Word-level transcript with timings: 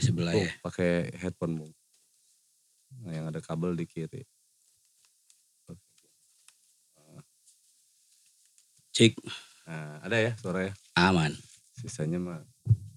di 0.00 0.06
sebelah 0.08 0.32
ya. 0.32 0.48
pakai 0.64 1.12
headphone 1.20 1.54
bung. 1.60 1.72
Nah, 3.04 3.12
yang 3.12 3.26
ada 3.28 3.38
kabel 3.44 3.76
di 3.76 3.84
kiri. 3.84 4.24
Cik, 8.90 9.14
Nah, 9.70 10.02
ada 10.02 10.18
ya 10.18 10.32
suaranya. 10.34 10.74
aman. 10.98 11.30
Sisanya 11.78 12.18
mah 12.18 12.42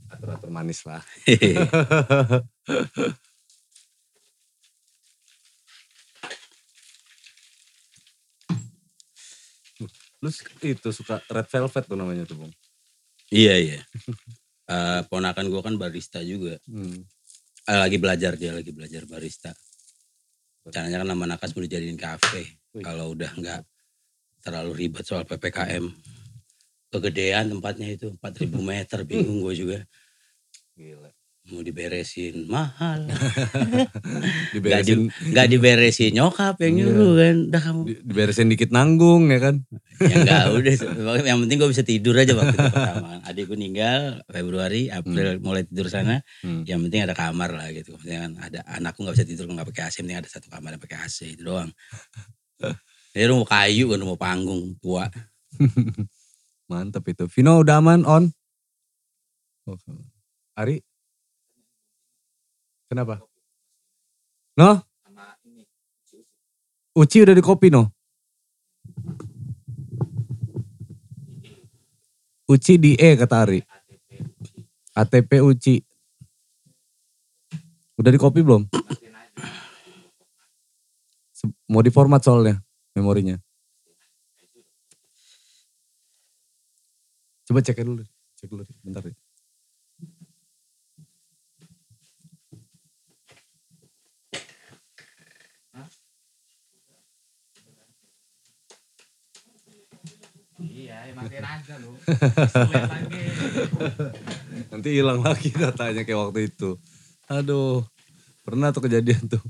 atur-atur 0.09 0.49
manis 0.49 0.81
lah. 0.89 1.05
Lu 10.23 10.29
itu 10.63 10.89
suka 10.95 11.19
red 11.29 11.47
velvet 11.51 11.83
tuh 11.85 11.97
namanya 11.99 12.23
tuh 12.25 12.37
bung. 12.41 12.53
iya 13.29 13.53
iya. 13.59 13.79
Eh, 14.63 15.01
ponakan 15.11 15.51
gue 15.51 15.61
kan 15.61 15.75
barista 15.75 16.23
juga. 16.23 16.55
Hmm. 16.71 17.03
Eh, 17.67 17.79
lagi 17.79 17.99
belajar 17.99 18.39
dia 18.39 18.55
lagi 18.55 18.71
belajar 18.71 19.03
barista. 19.03 19.51
Caranya 20.71 21.03
kan 21.03 21.07
nama 21.11 21.35
nakas 21.35 21.51
mau 21.51 21.63
dijadiin 21.63 21.99
kafe. 21.99 22.47
Kalau 22.79 23.11
udah 23.11 23.31
nggak 23.35 23.61
terlalu 24.39 24.71
ribet 24.87 25.03
soal 25.03 25.27
ppkm. 25.27 25.91
Kegedean 26.93 27.51
tempatnya 27.51 27.91
itu 27.91 28.15
4000 28.15 28.63
meter 28.71 28.99
bingung 29.03 29.43
gue 29.43 29.53
juga. 29.55 29.79
Gila. 30.79 31.11
Mau 31.43 31.59
diberesin 31.59 32.47
mahal. 32.47 33.03
Diberesin, 34.55 35.11
Nggak 35.11 35.47
diberesin 35.49 36.11
nyokap 36.13 36.55
yang 36.57 36.71
Iya. 36.73 36.79
nyuruh 36.87 37.11
kan. 37.13 37.35
Udah 37.45 37.61
kamu 37.61 37.79
di- 37.83 37.99
diberesin 38.01 38.47
dikit 38.47 38.69
nanggung 38.69 39.27
ya 39.27 39.39
kan. 39.41 39.55
ya 39.99 40.15
enggak 40.17 40.43
udah 40.55 40.73
yang 41.21 41.43
penting 41.43 41.57
gue 41.57 41.69
bisa 41.69 41.83
tidur 41.83 42.15
aja 42.15 42.31
waktu 42.33 42.55
itu 42.55 42.65
pertama 42.65 43.19
adikku 43.23 43.53
meninggal 43.53 44.01
Februari 44.25 44.87
April 44.87 45.37
mulai 45.39 45.63
tidur 45.63 45.87
sana 45.87 46.23
Hmm. 46.39 46.63
yang 46.63 46.79
penting 46.81 47.03
ada 47.03 47.13
kamar 47.13 47.51
lah 47.51 47.67
gitu 47.69 47.93
maksudnya 47.93 48.19
kan 48.21 48.31
ada 48.41 48.59
anakku 48.69 48.99
nggak 48.99 49.13
bisa 49.13 49.25
tidur 49.25 49.45
nggak 49.45 49.67
pakai 49.69 49.83
AC 49.85 49.95
penting 49.99 50.17
ada 50.17 50.27
satu 50.27 50.47
kamar 50.47 50.73
yang 50.73 50.81
pakai 50.81 50.97
AC 50.97 51.17
itu 51.29 51.43
doang 51.43 51.69
ini 53.13 53.23
rumah 53.25 53.47
kayu 53.47 53.85
kan 53.85 53.99
rumah 53.99 54.17
panggung 54.17 54.75
tua 54.77 55.07
Mantap 56.65 57.03
itu. 57.05 57.27
Vino 57.29 57.59
udah 57.59 57.77
aman 57.77 58.01
on? 58.01 58.23
Oke. 59.63 59.91
Ari? 60.55 60.81
Kenapa? 62.93 63.25
No? 64.53 64.77
Uci 66.93 67.25
udah 67.25 67.33
di 67.33 67.41
kopi 67.41 67.73
no? 67.73 67.89
Uci 72.45 72.77
di 72.77 72.93
E 72.93 73.17
kata 73.17 73.49
Ari. 73.49 73.65
ATP 74.93 75.41
Uci. 75.41 75.81
Udah 77.97 78.13
di 78.13 78.19
kopi 78.21 78.45
belum? 78.45 78.69
Mau 81.73 81.81
di 81.81 81.89
format 81.89 82.21
soalnya 82.21 82.61
memorinya. 82.93 83.41
Coba 87.49 87.65
cek 87.65 87.81
dulu. 87.81 88.05
Cek 88.37 88.53
dulu 88.53 88.61
bentar. 88.85 89.01
ya. 89.01 89.17
Iya, 100.63 100.93
matiin 100.93 101.03
aja 101.03 101.11
lu. 101.11 101.12
Nanti 104.69 104.89
hilang 104.91 105.21
lagi 105.21 105.49
datanya 105.51 106.01
kayak 106.01 106.19
waktu 106.21 106.39
itu. 106.47 106.77
Aduh, 107.27 107.85
pernah 108.41 108.69
tuh 108.69 108.83
kejadian 108.83 109.27
tuh. 109.29 109.43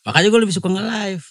makanya 0.00 0.28
gue 0.28 0.40
lebih 0.40 0.56
suka 0.56 0.66
nge-live 0.66 1.24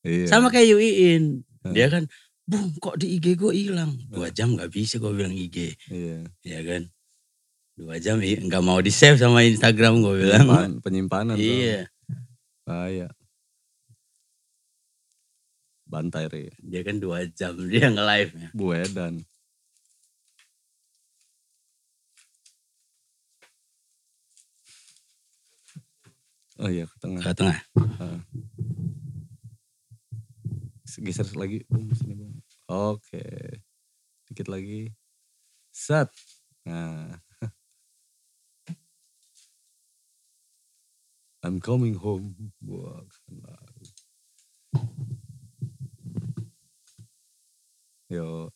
Iya. 0.00 0.24
sama 0.26 0.48
kayak 0.48 0.72
Yuiin 0.72 1.44
dia 1.68 1.84
kan 1.86 2.08
bung 2.42 2.72
kok 2.74 2.96
di 2.96 3.12
IG 3.12 3.36
gue 3.36 3.52
hilang 3.52 3.92
dua 4.08 4.32
jam 4.32 4.56
nggak 4.56 4.72
bisa 4.72 4.96
gue 4.96 5.12
bilang 5.12 5.30
IG 5.30 5.76
Iya. 5.86 6.24
ya 6.40 6.60
kan 6.64 6.88
dua 7.76 8.00
jam 8.00 8.16
i- 8.18 8.40
nggak 8.40 8.64
mau 8.64 8.80
di 8.80 8.88
save 8.88 9.20
sama 9.20 9.44
Instagram 9.44 10.00
gue 10.00 10.24
bilang 10.24 10.48
Penyimpan- 10.48 10.80
penyimpanan. 10.80 11.36
tuh. 11.36 11.44
iya 11.44 11.92
Bahaya. 12.64 13.12
Bantai 15.84 16.24
re. 16.26 16.44
dia 16.58 16.80
kan 16.80 16.96
dua 16.96 17.28
jam 17.28 17.52
dia 17.62 17.86
nge-live 17.86 18.32
nya 18.32 18.48
Buedan. 18.52 19.20
Oh 26.56 26.72
iya 26.72 26.88
ke 26.88 26.96
tengah. 27.00 27.20
ke 27.20 27.32
tengah 27.36 27.60
Geser 31.06 31.28
lagi. 31.36 31.60
Bung, 31.68 31.92
sini, 31.92 32.16
Bung. 32.16 32.40
Oke. 32.72 33.20
Dikit 34.26 34.48
lagi. 34.48 34.88
Set. 35.68 36.08
Nah. 36.64 37.20
I'm 41.44 41.60
coming 41.60 41.94
home. 42.00 42.32
Wah. 42.64 43.04
Yo. 48.08 48.48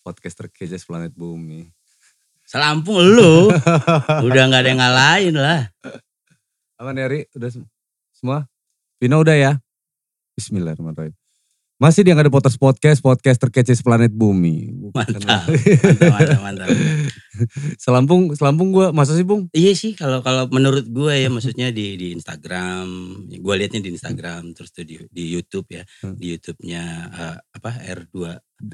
Podcaster 0.00 0.48
kejas 0.48 0.88
planet 0.88 1.12
bumi. 1.12 1.68
Selampung 2.48 2.96
lu 2.96 3.52
udah 4.26 4.42
nggak 4.48 4.60
ada 4.64 4.68
yang 4.72 4.80
ngalahin 4.80 5.36
lah 5.36 5.68
Aman 6.80 6.96
ya, 6.96 7.10
Ri? 7.10 7.26
Udah 7.36 7.50
sem- 7.50 7.66
semua? 8.14 8.46
Vino 8.96 9.18
udah 9.18 9.34
ya? 9.34 9.52
Bismillahirrahmanirrahim. 10.38 11.10
Masih 11.76 12.06
di 12.06 12.14
ada 12.14 12.30
Potters 12.30 12.54
Podcast, 12.54 13.02
podcast 13.02 13.36
terkece 13.36 13.74
planet 13.82 14.14
bumi. 14.14 14.70
Bukan- 14.86 14.94
Mantap. 14.94 15.42
mantap 16.14 16.38
mantap 16.40 16.40
mantap 16.40 16.68
Selampung, 17.76 18.30
Selampung 18.32 18.70
gue, 18.70 18.86
masa 18.94 19.12
sih 19.12 19.26
Bung? 19.26 19.50
iya 19.52 19.74
sih 19.74 19.92
kalau 19.92 20.22
kalau 20.22 20.46
menurut 20.48 20.86
gue 20.88 21.14
ya 21.18 21.28
maksudnya 21.28 21.68
di 21.68 21.98
di 21.98 22.14
Instagram 22.14 22.86
gue 23.28 23.54
liatnya 23.58 23.82
di 23.82 23.90
Instagram 23.92 24.54
terus 24.54 24.70
tuh 24.72 24.86
di 24.88 25.02
di 25.10 25.28
YouTube 25.28 25.68
ya 25.68 25.82
Hmm. 26.00 26.14
di 26.16 26.32
YouTube-nya 26.32 26.82
eh, 27.12 27.36
apa 27.52 27.70
R2 27.76 28.16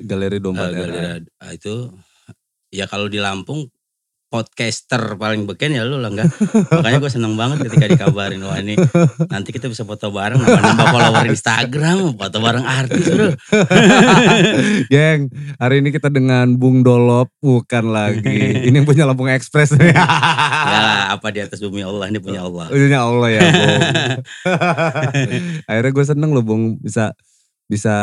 Galeri 0.07 0.39
Domba 0.39 0.69
Daerah. 0.69 1.19
Galeri- 1.19 1.29
eh, 1.43 1.53
itu 1.57 1.75
ya 2.75 2.91
kalau 2.91 3.07
di 3.07 3.23
Lampung 3.23 3.71
podcaster 4.35 5.15
paling 5.15 5.47
beken 5.47 5.79
ya 5.79 5.87
lu 5.87 6.03
lah 6.03 6.11
enggak 6.11 6.27
makanya 6.75 6.99
gue 6.99 7.07
seneng 7.07 7.39
banget 7.39 7.71
ketika 7.71 7.87
dikabarin 7.87 8.43
wah 8.43 8.59
ini 8.59 8.75
nanti 9.31 9.55
kita 9.55 9.71
bisa 9.71 9.87
foto 9.87 10.11
bareng 10.11 10.43
nambah 10.43 10.87
follower 10.91 11.31
Instagram 11.31 12.19
foto 12.19 12.43
bareng 12.43 12.67
artis 12.67 13.15
bro 13.15 13.31
Geng, 14.93 15.31
hari 15.63 15.81
ini 15.81 15.95
kita 15.95 16.11
dengan 16.11 16.55
Bung 16.59 16.83
Dolop, 16.83 17.31
bukan 17.41 17.91
lagi. 17.91 18.67
ini 18.69 18.75
yang 18.75 18.87
punya 18.87 19.07
Lampung 19.07 19.31
Express. 19.31 19.75
ya 19.81 20.05
lah, 20.05 21.15
apa 21.17 21.29
di 21.31 21.41
atas 21.43 21.59
bumi 21.63 21.83
Allah 21.83 22.11
ini 22.11 22.19
punya 22.21 22.45
Allah 22.45 22.69
Punya 22.71 23.01
Allah 23.03 23.29
ya 23.31 23.41
Bung. 23.43 23.81
Akhirnya 25.71 25.93
gue 25.95 26.05
seneng 26.05 26.31
loh 26.34 26.45
Bung 26.45 26.79
bisa 26.79 27.15
bisa 27.65 27.97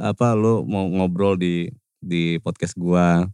apa 0.00 0.26
lo 0.32 0.64
mau 0.64 0.88
ngobrol 0.88 1.36
di 1.36 1.68
di 2.00 2.40
podcast 2.40 2.76
gua. 2.76 3.28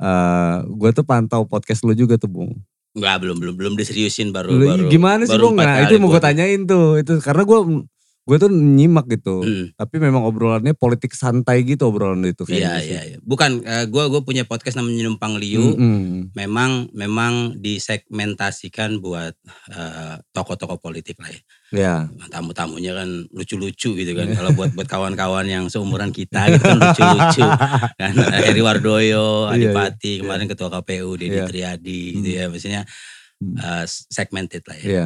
Eh 0.00 0.56
gue 0.66 0.90
tuh 0.90 1.06
pantau 1.06 1.46
podcast 1.46 1.86
lo 1.86 1.94
juga 1.94 2.18
tuh 2.18 2.30
Bung. 2.30 2.52
Enggak 2.94 3.26
belum 3.26 3.36
belum 3.42 3.54
belum 3.58 3.74
diseriusin 3.74 4.30
baru 4.30 4.54
Lu, 4.54 4.66
baru 4.66 4.86
gimana 4.90 5.22
sih 5.26 5.34
baru 5.34 5.50
Bung? 5.50 5.58
Nah 5.58 5.86
itu 5.86 5.94
mau 5.98 6.10
gue 6.10 6.18
gua- 6.18 6.24
tanyain 6.24 6.62
tuh. 6.66 6.98
Itu 6.98 7.18
karena 7.22 7.42
gue 7.46 7.58
gue 8.24 8.36
tuh 8.40 8.48
nyimak 8.48 9.04
gitu. 9.12 9.44
Hmm, 9.44 9.76
Tapi 9.76 10.00
memang 10.00 10.24
obrolannya 10.24 10.72
politik 10.72 11.12
santai 11.12 11.60
gitu 11.60 11.92
obrolan 11.92 12.24
itu 12.24 12.48
Iya 12.48 12.80
iya 12.80 13.00
iya. 13.04 13.18
Bukan 13.20 13.60
gue 13.92 14.04
gue 14.08 14.20
punya 14.24 14.48
podcast 14.48 14.80
namanya 14.80 15.04
Numpang 15.04 15.36
Liu. 15.36 15.76
Mm-mm. 15.76 16.32
Memang 16.32 16.88
memang 16.96 17.60
disegmentasikan 17.60 19.04
buat 19.04 19.36
eh, 19.68 20.16
tokoh-tokoh 20.32 20.80
politik 20.80 21.20
lah 21.20 21.28
ya. 21.28 21.40
Ya. 21.74 21.94
Tamu-tamunya 22.32 22.96
kan 22.96 23.08
lucu-lucu 23.28 23.92
gitu 23.92 24.12
kan. 24.16 24.32
Kalau 24.32 24.56
buat 24.56 24.72
buat 24.72 24.88
kawan-kawan 24.88 25.44
yang 25.44 25.64
seumuran 25.68 26.08
kita 26.08 26.48
gitu 26.48 26.64
kan 26.64 26.80
lucu-lucu. 26.80 27.44
Kan 28.00 28.14
Heri 28.16 28.62
Wardoyo, 28.64 29.52
Iya, 29.52 29.70
Adipati, 29.70 30.24
kemarin 30.24 30.48
ketua 30.48 30.72
KPU 30.72 31.14
Deddy 31.20 31.36
Iya. 31.38 31.46
Triadi 31.46 32.00
gitu 32.16 32.28
ya. 32.32 32.44
Maksudnya 32.48 32.82
Hmm. 33.34 33.58
eh, 33.58 33.84
segmented 33.88 34.62
lah 34.64 34.76
ya. 34.78 34.86
Iya. 34.86 35.04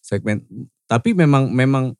Segmen 0.00 0.46
tapi 0.86 1.10
memang 1.12 1.50
memang 1.50 1.96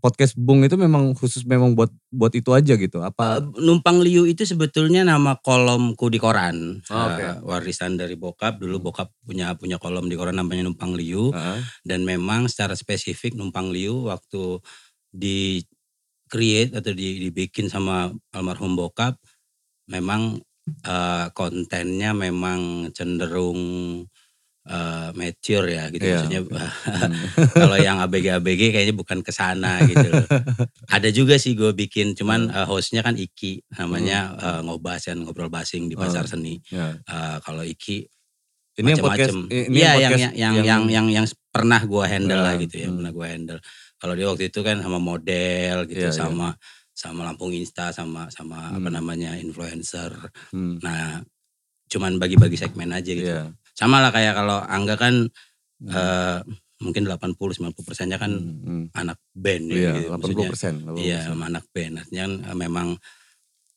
podcast 0.00 0.32
Bung 0.32 0.64
itu 0.64 0.80
memang 0.80 1.12
khusus 1.12 1.44
memang 1.44 1.76
buat 1.76 1.92
buat 2.08 2.32
itu 2.32 2.56
aja 2.56 2.72
gitu 2.72 3.04
apa 3.04 3.36
Eh, 3.36 3.60
Numpang 3.60 4.00
Liu 4.00 4.24
itu 4.24 4.48
sebetulnya 4.48 5.04
nama 5.04 5.36
kolomku 5.36 6.08
di 6.08 6.16
koran. 6.16 6.80
Oh, 6.88 6.96
oke. 6.96 7.20
Eh, 7.20 7.36
warisan 7.44 8.00
dari 8.00 8.16
bokap. 8.16 8.56
Dulu 8.56 8.80
bokap 8.80 9.12
punya 9.20 9.52
punya 9.52 9.76
kolom 9.76 10.08
di 10.08 10.16
koran 10.16 10.40
namanya 10.40 10.64
Numpang 10.64 10.96
Liu. 10.96 11.36
Heeh. 11.36 11.60
Dan 11.84 12.08
memang 12.08 12.48
secara 12.48 12.72
spesifik 12.72 13.36
Numpang 13.36 13.68
Liu 13.68 14.08
waktu 14.08 14.56
di 15.12 15.60
create 16.32 16.72
atau 16.72 16.96
di- 16.96 17.28
dibikin 17.28 17.68
sama 17.68 18.08
almarhum 18.32 18.72
bokap. 18.72 19.20
Memang 19.92 20.40
eh, 20.88 21.26
kontennya 21.36 22.16
memang 22.16 22.88
cenderung 22.96 23.60
eh, 24.64 25.08
mature 25.12 25.66
ya 25.68 25.84
gitu 25.88 26.02
Iya, 26.02 26.22
maksudnya. 26.22 26.40
Hmm. 26.40 27.14
kalau 27.58 27.76
yang 27.76 27.98
ABG-ABG 28.00 28.62
kayaknya 28.70 28.94
bukan 28.94 29.18
ke 29.20 29.30
sana 29.30 29.82
gitu 29.82 30.06
loh. 30.06 30.22
Ada 30.94 31.10
juga 31.10 31.34
sih 31.34 31.52
gue 31.52 31.70
bikin 31.72 32.14
cuman 32.14 32.46
Hmm. 32.46 32.56
eh, 32.56 32.66
hostnya 32.66 33.00
kan 33.00 33.14
Iki 33.14 33.74
namanya 33.74 34.18
eh, 34.34 34.60
ngobas 34.62 35.06
kan 35.06 35.18
ngobrol 35.18 35.48
basing 35.48 35.86
di 35.86 35.94
pasar 35.94 36.24
Oh. 36.24 36.30
seni. 36.30 36.62
Ya. 36.68 36.94
Eh, 36.96 37.36
kalau 37.40 37.62
Iki 37.62 38.06
Ini 38.72 38.88
yang 38.88 39.00
podcast 39.00 39.36
macam-macam. 39.36 39.68
ini 39.68 39.76
Iya 39.76 39.90
yang 39.92 39.92
podcast 39.92 40.22
yang 40.22 40.32
yang 40.32 40.54
yang 40.56 40.82
yang, 40.88 41.06
yang 41.12 41.26
pernah 41.50 41.80
gue 41.82 42.04
handle 42.06 42.40
lah 42.40 42.54
Ya, 42.54 42.62
gitu 42.62 42.74
ya, 42.76 42.86
hmm. 42.86 42.96
pernah 42.96 43.12
gue 43.12 43.26
handle. 43.28 43.60
Kalau 43.96 44.14
dia 44.14 44.26
waktu 44.26 44.44
itu 44.48 44.60
kan 44.60 44.76
sama 44.78 44.98
model 44.98 45.76
gitu, 45.84 46.00
Iya, 46.00 46.08
iya. 46.08 46.16
sama 46.16 46.48
sama 46.92 47.24
Lampung 47.24 47.50
Insta, 47.50 47.88
sama 47.90 48.28
sama 48.28 48.70
apa 48.70 48.88
Hmm. 48.88 48.94
namanya 48.94 49.36
influencer. 49.36 50.12
Hmm, 50.48 50.76
Nah, 50.78 51.20
cuman 51.86 52.16
bagi-bagi 52.16 52.54
segmen 52.54 52.88
aja 52.90 53.10
gitu. 53.10 53.28
iya. 53.28 53.52
Sama 53.82 53.98
lah 53.98 54.14
kayak 54.14 54.34
kalau 54.34 54.62
Angga 54.62 54.94
kan 54.94 55.26
Hmm. 55.82 55.90
eh, 55.90 56.38
mungkin 56.78 57.02
80-90 57.06 57.82
persennya 57.82 58.14
kan 58.14 58.30
Hmm, 58.30 58.62
hmm. 58.62 58.84
anak 58.94 59.18
band 59.34 59.64
ya 59.66 59.74
Iya, 59.74 59.92
gitu. 59.98 60.06
80 60.06 60.18
Maksudnya, 60.22 60.48
persen. 60.50 60.74
Iya, 60.94 61.18
anak 61.34 61.64
band. 61.70 61.94
Artinya 61.98 62.22
kan 62.22 62.34
eh, 62.46 62.56
memang 62.56 62.88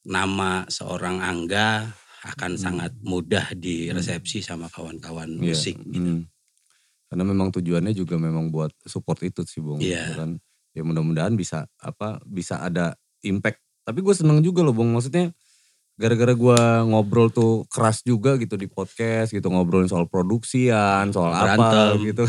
nama 0.05 0.51
seorang 0.69 1.17
Angga 1.19 1.89
akan 2.23 2.51
Hmm. 2.53 2.61
sangat 2.61 2.91
mudah 3.01 3.53
diresepsi 3.53 4.41
sama 4.41 4.69
kawan-kawan 4.69 5.41
Iya, 5.41 5.53
musik 5.53 5.77
gitu. 5.83 5.97
hmm. 5.97 6.21
Karena 7.05 7.23
memang 7.23 7.49
tujuannya 7.49 7.93
juga 7.93 8.17
memang 8.17 8.49
buat 8.49 8.73
support 8.81 9.21
itu 9.21 9.41
sih 9.45 9.61
Bung. 9.61 9.77
Iya. 9.77 10.13
Ya 10.13 10.15
kan? 10.15 10.37
Ya 10.73 10.81
mudah-mudahan 10.81 11.33
bisa 11.33 11.65
apa 11.77 12.21
bisa 12.23 12.59
ada 12.59 12.93
impact. 13.21 13.61
Tapi 13.81 14.01
gue 14.01 14.13
seneng 14.13 14.41
juga 14.41 14.61
loh 14.61 14.73
Bung. 14.73 14.89
Maksudnya 14.91 15.29
gara-gara 15.95 16.31
gue 16.31 16.59
ngobrol 16.85 17.27
tuh 17.29 17.63
keras 17.67 17.99
juga 18.01 18.35
gitu 18.35 18.53
di 18.53 18.67
podcast 18.67 19.31
gitu 19.31 19.47
ngobrolin 19.47 19.87
soal 19.87 20.05
produksian, 20.05 21.07
soal 21.09 21.31
apa 21.31 21.55
Berantem. 21.55 21.93
gitu. 22.03 22.23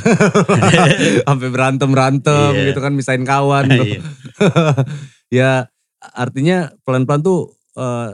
Sampai 1.26 1.48
berantem-berantem 1.50 2.52
Iya. 2.52 2.64
gitu 2.70 2.78
kan 2.78 2.92
misain 2.92 3.22
kawan. 3.22 3.66
Iya. 3.68 4.00
ya 5.42 5.50
artinya 6.00 6.56
pelan-pelan 6.82 7.20
tuh 7.20 7.50
eh, 7.74 8.12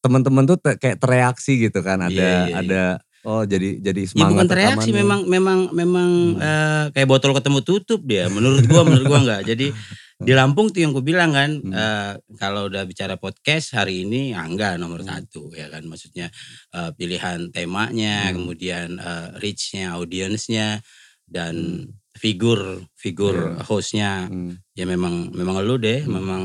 teman-teman 0.00 0.44
tuh 0.44 0.58
te- 0.58 0.74
kayak 0.76 0.98
tereaksi 0.98 1.62
gitu 1.62 1.78
kan 1.78 2.02
ada 2.02 2.10
Iya, 2.10 2.26
iya, 2.26 2.42
iya. 2.44 2.56
ada 2.58 2.82
oh 3.22 3.46
jadi 3.46 3.78
jadi 3.78 4.02
Ya 4.02 4.08
semangat 4.08 4.34
bukan 4.34 4.48
tereaksi 4.50 4.90
memang 4.90 5.20
memang 5.24 5.70
memang 5.70 6.10
Hmm. 6.34 6.42
eh, 6.42 6.84
kayak 6.90 7.06
botol 7.08 7.30
ketemu 7.30 7.62
tutup 7.62 8.02
dia 8.02 8.26
menurut 8.26 8.66
gua 8.66 8.82
menurut 8.82 9.06
gua 9.06 9.20
enggak. 9.22 9.46
Jadi 9.46 9.70
di 10.22 10.32
Lampung 10.32 10.70
tuh 10.70 10.80
yang 10.82 10.92
gue 10.94 11.02
bilang 11.02 11.30
kan 11.30 11.50
Hmm. 11.58 11.72
eh, 11.74 12.12
kalau 12.38 12.70
udah 12.70 12.82
bicara 12.86 13.18
podcast 13.18 13.74
hari 13.74 14.06
ini 14.06 14.32
Angga 14.32 14.78
nomor 14.78 15.02
Hmm. 15.02 15.10
satu 15.22 15.50
ya 15.52 15.66
kan 15.68 15.82
maksudnya 15.84 16.30
eh, 16.72 16.90
pilihan 16.94 17.50
temanya 17.50 18.30
Hmm. 18.30 18.34
kemudian 18.40 18.88
eh, 18.96 19.28
reach-nya 19.38 19.98
audiensnya 19.98 20.80
dan 21.26 21.54
Hmm. 21.54 21.98
figur 22.14 22.86
figur 22.94 23.56
Iya. 23.56 23.62
hostnya 23.66 24.10
Hmm. 24.28 24.60
ya 24.72 24.84
memang 24.86 25.32
memang 25.32 25.60
lu 25.64 25.76
deh 25.76 26.04
Hmm. 26.04 26.12
memang 26.18 26.42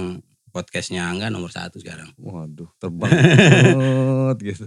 podcastnya 0.50 1.06
Angga 1.06 1.30
nomor 1.30 1.54
satu 1.54 1.78
sekarang 1.78 2.10
waduh 2.18 2.66
terbang 2.82 3.12
banget 3.14 4.38
gitu 4.42 4.66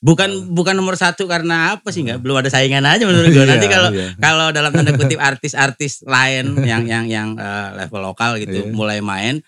bukan 0.00 0.48
bukan 0.50 0.72
nomor 0.74 0.96
satu 0.96 1.28
karena 1.28 1.76
apa 1.76 1.92
sih 1.92 2.00
nggak? 2.02 2.24
Belum 2.24 2.40
ada 2.40 2.48
saingan 2.48 2.84
aja 2.88 3.04
menurut 3.04 3.28
gue 3.28 3.44
nanti 3.52 3.68
Iya, 3.68 3.74
kalau 3.76 3.90
iya. 3.92 4.08
kalau 4.16 4.46
dalam 4.50 4.72
tanda 4.72 4.96
kutip 4.96 5.20
artis-artis 5.30 6.00
lain 6.08 6.56
yang 6.70 6.88
yang 6.88 7.04
yang 7.06 7.28
eh, 7.36 7.68
level 7.76 8.00
lokal 8.02 8.40
gitu 8.40 8.64
Iya. 8.64 8.72
mulai 8.72 8.98
main 9.04 9.44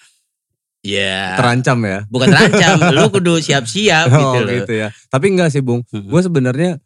ya 0.83 1.39
terancam 1.39 1.79
ya? 1.83 1.99
Bukan 2.07 2.27
terancam 2.29 2.79
lu 2.93 3.07
kudu 3.09 3.39
siap-siap 3.39 4.07
gitu 4.13 4.39
oh 4.39 4.43
loh. 4.45 4.53
gitu 4.63 4.73
ya. 4.77 4.89
Tapi 5.09 5.27
enggak 5.33 5.51
sih 5.55 5.63
bung. 5.63 5.81
Gue 5.89 6.21
sebenarnya 6.21 6.77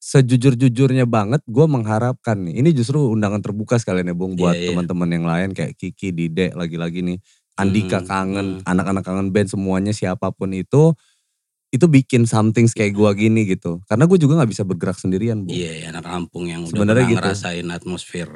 sejujur-jujurnya 0.00 1.04
banget 1.04 1.44
gue 1.44 1.66
mengharapkan 1.68 2.40
nih 2.40 2.64
ini 2.64 2.72
justru 2.72 3.12
undangan 3.12 3.44
terbuka 3.44 3.76
sekalian 3.76 4.08
ya 4.08 4.16
bung 4.16 4.32
buat 4.32 4.56
Iya, 4.56 4.64
iya. 4.64 4.68
teman-teman 4.72 5.08
yang 5.12 5.24
lain 5.28 5.48
kayak 5.52 5.76
Kiki 5.76 6.08
Dide 6.10 6.56
lagi-lagi 6.56 7.04
nih. 7.04 7.18
Andika 7.60 8.00
Hmm, 8.00 8.08
kangen 8.08 8.46
hmm. 8.56 8.64
anak-anak 8.64 9.04
kangen 9.04 9.28
band 9.28 9.52
semuanya 9.52 9.92
siapa 9.92 10.32
pun 10.32 10.48
itu 10.56 10.96
itu 11.70 11.86
bikin 11.86 12.26
something 12.26 12.66
kayak 12.66 12.90
gue 12.98 13.10
gini 13.14 13.46
gitu 13.46 13.78
karena 13.86 14.10
gue 14.10 14.18
juga 14.18 14.42
nggak 14.42 14.50
bisa 14.50 14.62
bergerak 14.66 14.98
sendirian 14.98 15.46
bung 15.46 15.54
Iya, 15.54 15.94
anak 15.94 16.02
Lampung 16.10 16.50
yang 16.50 16.66
udah 16.66 16.74
Sebenarnya 16.74 17.06
pernah 17.06 17.14
gitu. 17.14 17.22
ngerasain 17.22 17.66
atmosfer 17.70 18.28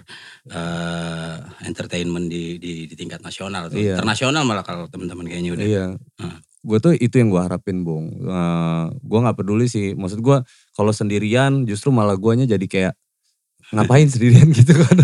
eh, 0.51 1.37
entertainment 1.67 2.27
di, 2.31 2.63
di 2.63 2.87
di 2.87 2.95
tingkat 2.95 3.21
nasional 3.21 3.67
tuh. 3.67 3.83
Iya. 3.83 3.99
Internasional 3.99 4.43
malah 4.47 4.63
kalau 4.63 4.87
teman-teman 4.87 5.27
kayaknya 5.27 5.51
udah. 5.59 5.67
Iya. 5.67 5.87
Hmm. 6.23 6.39
Gue 6.65 6.79
tuh 6.81 6.97
itu 6.97 7.21
yang 7.21 7.29
gue 7.29 7.43
harapin, 7.43 7.85
Bung. 7.85 8.25
Eh, 8.25 8.85
gue 9.03 9.19
nggak 9.21 9.37
peduli 9.37 9.67
sih. 9.69 9.93
Maksud 9.93 10.23
gue 10.23 10.41
kalau 10.73 10.93
sendirian 10.95 11.67
justru 11.69 11.93
malah 11.93 12.17
guanya 12.17 12.47
jadi 12.49 12.67
kayak 12.71 12.95
ngapain 13.73 14.05
sendirian 14.05 14.51
gitu 14.53 14.77
kan. 14.77 14.97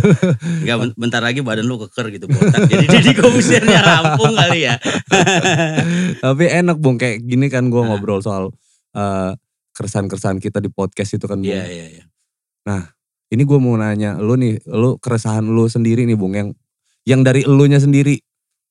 Enggak 0.60 0.76
ben- 0.82 0.96
bentar 0.98 1.22
lagi 1.24 1.40
badan 1.40 1.64
lu 1.64 1.80
keker 1.86 2.12
gitu 2.12 2.26
botak. 2.28 2.68
Jadi 2.68 2.86
jadi 3.00 3.10
komisirnya 3.16 3.80
Lampung 3.80 4.36
kali 4.36 4.68
ya. 4.68 4.76
Tapi 6.24 6.44
enak, 6.50 6.76
Bung. 6.76 7.00
Kayak 7.00 7.24
gini 7.24 7.48
kan 7.48 7.72
gue 7.72 7.80
Nah. 7.80 7.96
ngobrol 7.96 8.20
soal 8.20 8.52
eh, 8.92 9.32
keresahan-keresahan 9.72 10.42
kita 10.42 10.60
di 10.60 10.68
podcast 10.68 11.16
itu 11.16 11.24
kan, 11.24 11.40
Bung. 11.40 11.48
Iya, 11.48 11.64
iya, 11.70 11.86
iya. 12.00 12.04
Ini 13.30 13.42
gue 13.46 13.58
mau 13.62 13.78
nanya, 13.78 14.18
lu 14.18 14.34
nih, 14.34 14.58
lu 14.66 14.98
keresahan 14.98 15.46
lu 15.46 15.70
sendiri 15.70 16.02
nih, 16.02 16.18
Bung. 16.18 16.34
Yang 16.34 16.48
yang 17.06 17.24
dari 17.24 17.46
elunya 17.46 17.78
sendiri 17.78 18.18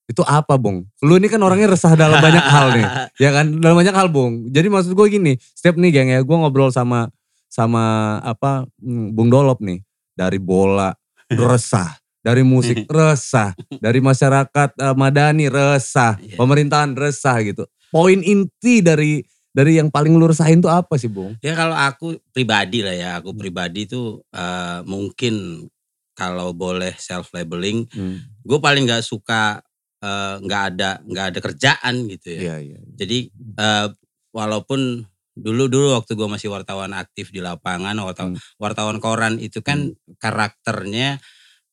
itu 0.06 0.22
apa, 0.26 0.60
Bung? 0.60 0.84
Lu 1.00 1.16
ini 1.16 1.26
kan 1.32 1.40
orangnya 1.40 1.72
resah 1.72 1.96
dalam 1.96 2.20
banyak 2.20 2.44
hal 2.44 2.66
nih. 2.76 2.86
Ya 3.24 3.36
kan 3.36 3.52
dalam 3.60 3.76
banyak 3.76 3.92
hal 3.92 4.08
bung. 4.08 4.48
Jadi 4.48 4.72
maksud 4.72 4.96
gue 4.96 5.06
gini, 5.12 5.36
setiap 5.52 5.76
nih 5.76 5.92
geng 5.92 6.08
ya 6.08 6.24
gue 6.24 6.36
ngobrol 6.40 6.72
sama 6.72 7.12
sama 7.50 8.16
apa 8.22 8.64
hmm, 8.78 9.10
Bung 9.10 9.26
Dolop 9.28 9.58
nih 9.58 9.82
dari 10.14 10.38
bola 10.38 10.94
resah, 11.26 11.98
dari 12.22 12.46
musik 12.46 12.86
resah, 12.90 13.52
dari 13.82 13.98
masyarakat 13.98 14.70
eh, 14.78 14.94
madani 14.94 15.50
resah, 15.50 16.14
Iya. 16.22 16.38
pemerintahan 16.38 16.94
resah 16.94 17.42
gitu. 17.42 17.66
Poin 17.90 18.22
inti 18.22 18.78
dari 18.78 19.18
dari 19.50 19.82
yang 19.82 19.90
paling 19.90 20.14
lu 20.14 20.30
resahin 20.30 20.62
tuh 20.62 20.70
apa 20.70 20.94
sih 20.94 21.10
bung? 21.10 21.34
Ya 21.42 21.58
kalau 21.58 21.74
aku 21.74 22.22
pribadi 22.30 22.86
lah 22.86 22.94
ya, 22.94 23.10
aku 23.18 23.34
pribadi 23.34 23.90
tuh 23.90 24.22
eh, 24.30 24.78
mungkin 24.86 25.66
kalau 26.14 26.54
boleh 26.54 26.94
self 27.00 27.34
labeling, 27.34 27.88
Hmm, 27.90 28.22
gue 28.46 28.58
paling 28.62 28.86
nggak 28.86 29.02
suka 29.02 29.58
eh, 29.98 30.34
nggak 30.38 30.62
ada 30.74 30.90
nggak 31.02 31.26
ada 31.34 31.38
kerjaan 31.42 31.94
gitu 32.06 32.28
ya. 32.38 32.40
Iya 32.46 32.56
iya. 32.62 32.78
Jadi 32.94 33.18
eh, 33.58 33.86
walaupun 34.30 35.02
dulu 35.40 35.72
dulu 35.72 35.96
waktu 35.96 36.12
gue 36.14 36.28
masih 36.28 36.52
wartawan 36.52 36.92
aktif 36.92 37.32
di 37.32 37.40
lapangan, 37.40 37.96
wartawan, 37.96 38.36
Hmm. 38.36 38.40
wartawan 38.60 39.00
koran 39.00 39.40
itu 39.40 39.64
kan 39.64 39.96
karakternya 40.20 41.18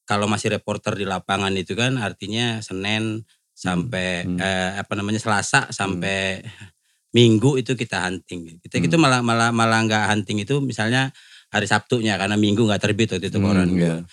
kalau 0.07 0.25
masih 0.25 0.55
reporter 0.55 0.95
di 0.95 1.03
lapangan 1.03 1.51
itu 1.53 1.75
kan 1.75 1.99
artinya 1.99 2.63
Senin 2.63 3.27
sampai 3.51 4.23
Hmm. 4.23 4.39
eh, 4.39 4.71
apa 4.79 4.93
namanya 4.95 5.19
Selasa 5.19 5.67
sampai 5.69 6.39
Minggu 7.17 7.55
itu 7.57 7.73
kita 7.73 8.03
hunting. 8.03 8.59
Kita 8.61 8.77
Hmm. 8.77 8.85
itu 8.87 8.95
malah 8.99 9.19
malah 9.23 9.49
malah 9.51 9.79
nggak 9.83 10.03
hunting 10.11 10.43
itu 10.43 10.59
misalnya 10.61 11.09
hari 11.49 11.65
Sabtunya 11.65 12.19
karena 12.19 12.35
Minggu 12.35 12.67
nggak 12.67 12.83
terbit 12.83 13.15
waktu 13.15 13.31
itu 13.31 13.39
Hmm, 13.39 13.47
koran 13.47 13.69
iya. 13.73 14.03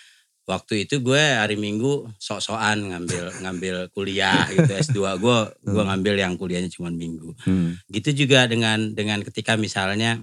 Waktu 0.45 0.85
itu 0.85 1.01
gue 1.01 1.19
hari 1.19 1.57
Minggu 1.57 2.05
sok-sokan 2.21 2.93
ngambil 2.93 3.25
ngambil 3.43 3.75
kuliah 3.97 4.45
gitu 4.53 4.69
S2 4.69 4.99
gue 5.17 5.39
gue 5.65 5.83
ngambil 5.89 6.15
yang 6.21 6.35
kuliahnya 6.37 6.69
cuma 6.69 6.93
Minggu. 6.93 7.33
Hmm, 7.49 7.81
Gitu 7.89 8.25
juga 8.27 8.45
dengan 8.45 8.93
dengan 8.93 9.25
ketika 9.25 9.57
misalnya 9.57 10.21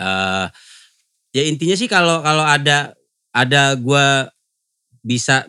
eh 0.00 0.46
ya 1.30 1.42
intinya 1.46 1.76
sih 1.78 1.86
kalau 1.86 2.22
kalau 2.26 2.42
ada 2.42 2.94
ada 3.30 3.78
gue 3.78 4.06
bisa 5.06 5.46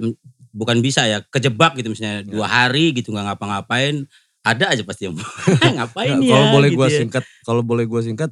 bukan 0.54 0.84
bisa 0.84 1.08
ya 1.10 1.24
kejebak 1.34 1.80
gitu 1.80 1.90
misalnya 1.90 2.22
dua 2.28 2.46
hari 2.46 2.94
gitu 2.94 3.10
nggak 3.10 3.34
ngapa-ngapain 3.34 4.06
ada 4.42 4.74
aja 4.74 4.84
pasti 4.86 5.10
yang 5.10 5.18
ngapain 5.78 6.18
ya 6.22 6.30
kalau 6.34 6.48
boleh 6.50 6.70
gitu 6.74 6.80
gue 6.82 6.88
ya. 6.90 7.00
singkat, 7.06 7.24
kalau 7.46 7.62
boleh 7.62 7.86
gue 7.86 8.02
singkat, 8.02 8.30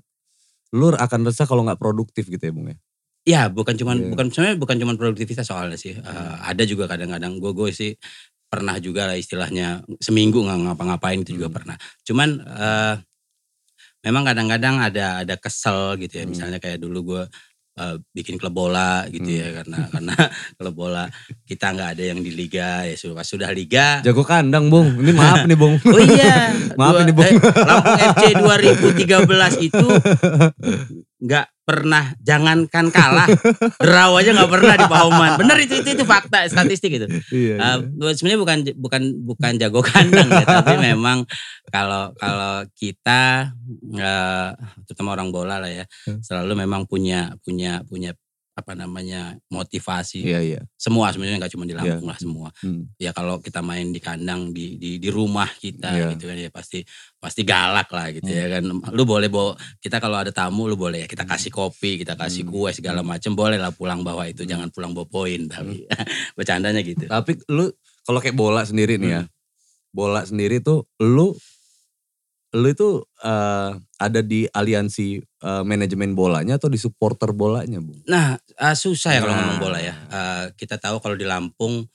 lu 0.73 0.93
akan 0.93 1.19
resah 1.25 1.45
kalau 1.45 1.65
nggak 1.65 1.79
produktif 1.81 2.25
gitu 2.29 2.41
ya 2.41 2.53
bung 2.53 2.73
ya? 2.73 2.77
Ya 3.23 3.47
bukan 3.47 3.75
cuman 3.75 3.97
Iya. 3.99 4.09
bukan 4.09 4.25
sebenarnya 4.29 4.57
bukan 4.57 4.77
cuman 4.79 4.95
produktivitas 4.95 5.45
soalnya 5.45 5.75
sih. 5.75 5.93
Eh, 5.93 6.33
ada 6.41 6.63
juga 6.63 6.87
kadang-kadang 6.87 7.37
gue 7.37 7.51
gue 7.51 7.69
sih 7.69 7.91
pernah 8.49 8.79
juga 8.79 9.05
lah 9.05 9.13
istilahnya 9.13 9.67
seminggu 9.99 10.41
nggak 10.41 10.59
ngapa-ngapain 10.65 11.21
itu 11.21 11.35
juga 11.35 11.47
Hmm. 11.47 11.57
pernah. 11.59 11.75
Cuman 12.01 12.29
eh, 12.41 12.95
memang 13.99 14.23
kadang-kadang 14.23 14.75
ada 14.79 15.21
ada 15.21 15.35
kesel 15.35 15.99
gitu 15.99 16.17
ya. 16.17 16.23
Hmm. 16.23 16.31
Misalnya 16.31 16.57
kayak 16.57 16.79
dulu 16.79 16.99
gue 17.05 17.23
eh, 17.77 17.95
bikin 18.11 18.35
klub 18.35 18.51
bola 18.51 19.05
gitu 19.07 19.23
Hmm. 19.23 19.39
ya 19.39 19.47
karena 19.61 19.77
karena 19.93 20.15
klub 20.57 20.73
bola 20.73 21.03
kita 21.45 21.71
nggak 21.71 21.89
ada 21.95 22.03
yang 22.05 22.19
di 22.19 22.31
liga 22.31 22.83
ya 22.83 22.95
sudah 22.95 23.21
sudah 23.21 23.51
liga. 23.51 23.99
Jago 24.01 24.23
kandang 24.23 24.67
bung, 24.67 24.95
ini 25.01 25.11
maaf 25.11 25.43
nih 25.45 25.55
bung. 25.55 25.75
Oh 25.77 26.01
iya, 26.01 26.55
Maaf 26.75 26.97
dua- 26.97 27.03
ini, 27.03 27.13
Bung. 27.13 27.27
eh, 27.29 27.39
Lampung 27.61 27.99
FC 28.09 28.23
2013 28.33 29.53
itu 29.61 29.85
nggak 31.19 31.47
pernah 31.67 32.17
jangankan 32.25 32.89
kalah 32.89 33.29
draw 33.83 34.17
aja 34.17 34.33
nggak 34.33 34.49
pernah 34.49 34.73
di 34.73 34.87
Pahoman 34.89 35.37
bener 35.37 35.57
itu 35.61 35.85
itu 35.85 35.93
itu 35.93 36.03
fakta 36.07 36.49
statistik 36.49 36.97
itu 36.97 37.05
Iya. 37.29 37.55
iya. 37.61 37.77
Uh, 38.01 38.09
sebenarnya 38.17 38.39
bukan 38.41 38.57
bukan 38.79 39.01
bukan 39.21 39.51
jago 39.61 39.85
kandang 39.85 40.33
ya, 40.33 40.45
tapi 40.49 40.81
memang 40.89 41.29
kalau 41.69 42.09
kalau 42.17 42.65
kita 42.73 43.53
uh, 43.93 44.49
terutama 44.89 45.13
orang 45.13 45.29
bola 45.29 45.61
lah 45.61 45.69
ya, 45.69 45.85
Hmm. 46.09 46.17
selalu 46.25 46.65
memang 46.65 46.89
punya 46.89 47.37
punya 47.45 47.85
punya 47.85 48.17
apa 48.59 48.75
namanya 48.75 49.33
motivasi. 49.47 50.19
Iya 50.21 50.39
iya. 50.39 50.59
Semua 50.75 51.09
sebenarnya 51.09 51.39
nggak 51.39 51.53
cuma 51.55 51.63
di 51.63 51.73
Lampung 51.73 52.07
lah 52.07 52.19
semua. 52.19 52.49
Hmm. 52.59 52.87
Ya 52.99 53.11
kalau 53.11 53.39
kita 53.39 53.63
main 53.63 53.89
di 53.89 53.97
kandang 53.97 54.51
di 54.51 54.75
di 54.75 54.99
di 54.99 55.09
rumah 55.09 55.47
kita 55.47 55.89
Iya. 55.91 56.07
gitu 56.13 56.27
kan 56.27 56.37
ya 56.37 56.51
pasti 56.51 56.79
pasti 57.15 57.41
galak 57.43 57.87
lah 57.89 58.11
gitu 58.11 58.27
Hmm. 58.27 58.39
ya 58.39 58.45
kan. 58.59 58.63
Lu 58.91 59.03
boleh 59.03 59.27
bawa 59.27 59.55
kita 59.79 59.97
kalau 59.97 60.19
ada 60.19 60.29
tamu 60.29 60.67
lu 60.67 60.75
boleh 60.75 61.03
ya 61.03 61.07
kita 61.07 61.23
kasih 61.23 61.49
kopi, 61.49 61.99
kita 61.99 62.13
kasih 62.13 62.43
Hmm. 62.43 62.51
kue 62.51 62.69
segala 62.71 62.99
macam 63.01 63.31
boleh 63.33 63.55
lah 63.55 63.71
pulang 63.71 64.03
bawa 64.03 64.27
itu 64.27 64.43
Hmm. 64.43 64.51
jangan 64.51 64.67
pulang 64.69 64.91
bawa 64.91 65.07
poin 65.07 65.47
tapi 65.47 65.87
bercandanya 66.37 66.83
gitu. 66.83 67.07
Tapi 67.07 67.39
lu 67.47 67.71
kalau 68.03 68.19
kayak 68.19 68.35
bola 68.35 68.61
sendiri 68.63 68.99
nih 68.99 69.11
ya. 69.11 69.23
Bola 69.89 70.21
sendiri 70.21 70.61
tuh 70.61 70.85
lu 71.01 71.33
lu 72.55 72.67
itu 72.67 72.89
eh, 73.21 73.71
ada 73.77 74.19
di 74.23 74.49
aliansi 74.49 75.21
eh, 75.21 75.63
manajemen 75.63 76.17
bolanya 76.17 76.57
atau 76.57 76.65
di 76.67 76.81
supporter 76.81 77.29
bolanya, 77.29 77.77
Bu? 77.77 77.93
Nah, 78.09 78.35
ah, 78.57 78.75
susah 78.75 79.13
ya 79.13 79.19
kalau 79.21 79.33
Nah. 79.33 79.39
ngomong 79.45 79.59
bola 79.61 79.79
ya. 79.79 79.95
Ah, 80.09 80.43
kita 80.57 80.81
tahu 80.81 80.97
kalau 80.99 81.13
di 81.13 81.27
Lampung 81.27 81.85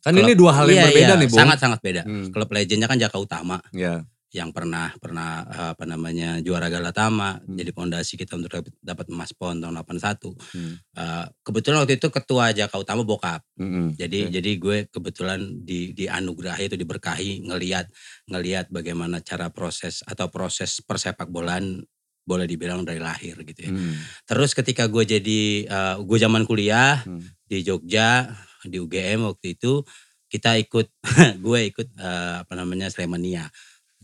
Kan 0.00 0.16
Klub- 0.16 0.24
ini 0.24 0.32
dua 0.32 0.56
hal 0.56 0.64
yang 0.72 0.80
iya, 0.80 0.84
berbeda 0.88 1.12
iya, 1.12 1.20
nih, 1.20 1.28
Bu. 1.28 1.36
Sangat-sangat 1.36 1.80
beda. 1.84 2.02
Hmm. 2.08 2.32
Klub 2.32 2.48
legendnya 2.48 2.88
kan 2.88 2.96
Jaka 2.96 3.20
Utama 3.20 3.60
Ya. 3.76 4.00
Yang 4.30 4.54
pernah 4.54 4.94
pernah 5.02 5.42
ah, 5.42 5.70
apa 5.74 5.82
namanya 5.84 6.38
juara 6.38 6.70
Galatama, 6.70 7.42
Hmm. 7.42 7.58
jadi 7.58 7.70
pondasi 7.74 8.14
kita 8.14 8.38
untuk 8.38 8.50
dapat- 8.78 9.10
emas 9.10 9.34
pon 9.34 9.58
tahun 9.58 9.74
81. 9.74 10.38
Hmm. 10.54 10.78
Ah, 10.94 11.26
kebetulan 11.42 11.82
waktu 11.82 11.98
itu 11.98 12.08
ketua 12.08 12.54
Jaka 12.54 12.78
Utama 12.78 13.02
bokap. 13.02 13.42
Mm-mm. 13.58 13.98
Jadi 13.98 14.30
Oke. 14.30 14.32
jadi 14.32 14.50
gue 14.54 14.76
kebetulan 14.86 15.40
di 15.60 15.90
dianugerahi 15.90 16.70
itu 16.70 16.78
diberkahi 16.78 17.42
ngelihat 17.44 17.90
ngelihat 18.26 18.70
bagaimana 18.70 19.18
cara 19.18 19.50
proses 19.50 20.06
atau 20.06 20.30
proses 20.30 20.78
persepak 20.78 21.26
bolaan 21.26 21.82
boleh 22.22 22.46
dibilang 22.46 22.86
dari 22.86 23.02
lahir 23.02 23.34
gitu 23.42 23.66
ya. 23.66 23.72
Hmm. 23.74 23.98
Terus 24.22 24.54
ketika 24.54 24.86
gue 24.86 25.02
jadi 25.02 25.40
eh, 25.66 25.94
gue 25.98 26.18
zaman 26.18 26.46
kuliah 26.46 27.02
Hmm. 27.02 27.18
di 27.44 27.66
Jogja 27.66 28.30
di 28.62 28.78
UGM 28.78 29.26
waktu 29.26 29.58
itu 29.58 29.82
kita 30.30 30.54
ikut 30.54 30.86
gue 31.44 31.60
ikut 31.66 31.88
eh, 31.98 32.34
apa 32.46 32.52
namanya 32.54 32.86
Slemania. 32.86 33.50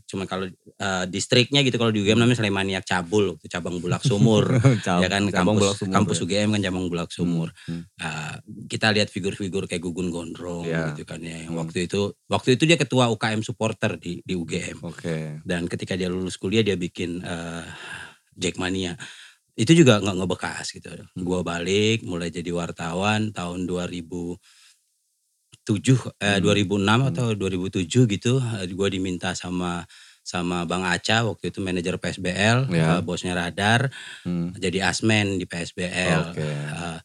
Cuma 0.07 0.23
kalau 0.23 0.47
eh, 0.73 1.05
distriknya 1.07 1.61
gitu 1.61 1.77
kalau 1.77 1.91
di 1.91 1.99
UGM 1.99 2.17
namanya 2.17 2.39
Slemaniak 2.39 2.83
Cabul 2.83 3.35
waktu 3.35 3.47
cabang 3.47 3.77
Bulak 3.79 4.01
Sumur. 4.01 4.47
Cab- 4.87 5.03
ya 5.03 5.11
kan 5.11 5.27
cabang 5.27 5.59
kampus 5.59 5.61
bola 5.61 5.75
sumur 5.75 5.95
kampus 5.95 6.17
ya. 6.17 6.23
UGM 6.23 6.49
kan 6.55 6.61
cabang 6.63 6.87
Bulak 6.87 7.11
Sumur. 7.11 7.49
Hmm. 7.67 7.83
Eh, 7.99 8.35
kita 8.67 8.91
lihat 8.91 9.09
figur-figur 9.09 9.67
kayak 9.67 9.83
Gugun 9.83 10.09
Gondrong 10.09 10.63
Ya. 10.63 10.95
gitu 10.95 11.03
kan 11.03 11.19
ya. 11.19 11.43
Yang 11.43 11.51
Hmm. 11.51 11.61
waktu 11.61 11.79
itu 11.85 12.01
waktu 12.27 12.49
itu 12.55 12.65
dia 12.65 12.77
ketua 12.77 13.11
UKM 13.11 13.43
supporter 13.43 13.99
di 13.99 14.23
di 14.23 14.33
UGM 14.33 14.79
Oke. 14.81 15.43
dan 15.43 15.67
ketika 15.67 15.93
dia 15.93 16.07
lulus 16.07 16.35
kuliah 16.35 16.63
dia 16.63 16.75
bikin 16.75 17.21
eh, 17.21 17.67
Jackmania 18.33 18.95
itu 19.57 19.73
juga 19.73 19.99
nggak 19.99 20.17
ngebekas 20.21 20.71
gitu. 20.71 20.93
Gua 21.17 21.41
balik 21.41 22.05
mulai 22.05 22.29
jadi 22.29 22.53
wartawan 22.53 23.33
tahun 23.33 23.65
2007 25.67 26.15
eh 26.23 26.39
Hmm. 26.39 26.47
2006 26.47 27.11
atau 27.11 27.27
2007 27.35 28.07
gitu 28.07 28.39
eh, 28.39 28.71
gua 28.73 28.89
diminta 28.89 29.35
sama 29.35 29.83
sama 30.23 30.67
Bang 30.67 30.83
Aca 30.83 31.23
waktu 31.23 31.55
itu 31.55 31.63
manajer 31.63 31.99
PSBL, 31.99 32.67
Ya. 32.71 32.99
eh, 32.99 33.01
bosnya 33.03 33.35
Radar, 33.35 33.91
Hmm. 34.27 34.51
jadi 34.55 34.91
asmen 34.91 35.39
di 35.39 35.47
PSBL. 35.47 36.35
Oke. 36.35 36.43
Eh, 36.43 36.99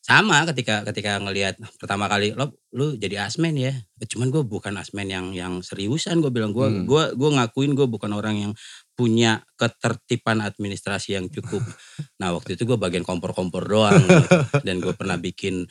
sama 0.00 0.46
ketika 0.46 0.86
ketika 0.86 1.18
ngelihat 1.18 1.58
pertama 1.82 2.06
kali 2.06 2.30
lo 2.30 2.54
lu 2.70 2.94
jadi 2.94 3.26
asmen 3.26 3.58
ya 3.58 3.74
cuman 3.98 4.30
gue 4.30 4.46
bukan 4.46 4.78
asmen 4.78 5.10
yang 5.10 5.34
yang 5.34 5.58
seriusan 5.66 6.22
gue 6.22 6.30
bilang 6.30 6.54
gue 6.54 6.62
Hmm. 6.62 6.86
gua 6.86 7.10
gue 7.10 7.26
ngakuin 7.34 7.74
gue 7.74 7.90
bukan 7.90 8.14
orang 8.14 8.38
yang 8.38 8.52
punya 8.94 9.42
ketertiban 9.58 10.38
administrasi 10.38 11.18
yang 11.18 11.26
cukup 11.26 11.58
nah 12.22 12.30
waktu 12.30 12.54
itu 12.54 12.62
gue 12.62 12.78
bagian 12.78 13.02
kompor-kompor 13.02 13.66
doang 13.66 13.98
gitu. 13.98 14.30
dan 14.62 14.78
gue 14.78 14.94
pernah 14.94 15.18
bikin 15.18 15.66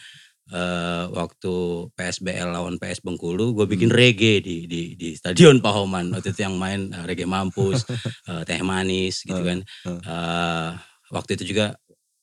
uh, 0.54 1.10
waktu 1.10 1.54
PSBL 1.96 2.54
lawan 2.54 2.78
PS 2.78 3.02
Bengkulu, 3.02 3.56
gue 3.56 3.66
hmm. 3.66 3.74
bikin 3.74 3.90
hmm. 3.90 3.98
reggae 3.98 4.36
di 4.44 4.70
di 4.70 4.82
di 4.94 5.16
stadion 5.18 5.64
Pahoman 5.64 6.14
waktu 6.14 6.36
itu 6.36 6.46
yang 6.46 6.60
main 6.60 6.92
uh, 6.94 7.06
reggae 7.08 7.26
mampus, 7.26 7.88
uh, 8.30 8.44
teh 8.48 8.62
manis 8.62 9.26
gitu 9.26 9.42
kan. 9.42 9.60
Uh, 9.86 10.70
waktu 11.10 11.40
itu 11.40 11.56
juga 11.56 11.74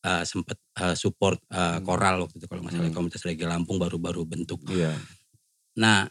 uh, 0.07 0.23
sempat 0.23 0.59
uh, 0.79 0.95
support 0.95 1.39
uh, 1.51 1.83
koral 1.83 2.27
waktu 2.27 2.39
itu 2.39 2.47
kalau 2.47 2.63
masalah 2.63 2.91
hmm. 2.91 2.95
komunitas 2.95 3.25
reggae 3.27 3.49
Lampung 3.49 3.81
baru-baru 3.83 4.23
bentuk. 4.27 4.63
Yeah. 4.71 4.95
Nah, 5.79 6.07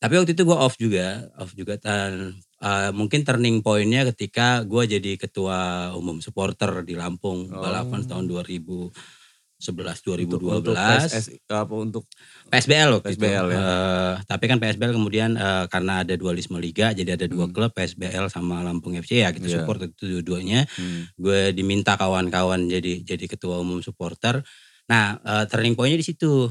tapi 0.00 0.20
waktu 0.20 0.36
itu 0.36 0.44
gue 0.44 0.56
off 0.56 0.76
juga, 0.76 1.32
off 1.40 1.56
juga. 1.56 1.80
Dan 1.80 2.36
uh, 2.60 2.90
mungkin 2.92 3.24
turning 3.24 3.64
pointnya 3.64 4.04
ketika 4.12 4.60
gue 4.64 4.84
jadi 4.84 5.16
ketua 5.16 5.92
umum 5.96 6.20
supporter 6.20 6.84
di 6.84 6.92
Lampung 6.92 7.48
oh. 7.48 7.60
balapan 7.60 8.04
tahun 8.04 8.28
2000 8.28 9.23
11 9.62 10.26
2012 10.26 10.66
untuk, 10.66 10.74
PS 10.74 11.26
apa 11.46 11.74
untuk 11.78 12.04
PSBL 12.50 12.88
loh 12.90 13.00
PSBL 13.00 13.44
gitu. 13.48 13.54
ya. 13.54 13.60
Uh, 13.62 14.14
tapi 14.26 14.44
kan 14.50 14.58
PSBL 14.58 14.92
kemudian 14.92 15.38
uh, 15.38 15.64
karena 15.70 16.02
ada 16.02 16.14
dualisme 16.18 16.58
liga 16.58 16.90
jadi 16.90 17.14
ada 17.14 17.26
dua 17.30 17.46
hmm. 17.48 17.54
klub 17.54 17.70
PSBL 17.72 18.26
sama 18.28 18.60
Lampung 18.60 18.98
FC 18.98 19.22
ya 19.22 19.30
kita 19.30 19.46
yeah. 19.46 19.62
support 19.62 19.80
itu 19.86 20.20
dua-duanya. 20.20 20.66
Hmm. 20.74 21.08
Gue 21.16 21.54
diminta 21.54 21.94
kawan-kawan 21.94 22.66
jadi 22.66 23.06
jadi 23.06 23.24
ketua 23.30 23.62
umum 23.62 23.80
supporter. 23.80 24.42
Nah, 24.90 25.16
uh, 25.24 25.44
turning 25.48 25.78
pointnya 25.78 26.02
di 26.02 26.06
situ. 26.06 26.50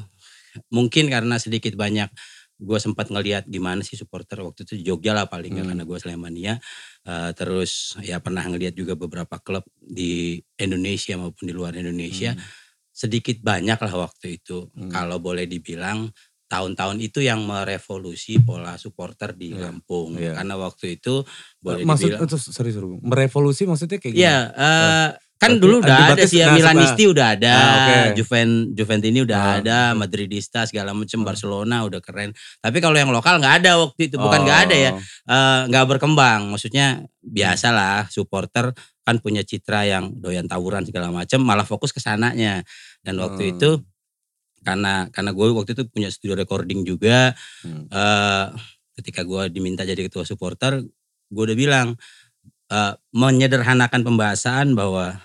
Mungkin 0.73 1.09
karena 1.09 1.37
sedikit 1.37 1.77
banyak 1.77 2.09
gue 2.63 2.79
sempat 2.79 3.11
ngelihat 3.11 3.49
gimana 3.49 3.83
sih 3.83 3.99
supporter 3.99 4.39
waktu 4.39 4.63
itu 4.63 4.93
Jogja 4.93 5.11
lah 5.11 5.27
paling 5.27 5.51
ya, 5.51 5.61
hmm. 5.65 5.69
karena 5.73 5.83
gue 5.83 5.97
Slemania 5.99 6.53
uh, 7.03 7.35
terus 7.35 7.97
ya 7.99 8.23
pernah 8.23 8.45
ngelihat 8.45 8.77
juga 8.77 8.95
beberapa 8.95 9.35
klub 9.43 9.67
di 9.75 10.39
Indonesia 10.55 11.19
maupun 11.19 11.49
di 11.49 11.53
luar 11.53 11.75
Indonesia 11.75 12.31
hmm 12.31 12.62
Sedikit 12.93 13.41
banyak 13.41 13.75
lah 13.81 13.93
waktu 14.05 14.37
itu. 14.37 14.69
Hmm. 14.77 14.87
Kalau 14.87 15.17
boleh 15.17 15.49
dibilang 15.49 16.13
tahun-tahun 16.45 17.01
itu 17.01 17.25
yang 17.25 17.41
merevolusi 17.41 18.37
pola 18.45 18.77
supporter 18.77 19.33
di 19.33 19.57
Iya, 19.57 19.73
Lampung. 19.73 20.13
iya. 20.21 20.37
Karena 20.37 20.53
waktu 20.61 21.01
itu 21.01 21.25
boleh 21.57 21.81
Maksud 21.81 22.13
dibilang 22.13 22.21
itu 22.29 22.37
serius 22.37 22.75
serius. 22.77 23.01
Merevolusi 23.01 23.65
maksudnya 23.65 23.97
kayak 23.97 24.13
Iya, 24.13 24.37
gimana? 24.53 24.61
eh, 24.61 25.09
kan 25.41 25.59
Berarti 25.59 25.63
dulu 25.65 25.75
udah 25.83 25.97
ada 26.15 26.23
sih 26.23 26.39
ya 26.39 26.47
suka- 26.47 26.55
Milanisti 26.55 27.03
udah 27.03 27.27
ada, 27.35 27.51
Ah, 27.53 27.75
oke. 27.75 27.97
Juven 28.15 28.49
Juventini 28.71 29.19
udah 29.27 29.39
Ah, 29.39 29.53
ada. 29.59 29.77
Madridista 29.91 30.63
segala 30.63 30.95
macam, 30.95 31.19
Hmm. 31.19 31.27
Barcelona 31.27 31.83
udah 31.83 31.99
keren. 31.99 32.31
Tapi 32.63 32.77
kalau 32.79 32.95
yang 32.95 33.11
lokal 33.11 33.43
nggak 33.43 33.55
ada 33.59 33.75
waktu 33.75 34.07
itu, 34.07 34.15
bukan 34.15 34.39
nggak 34.47 34.59
ada 34.71 34.75
ya, 34.75 34.91
Oh, 34.91 34.99
eh, 35.29 35.61
nggak 35.67 35.85
berkembang. 35.91 36.47
Maksudnya 36.47 37.03
biasalah 37.19 38.07
supporter 38.07 38.71
kan 39.03 39.19
punya 39.19 39.43
citra 39.43 39.83
yang 39.83 40.15
doyan 40.15 40.47
tawuran 40.47 40.87
segala 40.87 41.11
macam, 41.11 41.43
malah 41.43 41.67
fokus 41.67 41.91
ke 41.91 41.99
sananya. 41.99 42.63
Dan 43.03 43.19
waktu 43.19 43.43
Hmm. 43.43 43.53
itu 43.53 43.69
karena 44.63 45.11
karena 45.11 45.35
gue 45.35 45.47
waktu 45.51 45.75
itu 45.75 45.83
punya 45.91 46.07
studio 46.07 46.39
recording 46.39 46.87
juga, 46.87 47.35
Hmm. 47.67 47.91
eh, 47.91 48.45
ketika 48.95 49.27
gue 49.27 49.51
diminta 49.51 49.83
jadi 49.83 50.07
ketua 50.07 50.23
supporter, 50.23 50.79
gue 51.27 51.43
udah 51.43 51.57
bilang 51.57 51.99
eh, 52.71 52.93
menyederhanakan 53.15 54.01
pembahasan 54.05 54.75
bahwa 54.77 55.17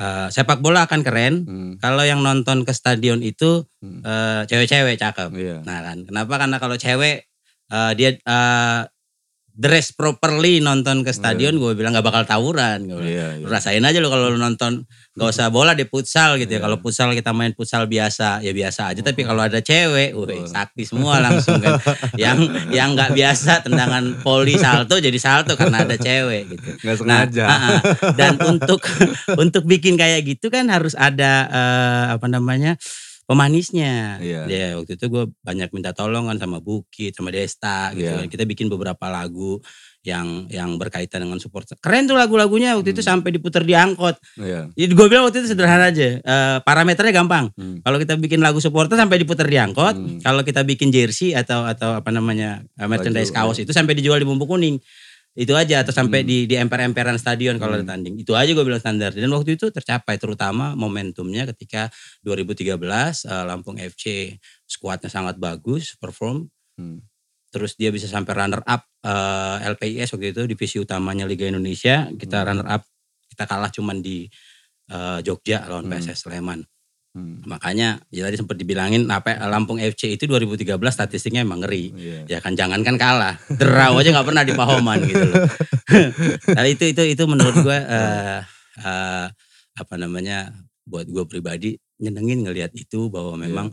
eh, 0.00 0.28
sepak 0.32 0.64
bola 0.64 0.88
akan 0.88 1.00
keren 1.04 1.34
Hmm. 1.44 1.72
kalau 1.82 2.04
yang 2.06 2.24
nonton 2.24 2.64
ke 2.64 2.72
stadion 2.72 3.20
itu 3.20 3.64
Hmm. 3.84 4.00
eh, 4.04 4.42
cewek-cewek 4.48 4.96
cakep. 4.96 5.30
Iya. 5.36 5.56
Nah 5.66 5.78
kan, 5.84 5.98
kenapa? 6.08 6.34
Karena 6.40 6.56
kalau 6.62 6.76
cewek 6.80 7.28
eh, 7.72 7.92
dia 7.98 8.10
eh, 8.16 8.80
dress 9.52 9.92
properly 9.92 10.64
nonton 10.64 11.04
ke 11.04 11.12
stadion, 11.12 11.60
gue 11.60 11.76
bilang 11.76 11.92
nggak 11.92 12.06
bakal 12.08 12.24
tawuran. 12.24 12.88
Gue 12.88 13.04
iya. 13.04 13.36
Lu 13.36 13.46
rasain 13.52 13.84
aja 13.84 14.00
lo 14.00 14.08
kalau 14.08 14.32
lu 14.32 14.40
nonton 14.40 14.88
gak 15.12 15.28
usah 15.28 15.52
bola 15.52 15.76
di 15.76 15.84
futsal 15.84 16.40
gitu 16.40 16.56
ya. 16.56 16.58
Iya. 16.58 16.64
Kalau 16.64 16.76
futsal 16.80 17.12
kita 17.12 17.36
main 17.36 17.52
futsal 17.52 17.84
biasa 17.84 18.40
ya 18.40 18.52
biasa 18.56 18.96
aja. 18.96 19.00
Tapi 19.04 19.20
kalau 19.28 19.44
ada 19.44 19.60
cewek, 19.60 20.16
wih 20.16 20.48
sakti 20.48 20.88
semua 20.88 21.20
langsung 21.20 21.60
kan. 21.60 21.76
yang 22.22 22.40
yang 22.72 22.96
nggak 22.96 23.12
biasa 23.12 23.60
tendangan 23.68 24.24
poli 24.24 24.56
salto 24.56 24.96
jadi 24.96 25.18
salto 25.20 25.52
karena 25.52 25.84
ada 25.84 26.00
cewek 26.00 26.56
gitu. 26.56 26.68
Nggak 26.82 26.96
Nah, 27.02 27.24
sengaja. 27.28 27.44
ah, 27.44 27.52
ah. 27.52 27.80
dan 28.16 28.40
untuk 28.40 28.80
untuk 29.42 29.68
bikin 29.68 30.00
kayak 30.00 30.24
gitu 30.24 30.48
kan 30.48 30.68
harus 30.72 30.96
ada 30.96 31.44
eh, 31.50 32.04
apa 32.16 32.26
namanya 32.28 32.80
pemanisnya. 33.32 34.20
Iya. 34.20 34.40
Ya 34.44 34.66
waktu 34.76 35.00
itu 35.00 35.06
gue 35.08 35.24
banyak 35.40 35.72
minta 35.72 35.96
tolong 35.96 36.28
kan 36.28 36.36
sama 36.36 36.60
Bukit, 36.60 37.16
sama 37.16 37.32
Desta 37.32 37.90
gitu 37.96 38.04
Iya. 38.04 38.20
kan. 38.20 38.28
Kita 38.28 38.44
bikin 38.44 38.68
beberapa 38.68 39.08
lagu 39.08 39.58
yang 40.02 40.50
yang 40.50 40.76
berkaitan 40.76 41.22
dengan 41.22 41.38
support. 41.38 41.64
Keren 41.78 42.10
tuh 42.10 42.18
lagu-lagunya 42.18 42.74
waktu 42.74 42.90
itu 42.90 43.00
Hmm. 43.06 43.22
sampai 43.22 43.30
diputar 43.32 43.62
di 43.62 43.72
angkot. 43.72 44.18
Iya. 44.36 44.68
Jadi 44.74 44.92
gue 44.92 45.06
bilang 45.06 45.30
waktu 45.30 45.46
itu 45.46 45.54
sederhana 45.54 45.94
aja. 45.94 46.18
Eh, 46.18 46.58
parameternya 46.66 47.14
gampang. 47.14 47.54
Hmm. 47.54 47.78
Kalau 47.80 47.96
kita 48.02 48.18
bikin 48.18 48.42
lagu 48.42 48.58
supporter 48.58 48.98
sampai 48.98 49.22
diputar 49.22 49.46
di 49.46 49.56
angkot, 49.56 49.94
Hmm. 49.94 50.18
kalau 50.20 50.42
kita 50.42 50.66
bikin 50.66 50.90
jersey 50.90 51.32
atau 51.32 51.64
atau 51.64 51.96
apa 52.02 52.10
namanya 52.10 52.66
eh, 52.76 52.86
merchandise 52.90 53.30
kaos 53.30 53.62
itu 53.62 53.70
sampai 53.70 53.94
dijual 53.94 54.18
di 54.18 54.26
bumbu 54.26 54.44
kuning. 54.44 54.76
Itu 55.32 55.56
aja 55.56 55.80
atau 55.80 55.96
sampai 55.96 56.20
Hmm. 56.20 56.28
di 56.28 56.38
di 56.44 56.54
emper-emperan 56.60 57.16
stadion 57.16 57.56
kalau 57.56 57.80
ada 57.80 57.84
Hmm. 57.88 57.92
tanding. 57.96 58.14
Itu 58.20 58.36
aja 58.36 58.52
gue 58.52 58.64
bilang 58.68 58.84
standar. 58.84 59.16
Dan 59.16 59.32
waktu 59.32 59.56
itu 59.56 59.72
tercapai 59.72 60.20
terutama 60.20 60.76
momentumnya 60.76 61.48
ketika 61.56 61.88
2013 62.20 63.24
eh, 63.24 63.44
Lampung 63.48 63.80
FC 63.80 64.36
skuadnya 64.68 65.08
sangat 65.08 65.40
bagus 65.40 65.96
perform 65.96 66.48
Hmm. 66.76 67.00
terus 67.52 67.76
dia 67.76 67.92
bisa 67.92 68.08
sampai 68.08 68.32
runner 68.32 68.60
up 68.64 68.84
eh, 69.04 69.56
LPIS 69.72 70.12
waktu 70.16 70.32
itu 70.36 70.42
divisi 70.48 70.76
utamanya 70.80 71.24
Liga 71.28 71.44
Indonesia 71.48 72.08
kita 72.16 72.44
Hmm. 72.44 72.48
runner 72.52 72.68
up 72.68 72.82
kita 73.28 73.44
kalah 73.48 73.72
cuman 73.72 74.00
di 74.00 74.28
eh, 74.92 75.18
Jogja 75.24 75.64
lawan 75.64 75.88
Hmm. 75.88 75.96
PSS 75.96 76.28
Sleman 76.28 76.60
Hmm. 77.12 77.44
makanya 77.44 78.00
ya 78.08 78.24
tadi 78.24 78.40
sempat 78.40 78.56
dibilangin 78.56 79.04
apa 79.06 79.36
Lampung 79.44 79.76
FC 79.76 80.16
itu 80.16 80.24
2013 80.24 80.64
statistiknya 80.88 81.44
emang 81.44 81.60
ngeri 81.60 81.92
Iya. 81.92 82.18
ya 82.24 82.38
kan 82.40 82.56
jangankan 82.56 82.96
kalah 82.96 83.36
draw 83.52 84.00
aja 84.00 84.16
nggak 84.16 84.24
pernah 84.24 84.40
di 84.40 84.56
Pahoman 84.56 84.98
gitu 85.04 85.20
loh 85.20 85.44
nah 86.56 86.64
itu 86.64 86.88
itu 86.88 87.02
itu 87.04 87.22
menurut 87.28 87.52
gue 87.60 87.76
eh, 87.76 88.40
eh, 88.80 89.26
apa 89.72 89.94
namanya 89.96 90.56
buat 90.82 91.04
gue 91.04 91.24
pribadi 91.28 91.76
nyenengin 92.00 92.48
ngelihat 92.48 92.72
itu 92.72 93.12
bahwa 93.12 93.36
memang 93.36 93.66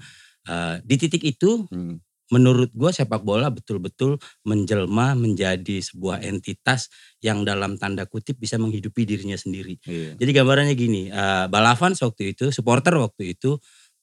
eh, 0.43 0.75
di 0.84 0.96
titik 1.00 1.24
itu 1.24 1.63
Hmm. 1.72 1.96
Menurut 2.29 2.69
gue 2.71 2.91
sepak 2.93 3.25
bola 3.25 3.50
betul-betul 3.50 4.17
menjelma 4.45 5.17
menjadi 5.17 5.81
sebuah 5.81 6.21
entitas 6.21 6.88
yang 7.19 7.41
dalam 7.41 7.75
tanda 7.75 8.05
kutip 8.05 8.38
bisa 8.38 8.55
menghidupi 8.55 9.03
dirinya 9.03 9.36
sendiri. 9.36 9.77
Iya. 9.83 10.13
Jadi 10.17 10.31
gambarannya 10.33 10.75
gini, 10.77 11.09
eh 11.09 11.45
Balavans 11.50 11.98
waktu 12.01 12.38
itu, 12.38 12.53
supporter 12.53 12.93
waktu 12.95 13.33
itu 13.33 13.57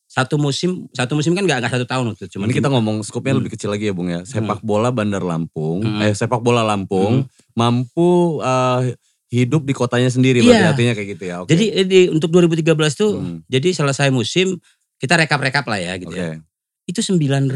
satu 0.07 0.39
musim, 0.39 0.87
satu 0.95 1.19
musim 1.19 1.35
kan 1.35 1.43
nggak 1.43 1.67
nggak 1.67 1.73
satu 1.75 1.87
tahun 1.87 2.15
waktu 2.15 2.31
itu, 2.31 2.39
Cuman 2.39 2.51
kita 2.51 2.71
ngomong 2.71 3.03
skopnya 3.03 3.35
Hmm. 3.35 3.43
lebih 3.43 3.59
kecil 3.59 3.75
lagi 3.75 3.91
ya 3.91 3.95
Bung 3.95 4.07
ya. 4.07 4.23
Sepak 4.23 4.63
bola 4.63 4.95
Bandar 4.95 5.23
Lampung, 5.23 5.83
Hmm. 5.83 5.99
eh 6.03 6.15
sepak 6.15 6.39
bola 6.43 6.63
Lampung 6.63 7.27
mampu 7.59 8.39
eh, 8.39 8.95
hidup 9.27 9.67
di 9.67 9.75
kotanya 9.75 10.07
sendiri 10.07 10.39
berarti 10.39 10.63
Iya. 10.63 10.71
artinya 10.71 10.93
kayak 10.95 11.09
gitu 11.19 11.25
ya. 11.27 11.37
Oke. 11.43 11.51
Jadi 11.51 11.65
di, 11.85 12.01
untuk 12.07 12.31
2013 12.31 12.95
tuh, 12.95 13.19
Hmm. 13.19 13.39
jadi 13.51 13.75
selesai 13.75 14.15
musim 14.15 14.55
kita 15.03 15.19
rekap-rekap 15.19 15.67
lah 15.67 15.83
ya 15.83 15.99
gitu 15.99 16.15
Oke. 16.15 16.23
ya. 16.23 16.39
Itu 16.87 17.03
9.000 17.03 17.51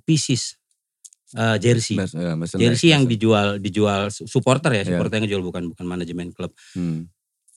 pieces 0.00 0.56
eh, 1.34 1.58
jersey. 1.58 1.98
Mas- 1.98 2.14
ya, 2.14 2.32
merchandise, 2.32 2.62
Jersey 2.64 2.94
yang 2.94 3.02
merchandise. 3.02 3.10
dijual 3.12 3.46
dijual 3.58 4.02
supporter 4.08 4.70
ya, 4.72 4.80
Iya. 4.80 4.88
supporter 4.94 5.18
yang 5.18 5.24
ngejual 5.26 5.42
bukan 5.44 5.62
bukan 5.68 5.84
manajemen 5.84 6.30
klub. 6.30 6.54
Hmm. 6.72 7.10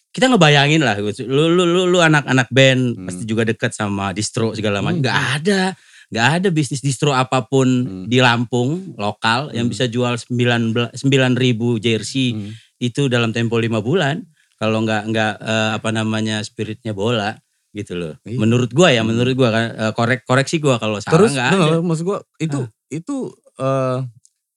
kita 0.10 0.26
ngebayangin 0.26 0.82
lah 0.82 0.98
lu 0.98 1.14
lu 1.48 1.64
lu, 1.64 1.86
lu 1.86 2.00
anak-anak 2.02 2.50
band 2.50 2.98
Hmm. 2.98 3.06
pasti 3.06 3.24
juga 3.24 3.46
dekat 3.46 3.72
sama 3.72 4.10
distro 4.10 4.58
segala 4.58 4.82
Hmm. 4.82 4.98
macam 4.98 5.00
nggak 5.06 5.20
ada 5.38 5.62
nggak 6.10 6.28
ada 6.34 6.48
bisnis 6.50 6.82
distro 6.82 7.14
apa 7.14 7.46
pun 7.46 7.70
Hmm. 7.70 8.06
di 8.10 8.18
Lampung 8.18 8.98
lokal 8.98 9.54
yang 9.54 9.70
Hmm. 9.70 9.72
bisa 9.72 9.86
jual 9.86 10.18
9 10.18 11.38
ribu 11.38 11.78
jersey 11.78 12.34
Hmm. 12.34 12.58
itu 12.82 13.06
dalam 13.06 13.30
tempo 13.30 13.62
lima 13.62 13.80
bulan 13.80 14.26
kalau 14.58 14.82
nggak 14.82 15.04
nggak 15.08 15.34
eh, 15.40 15.72
apa 15.78 15.90
namanya 15.94 16.42
spiritnya 16.42 16.92
bola 16.92 17.38
gitu 17.70 17.94
loh. 17.94 18.14
Iya. 18.26 18.38
menurut 18.38 18.70
gua 18.74 18.90
ya 18.90 19.06
menurut 19.06 19.34
gua 19.38 19.50
kan 19.54 19.66
eh, 19.72 19.92
korek 19.94 20.26
koreksi 20.26 20.58
gua 20.58 20.82
kalau 20.82 20.98
salah 20.98 21.14
Terus 21.16 21.32
nggak 21.38 21.48
nah, 21.54 21.66
ada. 21.70 21.78
maksud 21.80 22.06
gua 22.06 22.20
itu 22.38 22.60
itu 22.90 23.16
eh, 23.58 23.98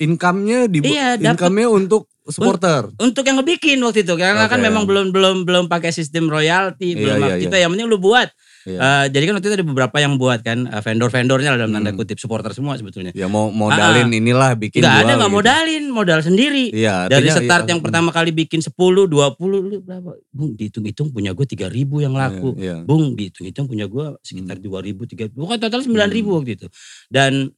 income-nya 0.01 0.67
di 0.67 0.79
Iya, 0.83 1.21
income-nya 1.21 1.69
untuk 1.69 2.09
supporter. 2.25 2.91
untuk 2.99 3.23
yang 3.23 3.39
ngebikin 3.39 3.79
waktu 3.83 4.03
itu 4.03 4.15
karena 4.15 4.47
kan 4.47 4.59
Oke. 4.59 4.67
memang 4.67 4.85
belum 4.87 5.11
belum 5.11 5.37
belum 5.43 5.65
pakai 5.67 5.91
sistem 5.91 6.27
royalti 6.27 6.95
Iya, 6.95 6.99
belum 6.99 7.19
iya, 7.21 7.35
kita 7.39 7.57
yang 7.59 7.71
penting 7.75 7.89
lu 7.91 7.99
buat 7.99 8.31
Iya. 8.63 8.79
Eh, 8.79 9.05
jadi 9.11 9.25
kan 9.27 9.35
waktu 9.37 9.47
itu 9.47 9.57
ada 9.57 9.67
beberapa 9.67 9.97
yang 9.99 10.15
buat 10.17 10.41
kan 10.41 10.65
eh, 10.65 10.81
vendor-vendornya 10.81 11.55
dalam 11.55 11.71
tanda 11.71 11.91
Hmm. 11.91 11.99
kutip 11.99 12.17
supporter 12.17 12.51
semua 12.51 12.75
sebetulnya. 12.75 13.11
Ya 13.13 13.27
mau 13.27 13.49
modalin 13.49 14.09
inilah 14.09 14.55
bikin 14.55 14.81
Nggak 14.81 14.97
ada 14.99 15.13
nggak 15.17 15.27
gitu. 15.27 15.37
modalin, 15.37 15.85
modal 15.89 16.21
sendiri. 16.21 16.71
Iya, 16.71 17.07
Dari 17.07 17.27
start 17.29 17.65
iya, 17.65 17.71
yang 17.75 17.81
pertama 17.81 18.09
kali 18.09 18.31
bikin 18.31 18.63
10, 18.63 19.07
20, 19.07 19.59
lu 19.61 19.79
berapa? 19.79 20.15
Bung 20.31 20.55
dihitung-hitung 20.55 21.11
punya 21.11 21.33
gue 21.33 21.45
3 21.45 21.67
ribu 21.67 21.99
yang 21.99 22.15
laku. 22.15 22.55
Iya, 22.55 22.79
iya. 22.79 22.87
Bung 22.87 23.15
dihitung-hitung 23.15 23.67
punya 23.67 23.91
gue 23.91 24.15
sekitar 24.21 24.59
Hmm. 24.59 24.67
2 24.67 24.79
ribu, 24.81 25.03
3 25.05 25.27
ribu. 25.27 25.43
Pokoknya 25.43 25.67
total 25.67 25.81
9 25.83 26.11
ribu 26.11 26.31
Hmm. 26.31 26.39
waktu 26.41 26.51
itu. 26.55 26.67
Dan 27.09 27.51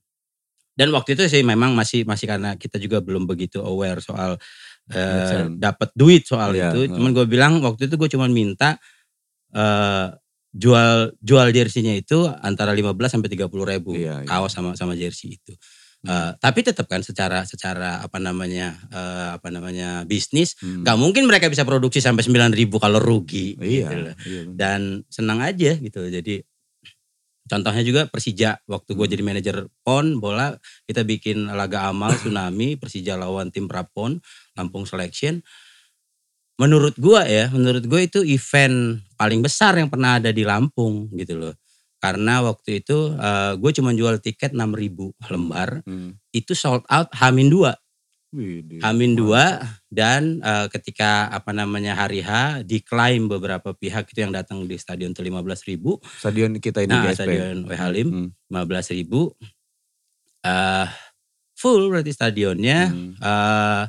dan 0.75 0.90
waktu 0.90 1.14
itu 1.14 1.30
sih 1.30 1.46
memang 1.46 1.70
masih 1.70 2.02
masih 2.02 2.26
karena 2.26 2.58
kita 2.58 2.82
juga 2.82 2.99
belum 2.99 3.30
begitu 3.30 3.62
aware 3.62 4.02
soal 4.02 4.34
eh, 4.84 4.99
Macam. 4.99 5.56
dapat 5.56 5.88
duit 5.94 6.26
soal 6.26 6.50
Iya, 6.52 6.68
itu. 6.68 6.80
iya. 6.84 6.92
Cuman 6.92 7.11
gue 7.12 7.25
bilang 7.25 7.62
waktu 7.62 7.87
itu 7.87 7.94
gue 7.94 8.11
cuman 8.11 8.28
minta 8.28 8.76
eh, 9.54 10.06
jual 10.54 11.11
jual 11.18 11.50
jersinya 11.50 11.90
itu 11.92 12.30
antara 12.30 12.70
15 12.70 12.94
sampai 13.11 13.26
30 13.26 13.50
ribu 13.66 13.90
Iya, 13.92 14.22
iya. 14.22 14.28
kaos 14.31 14.55
sama 14.55 14.78
sama 14.78 14.94
jersey 14.94 15.35
itu. 15.35 15.52
Eh, 16.05 16.31
tapi 16.37 16.61
tetap 16.61 16.85
kan 16.85 17.00
secara 17.00 17.42
secara 17.42 17.98
apa 17.98 18.20
namanya 18.20 18.76
eh, 18.88 19.28
apa 19.35 19.48
namanya 19.48 20.05
bisnis 20.05 20.52
Hmm. 20.61 20.85
nggak 20.85 20.96
mungkin 20.96 21.24
mereka 21.24 21.48
bisa 21.48 21.64
produksi 21.64 21.98
sampai 21.98 22.20
9 22.22 22.52
ribu 22.52 22.76
kalau 22.76 23.00
rugi 23.00 23.57
Iya. 23.57 23.88
gitu 23.88 23.94
loh. 23.98 24.14
iya. 24.22 24.42
dan 24.52 24.81
senang 25.09 25.40
aja 25.40 25.74
gitu 25.74 26.05
jadi 26.07 26.44
contohnya 27.44 27.81
juga 27.81 28.05
Persija 28.07 28.61
waktu 28.64 28.90
gue 28.92 29.05
Hmm. 29.05 29.12
jadi 29.16 29.22
manajer 29.24 29.57
pon 29.81 30.16
bola 30.16 30.52
kita 30.85 31.02
bikin 31.02 31.48
laga 31.48 31.88
amal 31.88 32.12
tsunami 32.20 32.76
Persija 32.76 33.16
lawan 33.16 33.48
tim 33.48 33.64
Prapon 33.64 34.20
Lampung 34.55 34.85
Selection 34.85 35.40
menurut 36.55 36.94
gua 36.96 37.26
ya 37.26 37.50
menurut 37.50 37.83
gue 37.83 38.00
itu 38.05 38.20
event 38.22 39.02
paling 39.14 39.40
besar 39.40 39.74
yang 39.74 39.87
pernah 39.87 40.18
ada 40.18 40.31
di 40.31 40.42
Lampung 40.42 41.09
gitu 41.12 41.37
loh 41.37 41.55
karena 41.96 42.42
waktu 42.42 42.81
itu 42.81 43.16
gue 43.57 43.70
cuma 43.72 43.90
jual 43.90 44.18
tiket 44.18 44.53
6000 44.53 45.14
lembar 45.27 45.81
Hmm. 45.83 46.18
itu 46.31 46.53
sold 46.53 46.85
out 46.87 47.09
Hamin 47.14 47.48
2 47.48 47.72
Widih, 48.35 48.83
Hamin 48.83 49.14
mantap. 49.14 49.62
2 49.62 49.94
dan 49.94 50.22
eh, 50.42 50.66
ketika 50.68 51.31
apa 51.31 51.55
namanya 51.55 51.94
hari 51.94 52.18
H 52.18 52.61
diklaim 52.62 53.31
beberapa 53.31 53.70
pihak 53.72 54.11
itu 54.11 54.20
yang 54.20 54.35
datang 54.35 54.66
di 54.66 54.74
stadion 54.74 55.14
itu 55.14 55.22
15 55.22 55.38
ribu. 55.64 56.03
Stadion 56.18 56.59
kita 56.59 56.83
ini 56.83 56.90
Nah 56.90 57.07
GSP. 57.07 57.14
stadion 57.14 57.57
WH 57.62 57.79
Halim 57.79 58.09
Hmm. 58.11 58.29
15 58.50 58.90
ribu. 58.90 59.31
eh 60.42 60.87
full 61.55 61.88
berarti 61.88 62.11
stadionnya. 62.11 62.90
Hmm. 62.90 63.14
eh 63.16 63.83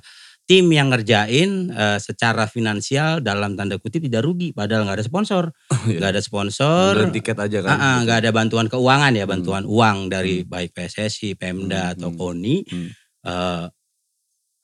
tim 0.45 0.69
yang 0.69 0.93
ngerjain 0.93 1.73
eh, 1.73 1.97
secara 1.97 2.45
finansial 2.45 3.17
dalam 3.21 3.57
tanda 3.57 3.81
kutip 3.81 4.05
tidak 4.05 4.21
rugi. 4.25 4.53
Padahal 4.53 4.85
nggak 4.85 5.01
ada 5.01 5.05
sponsor. 5.05 5.43
Iya. 5.89 5.97
nggak 6.01 6.11
ada 6.17 6.21
sponsor. 6.21 6.91
Ngandelin 6.97 7.13
tiket 7.17 7.37
aja 7.41 7.59
kan. 7.65 7.69
Ah, 7.73 7.81
ah, 7.81 7.97
nggak 8.05 8.17
ada 8.25 8.29
bantuan 8.33 8.67
keuangan 8.69 9.13
ya, 9.13 9.25
Hmm. 9.25 9.33
bantuan 9.37 9.63
uang 9.65 9.97
dari 10.13 10.45
baik 10.45 10.73
PSSI, 10.73 11.33
Pemda 11.37 11.89
Hmm, 11.89 11.93
atau 11.97 12.09
hmm. 12.13 12.17
KONI. 12.17 12.55
Hmm. 12.69 12.89
Eh, 13.25 13.65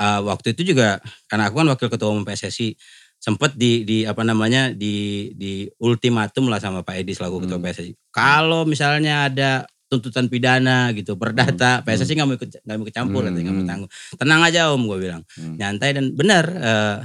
eh, 0.02 0.20
waktu 0.22 0.48
itu 0.58 0.74
juga 0.74 0.98
karena 1.30 1.50
aku 1.50 1.56
kan 1.62 1.67
wakil 1.74 1.88
ketua 1.89 2.10
umum 2.13 2.26
PSSI 2.26 2.74
sempat 3.22 3.54
di 3.54 3.86
di 3.86 4.02
apa 4.02 4.26
namanya 4.26 4.74
di 4.74 5.30
di 5.38 5.70
ultimatum 5.78 6.50
lah 6.50 6.58
sama 6.58 6.82
Pak 6.82 7.06
Edi 7.06 7.13
selaku 7.13 7.46
ketua 7.46 7.58
Hmm. 7.62 7.65
PSSI. 7.70 7.94
Kalau 8.10 8.65
misalnya 8.65 9.30
ada 9.30 9.65
tuntutan 9.91 10.32
pidana 10.32 10.95
gitu 10.95 11.19
perdata 11.19 11.84
Hmm, 11.84 11.86
PSSI 11.86 12.15
nggak 12.15 12.27
mau 12.27 12.36
ikut 12.39 12.49
nggak 12.63 12.75
mau 12.80 12.84
ikut 12.88 12.95
campur 12.95 13.21
Hmm, 13.21 13.36
nggak 13.36 13.51
mau 13.51 13.60
hmm. 13.60 13.67
tanggung. 13.67 13.91
Tenang 14.15 14.41
aja 14.41 14.71
om 14.71 14.82
gue 14.82 14.99
bilang 15.01 15.21
Hmm. 15.36 15.60
nyantai 15.60 15.91
dan 15.91 16.15
benar 16.15 16.45
eh, 16.47 16.97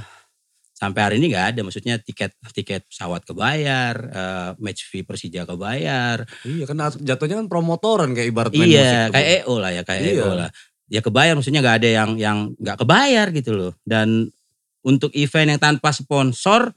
sampai 0.71 1.01
hari 1.01 1.15
ini 1.17 1.27
nggak 1.27 1.47
ada 1.51 1.59
maksudnya 1.61 1.97
tiket 1.97 2.31
tiket 2.53 2.87
pesawat 2.87 3.27
kebayar 3.27 3.93
eh, 3.97 4.49
match 4.57 4.87
fee 4.87 5.03
Persija 5.03 5.43
kebayar 5.43 6.23
Iya 6.41 6.63
kan 6.63 6.77
jatuhnya 6.95 7.35
kan 7.37 7.47
promotoran 7.51 8.15
kayak 8.15 8.29
ibarat 8.31 8.51
main 8.53 8.63
musik 8.63 8.77
iya 8.77 8.91
tuh, 9.03 9.11
kayak. 9.11 9.27
EO 9.43 9.53
lah 9.57 9.71
ya 9.73 9.81
kayak 9.83 10.01
Iya. 10.01 10.13
EO 10.15 10.31
lah 10.33 10.49
ya 10.87 11.01
kebayar 11.03 11.33
maksudnya 11.35 11.59
nggak 11.59 11.77
ada 11.83 11.89
yang 11.91 12.09
yang 12.15 12.37
nggak 12.55 12.77
kebayar 12.79 13.27
gitu 13.35 13.51
loh 13.51 13.71
dan 13.83 14.31
untuk 14.79 15.11
event 15.11 15.51
yang 15.51 15.59
tanpa 15.59 15.91
sponsor 15.91 16.71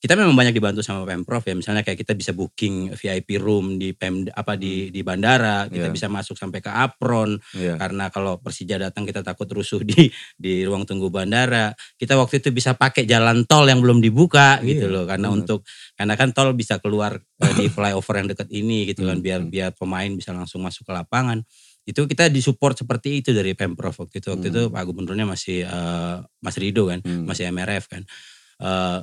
kita 0.00 0.16
memang 0.16 0.32
banyak 0.32 0.50
dibantu 0.50 0.80
sama 0.80 1.04
pemprov 1.04 1.44
ya 1.44 1.52
misalnya 1.52 1.84
kayak 1.84 2.00
kita 2.00 2.16
bisa 2.16 2.32
booking 2.32 2.88
VIP 2.92 3.36
room 3.36 3.76
di 3.76 3.92
pem 3.92 4.24
apa 4.26 4.56
di 4.56 4.88
di 4.88 5.00
bandara 5.00 5.68
kita 5.68 5.86
Iya. 5.86 5.92
bisa 5.92 6.08
masuk 6.08 6.34
sampai 6.34 6.58
ke 6.58 6.68
apron 6.68 7.36
Iya. 7.52 7.76
karena 7.76 8.08
kalau 8.08 8.40
Persija 8.40 8.80
datang 8.80 9.04
kita 9.04 9.20
takut 9.20 9.44
rusuh 9.46 9.84
di 9.84 10.08
di 10.34 10.64
ruang 10.64 10.88
tunggu 10.88 11.08
bandara 11.08 11.70
kita 11.94 12.16
waktu 12.16 12.40
itu 12.40 12.48
bisa 12.48 12.72
pakai 12.72 13.04
jalan 13.04 13.44
tol 13.44 13.64
yang 13.64 13.78
belum 13.78 14.00
dibuka 14.00 14.56
gitu 14.62 14.88
Iya, 14.88 14.92
loh 14.92 15.04
karena 15.04 15.28
benar. 15.28 15.38
untuk 15.44 15.60
karena 15.94 16.14
kan 16.16 16.32
tol 16.32 16.50
bisa 16.52 16.80
keluar 16.80 17.20
eh, 17.20 17.52
di 17.54 17.68
flyover 17.76 18.14
yang 18.16 18.28
dekat 18.28 18.48
ini 18.48 18.88
gitu 18.88 19.04
kan 19.04 19.20
Hmm, 19.20 19.22
biar 19.22 19.40
hmm. 19.40 19.52
biar 19.52 19.70
pemain 19.76 20.08
bisa 20.10 20.32
langsung 20.32 20.64
masuk 20.64 20.88
ke 20.88 20.92
lapangan 20.92 21.44
itu 21.84 22.00
kita 22.04 22.28
disupport 22.28 22.72
seperti 22.78 23.20
itu 23.20 23.32
dari 23.32 23.52
pemprov 23.52 23.92
waktu 23.92 24.16
itu 24.16 24.32
waktu 24.32 24.48
Hmm. 24.48 24.54
itu 24.54 24.62
Pak 24.70 24.82
Gubernurnya 24.82 25.28
masih 25.28 25.58
eh, 25.62 26.16
Mas 26.40 26.56
Rido 26.56 26.88
kan 26.88 27.04
Hmm. 27.04 27.28
masih 27.28 27.52
MRF 27.52 27.84
kan 27.86 28.02
Eh, 28.60 28.98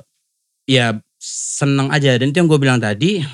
ya 0.68 0.92
seneng 1.18 1.88
aja 1.90 2.14
dan 2.20 2.30
itu 2.30 2.38
yang 2.38 2.46
gue 2.52 2.60
bilang 2.60 2.78
tadi 2.78 3.24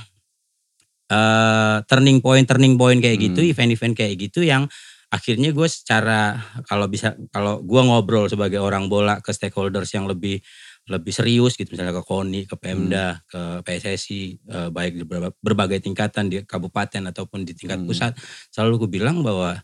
eh 1.04 1.76
turning 1.84 2.18
point 2.24 2.48
turning 2.48 2.80
point 2.80 2.96
kayak 3.02 3.18
gitu 3.20 3.40
Hmm. 3.44 3.50
event-event 3.52 3.94
kayak 3.94 4.14
gitu 4.28 4.40
yang 4.40 4.64
akhirnya 5.12 5.52
gue 5.54 5.68
secara 5.70 6.40
kalau 6.66 6.88
bisa 6.90 7.12
kalau 7.30 7.60
gue 7.62 7.82
ngobrol 7.84 8.26
sebagai 8.26 8.58
orang 8.58 8.88
bola 8.88 9.20
ke 9.20 9.30
stakeholders 9.30 9.92
yang 9.94 10.08
lebih 10.08 10.40
lebih 10.88 11.12
serius 11.16 11.56
gitu 11.56 11.72
misalnya 11.72 11.96
ke 11.96 12.04
KONI, 12.04 12.40
ke 12.44 12.56
Pemda, 12.60 13.20
ke 13.28 13.64
PSSI 13.64 14.22
eh, 14.48 14.68
baik 14.72 14.92
di 15.00 15.04
berbagai, 15.40 15.80
tingkatan 15.80 16.28
di 16.28 16.44
kabupaten 16.44 17.08
ataupun 17.12 17.44
di 17.44 17.52
tingkat 17.56 17.80
Hmm. 17.84 17.88
pusat 17.88 18.12
selalu 18.52 18.88
gue 18.88 18.90
bilang 19.00 19.20
bahwa 19.24 19.60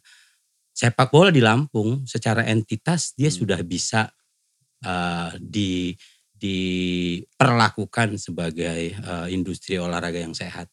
sepak 0.76 1.08
bola 1.12 1.28
di 1.32 1.40
Lampung 1.44 2.04
secara 2.08 2.44
entitas 2.48 3.12
dia 3.16 3.28
Hmm. 3.32 3.38
sudah 3.44 3.60
bisa 3.64 4.12
eh, 4.84 5.32
di 5.40 5.92
diperlakukan 6.40 8.16
sebagai 8.16 8.96
eh, 8.96 9.26
industri 9.30 9.76
olahraga 9.76 10.18
yang 10.20 10.32
sehat. 10.32 10.66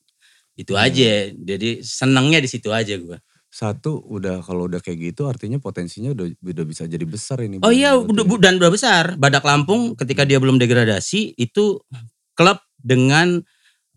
Itu 0.57 0.73
Hmm. 0.73 0.87
aja. 0.89 1.29
Jadi 1.35 1.85
senengnya 1.85 2.39
di 2.41 2.49
situ 2.49 2.73
aja 2.73 2.95
gua. 2.97 3.19
Satu 3.47 4.03
udah 4.05 4.43
kalau 4.43 4.67
udah 4.67 4.83
kayak 4.83 5.13
gitu 5.13 5.25
artinya 5.25 5.57
potensinya 5.57 6.11
udah 6.13 6.27
udah 6.29 6.65
bisa 6.67 6.83
jadi 6.85 7.05
besar 7.07 7.41
ini. 7.45 7.63
Oh 7.63 7.71
iya, 7.71 7.95
udah, 7.95 8.25
ya. 8.25 8.37
dan 8.41 8.59
udah 8.59 8.71
besar. 8.73 9.03
Badak 9.15 9.45
Lampung 9.45 9.95
ketika 9.95 10.27
dia 10.27 10.37
belum 10.37 10.59
degradasi 10.59 11.37
itu 11.37 11.79
klub 12.37 12.59
dengan 12.77 13.41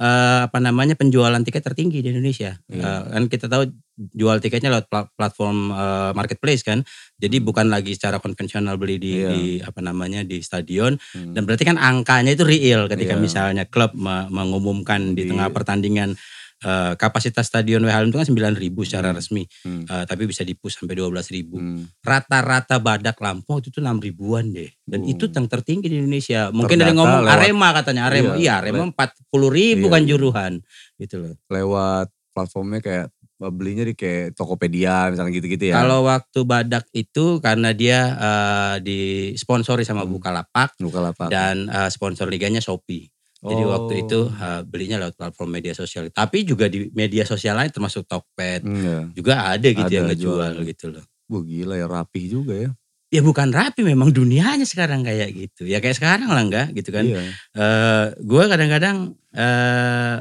eh, 0.01 0.41
apa 0.49 0.59
namanya 0.65 0.97
penjualan 0.97 1.41
tiket 1.45 1.61
tertinggi 1.61 2.01
di 2.01 2.09
Indonesia. 2.09 2.57
Iya. 2.73 2.81
Eh, 2.81 3.03
kan 3.13 3.25
kita 3.29 3.47
tahu 3.53 3.69
jual 4.17 4.41
tiketnya 4.41 4.73
lewat 4.73 4.87
pla- 4.89 5.11
platform 5.13 5.73
eh, 5.77 6.11
marketplace 6.17 6.65
kan. 6.65 6.81
Jadi 7.21 7.37
bukan 7.39 7.69
lagi 7.69 7.93
secara 7.93 8.17
konvensional 8.17 8.81
beli 8.81 8.97
di, 8.97 9.13
Hmm. 9.15 9.21
Iya. 9.21 9.29
di 9.31 9.43
apa 9.61 9.81
namanya 9.81 10.21
di 10.25 10.41
stadion. 10.41 10.97
Hmm. 11.13 11.37
Dan 11.37 11.45
berarti 11.45 11.63
kan 11.63 11.77
angkanya 11.77 12.33
itu 12.33 12.43
real 12.43 12.89
ketika 12.89 13.13
Iya. 13.15 13.21
misalnya 13.21 13.65
klub 13.65 13.93
me- 13.93 14.27
mengumumkan 14.29 15.13
di 15.13 15.25
Di- 15.25 15.29
tengah 15.29 15.53
pertandingan 15.53 16.17
eh, 16.61 16.93
kapasitas 16.93 17.49
stadion 17.49 17.81
WHL 17.81 18.13
itu 18.13 18.21
kan 18.21 18.29
9.000 18.29 18.85
secara 18.85 19.09
Hmm. 19.09 19.17
resmi. 19.17 19.49
Hmm. 19.65 19.81
Eh, 19.81 20.05
tapi 20.05 20.29
bisa 20.29 20.45
dipus 20.45 20.77
sampai 20.77 20.93
12.000 20.93 21.57
Hmm. 21.57 21.89
rata-rata 22.05 22.77
badak 22.77 23.17
Lampung 23.17 23.65
itu 23.65 23.73
tuh 23.73 23.81
6 23.81 23.97
ribuan 23.97 24.53
deh. 24.53 24.69
Dan 24.85 25.01
Oh. 25.01 25.09
itu 25.09 25.25
yang 25.33 25.49
tertinggi 25.49 25.89
di 25.89 25.97
Indonesia. 25.97 26.53
Mungkin 26.53 26.77
ada 26.77 26.93
Terdata 26.93 26.99
ngomong 27.01 27.23
lewat- 27.25 27.33
Arema 27.41 27.69
katanya. 27.73 28.03
Arema, 28.05 28.33
Iya, 28.37 28.37
iya, 28.37 28.53
Arema 28.61 28.85
40 28.85 29.49
ribu 29.49 29.89
Iya, 29.89 29.93
kan 29.97 30.03
iya. 30.05 30.09
juruhan. 30.13 30.53
Gitu 31.01 31.15
loh. 31.17 31.35
Lewat 31.49 32.07
platformnya 32.31 32.81
kayak 32.81 33.07
belinya 33.49 33.81
di 33.83 33.97
kayak 33.97 34.37
Tokopedia 34.37 35.09
misalnya 35.09 35.33
gitu-gitu 35.33 35.65
ya. 35.67 35.81
Kalau 35.81 36.05
waktu 36.05 36.41
badak 36.45 36.85
itu 36.93 37.41
karena 37.41 37.73
dia 37.73 37.99
eh, 38.13 38.77
disponsori 38.81 39.81
sama 39.83 40.05
Hmm. 40.05 40.13
Bukalapak 40.13 40.77
Bukalapak. 40.77 41.33
dan 41.33 41.65
eh, 41.65 41.89
sponsor 41.89 42.29
liganya 42.29 42.61
Shopee. 42.61 43.09
Jadi 43.41 43.63
Oh. 43.65 43.73
waktu 43.73 44.05
itu 44.05 44.29
eh, 44.29 44.61
belinya 44.63 45.01
lewat 45.01 45.17
platform 45.17 45.49
media 45.51 45.73
sosial. 45.73 46.05
Tapi 46.07 46.45
juga 46.45 46.69
di 46.69 46.93
media 46.93 47.25
sosial 47.25 47.57
lain 47.57 47.73
termasuk 47.73 48.05
Tokped. 48.05 48.61
Hmm, 48.61 48.77
ya. 48.77 48.99
Juga 49.15 49.35
ada 49.49 49.65
gitu 49.65 49.81
Ada 49.81 49.97
yang 49.97 50.07
ngejual 50.13 50.53
jual. 50.53 50.69
gitu 50.69 50.87
loh. 50.93 51.05
Wah 51.27 51.41
gila 51.41 51.75
ya 51.75 51.87
rapih 51.87 52.25
juga 52.29 52.53
ya. 52.53 52.71
Ya 53.11 53.25
bukan 53.25 53.51
rapi 53.51 53.83
memang 53.83 54.13
dunianya 54.13 54.63
sekarang 54.63 55.03
kayak 55.03 55.33
gitu. 55.33 55.65
Ya 55.65 55.81
kayak 55.81 55.97
sekarang 55.97 56.29
lah 56.29 56.45
enggak 56.45 56.71
gitu 56.73 56.93
kan. 56.93 57.03
Iya. 57.03 57.23
eh 57.57 58.05
gue 58.19 58.45
kadang-kadang 58.47 58.97
eh 59.33 60.15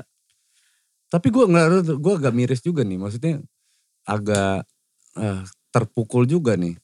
Tapi 1.09 1.27
gue 1.33 1.45
nggak, 1.49 1.67
gue 1.97 2.13
agak 2.21 2.33
miris 2.37 2.61
juga 2.61 2.85
nih. 2.85 2.97
Maksudnya 3.01 3.35
agak 4.07 4.65
eh, 5.19 5.43
terpukul 5.73 6.25
juga 6.29 6.55
nih. 6.57 6.75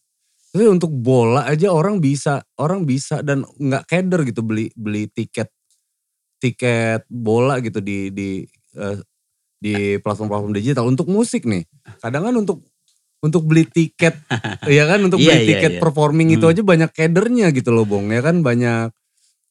Tapi 0.56 0.66
untuk 0.72 0.92
bola 0.94 1.46
aja 1.50 1.72
orang 1.74 2.00
bisa, 2.00 2.42
orang 2.60 2.88
bisa 2.88 3.22
dan 3.26 3.44
nggak 3.60 3.86
keder 3.90 4.22
gitu 4.28 4.42
beli 4.46 4.72
beli 4.76 5.08
tiket 5.12 5.52
tiket 6.42 7.08
bola 7.10 7.60
gitu 7.64 7.80
di 7.82 8.12
di 8.14 8.30
eh, 8.78 8.98
di 9.60 9.98
platform-platform 10.02 10.54
digital 10.56 10.86
untuk 10.90 11.08
musik 11.10 11.46
nih. 11.48 11.66
Kadang 12.04 12.30
kan 12.30 12.36
untuk 12.38 12.62
untuk 13.24 13.44
beli 13.50 13.66
tiket 13.68 14.16
ya 14.78 14.86
kan 14.90 15.02
untuk 15.04 15.20
Iya, 15.20 15.34
beli 15.34 15.40
iya, 15.42 15.50
tiket 15.58 15.72
iya. 15.78 15.82
performing 15.82 16.30
itu 16.36 16.46
Hmm. 16.46 16.54
aja 16.54 16.62
banyak 16.62 16.92
kedernya 16.94 17.48
gitu 17.56 17.74
loh 17.74 17.86
Bong 17.88 18.14
ya 18.14 18.22
kan 18.22 18.46
banyak 18.46 18.94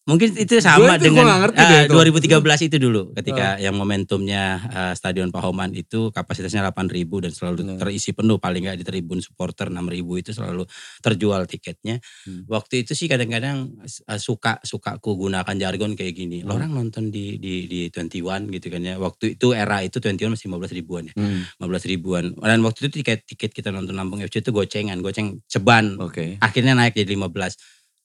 mungkin 0.04 0.36
itu 0.36 0.60
sama 0.60 1.00
itu 1.00 1.08
dengan 1.08 1.48
ngerti 1.48 1.60
eh, 1.60 1.88
itu. 1.88 1.96
2013 2.28 2.68
itu 2.68 2.76
dulu 2.76 3.16
ketika 3.16 3.56
yang 3.56 3.72
momentumnya 3.72 4.44
eh, 4.68 4.92
Stadion 4.92 5.32
Pahoman 5.32 5.72
itu 5.72 6.12
kapasitasnya 6.12 6.60
8.000 6.68 7.24
dan 7.24 7.32
selalu 7.32 7.56
Hmm. 7.64 7.80
terisi 7.80 8.12
penuh 8.12 8.36
paling 8.36 8.68
nggak 8.68 8.76
di 8.76 8.84
tribun 8.84 9.24
supporter 9.24 9.72
6.000 9.72 10.20
itu 10.20 10.30
selalu 10.36 10.68
terjual 11.00 11.48
tiketnya. 11.48 12.02
Hmm. 12.28 12.44
Waktu 12.44 12.84
itu 12.84 12.92
sih 12.92 13.08
kadang-kadang 13.08 13.80
eh, 13.84 14.20
suka 14.20 14.60
suka 14.60 15.00
ku 15.00 15.16
gunakan 15.16 15.56
jargon 15.56 15.96
kayak 15.96 16.12
gini. 16.12 16.44
Hmm. 16.44 16.52
Orang 16.52 16.76
nonton 16.76 17.08
di 17.08 17.40
di 17.40 17.64
di 17.64 17.80
21 17.88 18.52
gitu 18.52 18.68
kan 18.68 18.84
ya. 18.84 19.00
Waktu 19.00 19.40
itu 19.40 19.56
era 19.56 19.80
itu 19.80 19.96
21 19.98 20.36
masih 20.36 20.52
15 20.52 20.76
ribuan 20.76 21.02
ya. 21.08 21.14
Hmm, 21.16 21.48
15 21.58 21.88
ribuan. 21.88 22.24
Dan 22.36 22.60
waktu 22.60 22.86
itu 22.86 23.00
tiket 23.00 23.24
tiket 23.24 23.50
kita 23.56 23.72
nonton 23.72 23.96
Lampung 23.96 24.20
FC 24.20 24.44
itu 24.44 24.52
gocengan, 24.52 25.00
goceng 25.00 25.40
ceban. 25.48 25.96
oke. 25.96 26.36
Akhirnya 26.44 26.76
naik 26.76 26.92
jadi 26.92 27.16
15. 27.16 27.56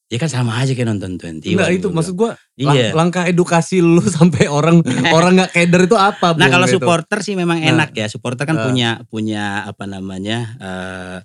Ya 0.10 0.18
kan 0.18 0.26
sama 0.26 0.58
aja 0.58 0.74
kayak 0.74 0.90
nonton 0.90 1.22
21. 1.22 1.54
Enggak 1.54 1.70
itu 1.70 1.86
gua 1.86 1.96
maksud 1.96 2.14
gue 2.18 2.32
Iya. 2.58 2.98
langkah 2.98 3.30
edukasi 3.30 3.78
lu 3.78 4.02
sampai 4.18 4.50
orang 4.50 4.82
orang 5.16 5.38
nggak 5.38 5.54
keder 5.54 5.86
itu 5.86 5.94
apa 5.94 6.34
Nah 6.34 6.50
kalau 6.50 6.66
gitu? 6.66 6.82
supporter 6.82 7.22
sih 7.22 7.38
memang 7.38 7.62
Nah. 7.62 7.70
enak 7.78 7.90
ya. 7.94 8.10
Supporter 8.10 8.44
kan 8.44 8.58
Nah. 8.58 8.66
punya 8.66 8.90
punya 9.06 9.44
apa 9.64 9.86
namanya 9.86 10.58
eh, 10.58 11.18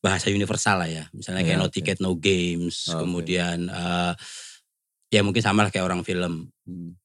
bahasa 0.00 0.32
universal 0.32 0.80
lah 0.80 0.88
ya. 0.88 1.04
Misalnya 1.12 1.44
kayak 1.44 1.60
Iya, 1.60 1.62
no 1.62 1.68
ticket 1.68 1.98
no 2.00 2.16
games. 2.16 2.88
Oke. 2.88 3.04
Kemudian 3.04 3.68
eh, 3.68 4.12
ya 5.12 5.20
mungkin 5.20 5.44
sama 5.44 5.62
lah 5.62 5.70
kayak 5.70 5.84
orang 5.84 6.00
film. 6.00 6.48
Hmm, 6.64 6.96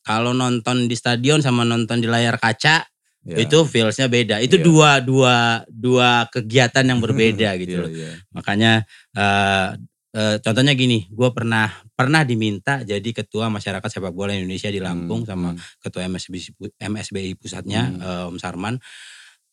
Kalau 0.00 0.32
nonton 0.32 0.86
di 0.86 0.94
stadion 0.94 1.42
sama 1.42 1.62
nonton 1.62 1.98
di 1.98 2.08
layar 2.08 2.38
kaca 2.38 2.80
ya. 3.22 3.36
itu 3.36 3.58
feelsnya 3.62 4.06
beda. 4.06 4.40
Itu 4.40 4.56
Iya. 4.56 4.64
dua 4.64 4.90
dua 5.02 5.34
dua 5.68 6.24
kegiatan 6.32 6.80
yang 6.82 6.96
berbeda 6.98 7.60
gitu 7.60 7.76
Iya, 7.76 7.82
loh. 7.84 7.90
iya. 7.92 8.12
Makanya 8.32 8.72
eh, 9.12 9.68
eh, 10.16 10.36
contohnya 10.40 10.72
gini, 10.72 11.04
gue 11.06 11.28
pernah 11.30 11.68
pernah 11.92 12.24
diminta 12.24 12.80
jadi 12.80 13.04
ketua 13.12 13.52
masyarakat 13.52 13.84
sepak 13.86 14.10
bola 14.10 14.32
Indonesia 14.32 14.72
di 14.72 14.80
Lampung 14.80 15.22
Hmm, 15.22 15.28
sama 15.28 15.48
hmm. 15.52 15.60
ketua 15.78 16.08
MSBI, 16.08 16.40
MSBI 16.80 17.36
pusatnya 17.36 17.82
Hmm. 17.86 18.00
eh, 18.00 18.28
Om 18.32 18.38
Sarman. 18.40 18.80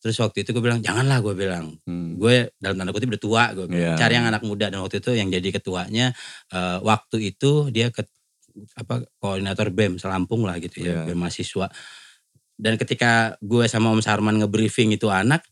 Terus 0.00 0.20
waktu 0.20 0.44
itu 0.44 0.52
gue 0.52 0.60
bilang 0.60 0.80
janganlah 0.80 1.20
gue 1.20 1.32
bilang 1.32 1.76
Hmm. 1.84 2.16
gue 2.16 2.52
dalam 2.56 2.76
tanda 2.76 2.92
kutip 2.92 3.08
udah 3.08 3.22
tua 3.22 3.44
gue 3.52 3.64
bilang. 3.68 3.92
Iya. 3.92 4.00
cari 4.00 4.12
yang 4.16 4.28
anak 4.28 4.42
muda 4.42 4.68
dan 4.68 4.80
waktu 4.80 5.00
itu 5.00 5.10
yang 5.12 5.28
jadi 5.28 5.48
ketuanya 5.52 6.12
eh, 6.52 6.78
waktu 6.80 7.32
itu 7.32 7.68
dia 7.72 7.88
ke 7.88 8.04
apa 8.78 9.02
koordinator 9.18 9.66
BEM 9.68 9.98
selampung 9.98 10.46
lah 10.46 10.56
gitu 10.62 10.78
ya 10.80 11.02
Iya. 11.02 11.10
BEM 11.10 11.18
mahasiswa 11.18 11.66
dan 12.54 12.78
ketika 12.78 13.34
gue 13.42 13.66
sama 13.66 13.90
Om 13.90 13.98
Sarman 13.98 14.38
nge-briefing 14.38 14.94
itu 14.94 15.10
anak 15.10 15.42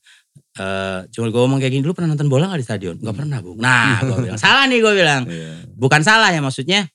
eh 0.52 1.00
cuma 1.08 1.26
gue 1.26 1.40
ngomong 1.40 1.58
kayak 1.58 1.72
gini 1.72 1.80
dulu 1.80 1.96
pernah 1.96 2.12
nonton 2.12 2.28
bola 2.28 2.44
gak 2.46 2.60
di 2.60 2.66
stadion? 2.66 2.96
Gak 2.96 3.08
Hmm. 3.08 3.20
pernah 3.24 3.38
bung. 3.38 3.56
Nah 3.56 4.00
gue 4.00 4.16
bilang 4.28 4.36
salah 4.36 4.64
nih 4.66 4.78
gue 4.78 4.92
bilang 4.92 5.22
Iya. 5.24 5.52
bukan 5.72 6.00
salah 6.00 6.28
ya 6.28 6.40
maksudnya 6.40 6.88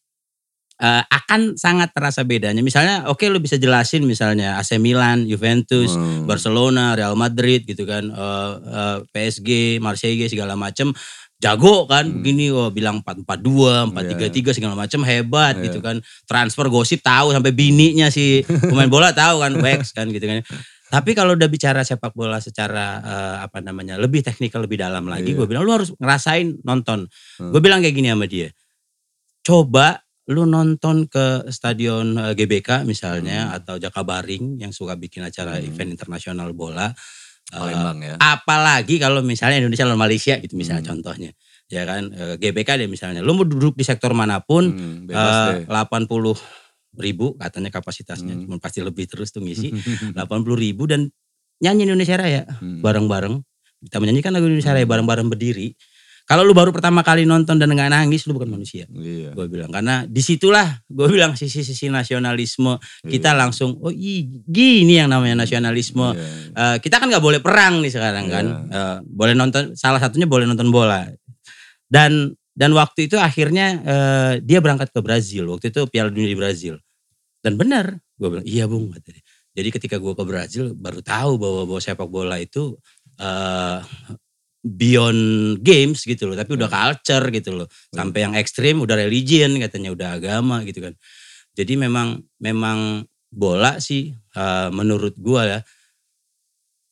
eh, 0.78 1.04
akan 1.04 1.58
sangat 1.58 1.90
terasa 1.90 2.22
bedanya. 2.22 2.62
Misalnya 2.62 3.10
oke 3.10 3.26
lu 3.26 3.38
bisa 3.38 3.58
jelasin 3.58 4.06
misalnya 4.06 4.62
AC 4.62 4.78
Milan, 4.78 5.26
Juventus, 5.26 5.90
Hmm. 5.90 6.30
Barcelona, 6.30 6.94
Real 6.94 7.18
Madrid 7.18 7.66
gitu 7.66 7.82
kan, 7.82 8.06
eh, 8.06 8.52
eh, 8.64 8.98
PSG, 9.10 9.50
Marseille 9.78 10.30
segala 10.30 10.54
macem 10.54 10.94
jago 11.38 11.86
kan 11.86 12.06
Hmm. 12.06 12.22
begini 12.22 12.50
oh 12.50 12.70
bilang 12.70 13.02
442, 13.02 13.90
433 13.90 14.54
segala 14.54 14.74
macem 14.74 15.02
hebat 15.02 15.58
Iya. 15.58 15.66
gitu 15.66 15.82
kan. 15.82 15.98
Transfer 16.26 16.70
gosip 16.70 17.02
tahu 17.02 17.34
sampai 17.34 17.50
bininya 17.52 18.10
si 18.10 18.46
pemain 18.46 18.86
bola 18.86 19.10
tahu 19.10 19.42
kan 19.42 19.54
Wex 19.66 19.94
kan 19.94 20.06
gitu 20.10 20.30
kan. 20.30 20.46
Tapi 20.88 21.12
kalau 21.12 21.36
udah 21.36 21.46
bicara 21.46 21.82
sepak 21.82 22.12
bola 22.12 22.40
secara 22.40 22.86
eh, 23.00 23.38
apa 23.44 23.60
namanya 23.60 23.96
lebih 23.96 24.22
teknikal 24.22 24.64
lebih 24.64 24.80
dalam 24.80 25.04
lagi, 25.06 25.32
Iya. 25.32 25.38
gue 25.38 25.46
bilang 25.46 25.64
lu 25.64 25.74
harus 25.74 25.92
ngerasain 25.94 26.64
nonton. 26.64 27.12
Hmm. 27.38 27.52
Gue 27.52 27.60
bilang 27.60 27.80
kayak 27.80 27.92
gini 27.94 28.08
sama 28.08 28.24
dia, 28.24 28.50
coba 29.42 30.00
lu 30.28 30.44
nonton 30.44 31.08
ke 31.08 31.48
stadion 31.50 32.16
eh, 32.18 32.34
GBK 32.34 32.84
misalnya 32.84 33.52
atau 33.54 33.76
Jakabaring 33.76 34.60
yang 34.60 34.72
suka 34.72 34.96
bikin 34.96 35.24
acara 35.24 35.56
Hmm. 35.56 35.66
event 35.66 35.90
internasional 35.90 36.52
bola. 36.52 36.92
Eh, 37.48 37.56
Palembang 37.56 38.00
ya. 38.02 38.16
apalagi 38.20 39.00
kalau 39.00 39.24
misalnya 39.24 39.64
Indonesia 39.64 39.88
lawan 39.88 40.04
Malaysia 40.04 40.36
gitu 40.36 40.56
misalnya 40.56 40.84
Hmm. 40.84 40.92
contohnya. 40.96 41.32
Ya 41.68 41.84
kan 41.84 42.12
eh, 42.12 42.36
GBK 42.38 42.76
deh 42.78 42.88
misalnya, 42.88 43.20
lu 43.20 43.32
mau 43.34 43.44
duduk 43.44 43.72
di 43.74 43.84
sektor 43.84 44.12
mana 44.12 44.40
pun 44.40 44.68
Hmm, 44.68 45.04
bebas 45.04 45.36
eh, 45.52 45.64
80 45.64 46.36
ribu 46.98 47.38
katanya 47.38 47.70
kapasitasnya, 47.70 48.34
Hmm. 48.34 48.44
cuma 48.46 48.56
pasti 48.58 48.82
lebih 48.82 49.06
terus 49.06 49.30
tuh 49.30 49.42
ngisi 49.42 49.72
80 50.18 50.58
ribu 50.58 50.86
dan 50.86 51.08
nyanyi 51.58 51.88
Indonesia 51.90 52.18
Raya 52.18 52.44
Hmm. 52.60 52.82
bareng-bareng. 52.82 53.36
Kita 53.78 54.02
menyanyikan 54.02 54.34
lagu 54.34 54.46
Indonesia 54.46 54.74
Raya 54.74 54.86
bareng-bareng 54.86 55.30
berdiri. 55.30 55.74
Kalau 56.28 56.44
lu 56.44 56.52
baru 56.52 56.76
pertama 56.76 57.08
kali 57.08 57.24
nonton 57.24 57.56
dan 57.56 57.72
nggak 57.72 57.88
nangis, 57.88 58.28
lu 58.28 58.36
bukan 58.36 58.52
manusia. 58.52 58.84
Iya. 58.92 59.32
Gue 59.32 59.48
bilang 59.48 59.72
karena 59.72 60.04
di 60.04 60.20
situlah 60.20 60.84
gue 60.84 61.08
bilang 61.08 61.40
sisi-sisi 61.40 61.88
nasionalisme 61.88 62.76
kita 63.02 63.32
Iya. 63.32 63.40
langsung 63.40 63.80
oh 63.80 63.88
ih, 63.88 64.44
gini 64.44 65.00
yang 65.00 65.08
namanya 65.08 65.40
nasionalisme. 65.40 66.04
Iya. 66.12 66.28
Eh, 66.52 66.78
kita 66.84 67.00
kan 67.00 67.08
nggak 67.08 67.24
boleh 67.24 67.40
perang 67.40 67.80
nih 67.80 67.96
sekarang 67.96 68.28
kan. 68.28 68.44
Iya. 68.44 68.76
Eh, 68.76 68.98
boleh 69.08 69.34
nonton 69.34 69.72
salah 69.74 70.04
satunya 70.04 70.28
boleh 70.28 70.44
nonton 70.44 70.68
bola. 70.68 71.08
Dan 71.88 72.36
dan 72.58 72.74
waktu 72.74 73.08
itu 73.08 73.16
akhirnya 73.16 73.66
eh, 73.80 74.34
dia 74.44 74.60
berangkat 74.60 74.92
ke 74.92 75.00
Brazil. 75.00 75.48
Waktu 75.48 75.72
itu 75.72 75.88
Piala 75.88 76.12
Dunia 76.12 76.28
di 76.28 76.36
Brazil. 76.36 76.76
Dan 77.42 77.56
benar, 77.56 78.02
gue 78.18 78.28
bilang 78.28 78.48
iya 78.48 78.66
bung. 78.66 78.92
Jadi 79.58 79.70
ketika 79.74 79.98
gue 79.98 80.14
ke 80.14 80.24
Brazil 80.26 80.78
baru 80.78 81.02
tahu 81.02 81.42
bahwa 81.42 81.62
bahwa 81.66 81.82
sepak 81.82 82.10
bola 82.10 82.38
itu 82.38 82.78
eh 83.18 83.82
beyond 84.68 85.22
games 85.64 86.04
gitu 86.04 86.28
loh, 86.28 86.36
tapi 86.36 86.58
udah 86.60 86.70
culture 86.70 87.26
gitu 87.32 87.56
loh. 87.64 87.68
Sampai 87.94 88.28
yang 88.28 88.36
ekstrim 88.36 88.84
udah 88.84 89.00
religion 89.00 89.56
katanya 89.58 89.90
udah 89.96 90.08
agama 90.20 90.62
gitu 90.68 90.84
kan. 90.84 90.94
Jadi 91.58 91.74
memang 91.80 92.22
memang 92.42 93.08
bola 93.32 93.80
sih 93.82 94.14
eh, 94.14 94.70
menurut 94.70 95.16
gua 95.18 95.42
ya 95.48 95.60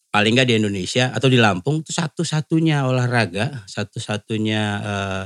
paling 0.09 0.31
nggak 0.31 0.47
di 0.47 0.55
Indonesia 0.55 1.11
atau 1.11 1.27
di 1.27 1.35
Lampung 1.35 1.83
itu 1.83 1.91
satu-satunya 1.91 2.87
olahraga, 2.87 3.67
satu-satunya 3.67 4.61
eh, 4.79 5.25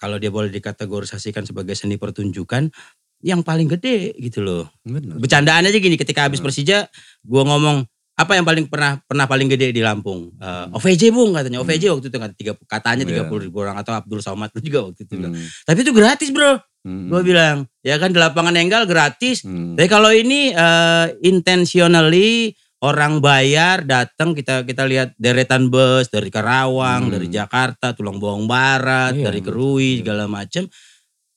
kalau 0.00 0.16
dia 0.16 0.32
boleh 0.32 0.48
dikategorisasikan 0.48 1.44
sebagai 1.44 1.76
seni 1.76 2.00
pertunjukan 2.00 2.72
yang 3.20 3.40
paling 3.40 3.68
gede 3.68 4.16
gitu 4.16 4.40
loh. 4.40 4.64
Bener. 4.82 5.16
Bercandaan 5.16 5.64
aja 5.64 5.76
gini 5.76 5.94
ketika 5.94 6.24
habis 6.24 6.40
Hmm. 6.40 6.48
Persija 6.48 6.88
gua 7.22 7.44
ngomong 7.44 7.84
apa 8.14 8.36
yang 8.36 8.44
paling 8.44 8.68
pernah 8.68 9.00
pernah 9.00 9.24
paling 9.24 9.48
gede 9.48 9.72
di 9.72 9.80
Lampung? 9.80 10.28
Eh, 10.36 10.66
OVJ 10.76 11.08
Bung 11.08 11.32
katanya. 11.32 11.60
OVJ 11.60 11.88
waktu 11.88 12.08
itu 12.08 12.18
kan 12.18 12.30
tiga, 12.36 12.52
katanya 12.64 13.04
Hmm. 13.04 13.12
Iya. 13.12 13.24
30 13.24 13.40
ribu 13.40 13.56
orang 13.60 13.76
atau 13.76 13.92
Abdul 13.92 14.20
Somad 14.20 14.52
lu 14.52 14.60
juga 14.60 14.88
waktu 14.88 15.08
itu. 15.08 15.14
Hmm. 15.16 15.36
Tapi 15.64 15.78
itu 15.80 15.92
gratis, 15.92 16.28
Bro. 16.28 16.60
Hmm. 16.80 17.08
Gua 17.08 17.20
bilang, 17.20 17.68
ya 17.80 17.96
kan 17.96 18.08
di 18.08 18.20
lapangan 18.20 18.56
Enggal 18.56 18.84
gratis. 18.84 19.44
Hmm. 19.44 19.72
Tapi 19.76 19.88
kalau 19.88 20.12
ini 20.12 20.52
eh, 20.52 21.06
intentionally 21.24 22.52
orang 22.80 23.20
bayar 23.20 23.84
datang 23.84 24.32
kita 24.32 24.64
kita 24.64 24.88
lihat 24.88 25.12
deretan 25.16 25.68
bus 25.68 26.08
dari 26.08 26.32
Karawang, 26.32 27.08
Hmm. 27.08 27.12
dari 27.12 27.28
Jakarta, 27.28 27.92
Tulang 27.92 28.16
Bawang 28.16 28.48
Barat, 28.48 29.12
Iya, 29.12 29.28
dari. 29.28 29.40
Kerui 29.40 29.96
Iya. 29.96 29.98
segala 30.00 30.24
macam 30.24 30.64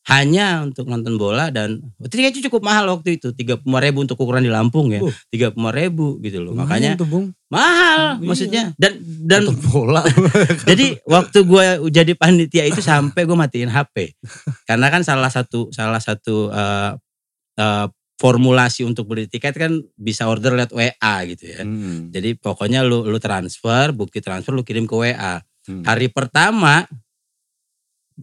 hanya 0.04 0.68
untuk 0.68 0.84
nonton 0.92 1.16
bola 1.16 1.48
dan 1.48 1.80
waktu 1.96 2.28
itu 2.28 2.52
cukup 2.52 2.60
mahal 2.68 2.92
waktu 2.92 3.16
itu 3.16 3.32
tiga 3.32 3.56
ribu 3.56 4.04
untuk 4.04 4.20
ukuran 4.20 4.44
di 4.44 4.52
Lampung 4.52 4.92
ya 4.92 5.00
Uh. 5.00 5.16
tiga 5.32 5.56
ribu 5.72 6.20
gitu 6.20 6.44
loh 6.44 6.52
Lumayan 6.52 6.68
makanya 6.68 6.92
tuh 7.00 7.08
bung. 7.08 7.26
mahal 7.48 8.20
Iya. 8.20 8.28
maksudnya 8.28 8.64
dan 8.76 9.00
dan 9.00 9.48
Nonton 9.48 9.64
bola. 9.64 10.04
jadi 10.70 11.00
waktu 11.08 11.38
gue 11.48 11.66
jadi 11.88 12.12
panitia 12.20 12.68
itu 12.68 12.84
sampai 12.84 13.24
gue 13.24 13.38
matiin 13.38 13.72
HP 13.72 14.12
karena 14.68 14.92
kan 14.92 15.08
salah 15.08 15.32
satu 15.32 15.72
salah 15.72 16.04
satu 16.04 16.52
eh, 16.52 16.92
eh, 17.64 17.88
formulasi 18.20 18.84
untuk 18.88 19.08
beli 19.12 19.28
tiket 19.28 19.56
kan 19.56 19.72
bisa 20.00 20.28
order 20.28 20.56
lewat 20.56 20.72
WA 20.72 21.16
gitu 21.28 21.44
ya. 21.44 21.60
Hmm. 21.64 22.08
Jadi 22.08 22.40
pokoknya 22.40 22.80
lu 22.86 23.04
lu 23.04 23.20
transfer, 23.20 23.92
bukti 23.92 24.24
transfer 24.24 24.56
lu 24.56 24.64
kirim 24.64 24.88
ke 24.88 24.96
WA. 24.96 25.44
Hmm. 25.68 25.84
Hari 25.84 26.08
pertama 26.08 26.88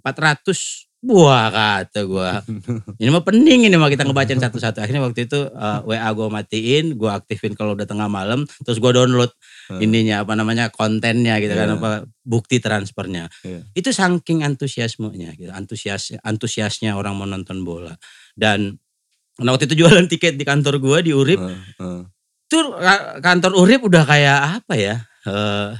400 0.01 0.90
Wah 1.03 1.49
kata 1.49 2.05
gua 2.05 2.45
Ini 3.01 3.09
mah 3.09 3.25
pening 3.25 3.65
ini 3.65 3.75
mah 3.75 3.89
kita 3.89 4.05
ngebacain 4.05 4.37
satu-satu 4.37 4.79
Akhirnya 4.79 5.01
waktu 5.01 5.25
itu 5.25 5.49
eh, 5.49 5.81
WA 5.83 6.11
gua 6.11 6.29
matiin 6.29 6.93
Gua 6.95 7.17
aktifin 7.17 7.53
kalau 7.53 7.73
udah 7.73 7.85
tengah 7.85 8.05
malam 8.05 8.45
Terus 8.61 8.77
gua 8.77 8.93
download 8.93 9.33
Hmm. 9.71 9.79
ininya 9.79 10.27
apa 10.27 10.35
namanya 10.35 10.67
kontennya 10.67 11.39
gitu 11.39 11.55
kan 11.55 11.71
Iya. 11.71 11.79
apa 11.79 11.91
bukti 12.21 12.59
transfernya 12.59 13.31
Iya. 13.41 13.63
itu 13.71 13.95
saking 13.95 14.43
antusiasmenya 14.43 15.39
gitu 15.39 15.47
antusias 15.49 16.11
antusiasnya 16.19 16.99
orang 16.99 17.15
mau 17.15 17.23
nonton 17.23 17.63
bola 17.63 17.95
dan 18.35 18.75
nah, 19.39 19.55
waktu 19.55 19.71
itu 19.71 19.79
jualan 19.79 20.11
tiket 20.11 20.35
di 20.35 20.43
kantor 20.43 20.83
gua 20.83 20.99
di 20.99 21.15
Urip 21.15 21.39
Heeh, 21.39 21.55
heeh. 21.79 22.03
tuh 22.45 22.67
ka- 22.75 23.23
kantor 23.23 23.63
Urip 23.63 23.87
udah 23.87 24.03
kayak 24.03 24.39
apa 24.59 24.75
ya 24.75 24.97
eh, 25.23 25.79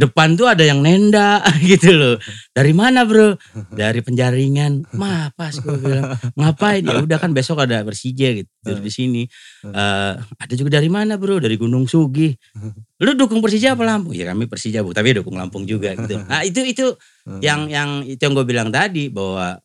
depan 0.00 0.32
tuh 0.40 0.48
ada 0.48 0.64
yang 0.64 0.80
nenda 0.80 1.44
gitu 1.70 1.92
loh. 1.92 2.16
Dari 2.56 2.72
mana 2.72 3.04
bro? 3.04 3.36
Dari 3.68 4.00
penjaringan. 4.00 4.96
Mah 4.96 5.28
pas 5.36 5.52
gue 5.52 5.76
bilang 5.76 6.16
ngapain? 6.34 6.80
Ya 6.80 7.04
udah 7.04 7.18
kan 7.20 7.36
besok 7.36 7.60
ada 7.68 7.84
Persija 7.84 8.40
gitu. 8.40 8.50
Tidur 8.64 8.80
di 8.80 8.92
sini. 8.92 9.22
Eh, 9.64 10.12
ada 10.16 10.54
juga 10.56 10.80
dari 10.80 10.88
mana 10.88 11.20
bro? 11.20 11.36
Dari 11.36 11.60
Gunung 11.60 11.84
Sugi 11.84 12.32
lu 13.00 13.16
dukung 13.16 13.40
Persija 13.40 13.72
apa 13.76 13.84
Lampung? 13.84 14.12
Ya 14.16 14.28
kami 14.32 14.48
Persija 14.48 14.80
bu. 14.80 14.96
Tapi 14.96 15.20
dukung 15.20 15.36
Lampung 15.36 15.68
juga 15.68 15.92
gitu. 15.96 16.20
Nah 16.24 16.40
itu 16.44 16.64
itu 16.64 16.86
yang 17.44 17.68
yang 17.68 18.04
itu 18.04 18.20
yang 18.20 18.32
gue 18.32 18.46
bilang 18.48 18.68
tadi 18.72 19.12
bahwa 19.12 19.60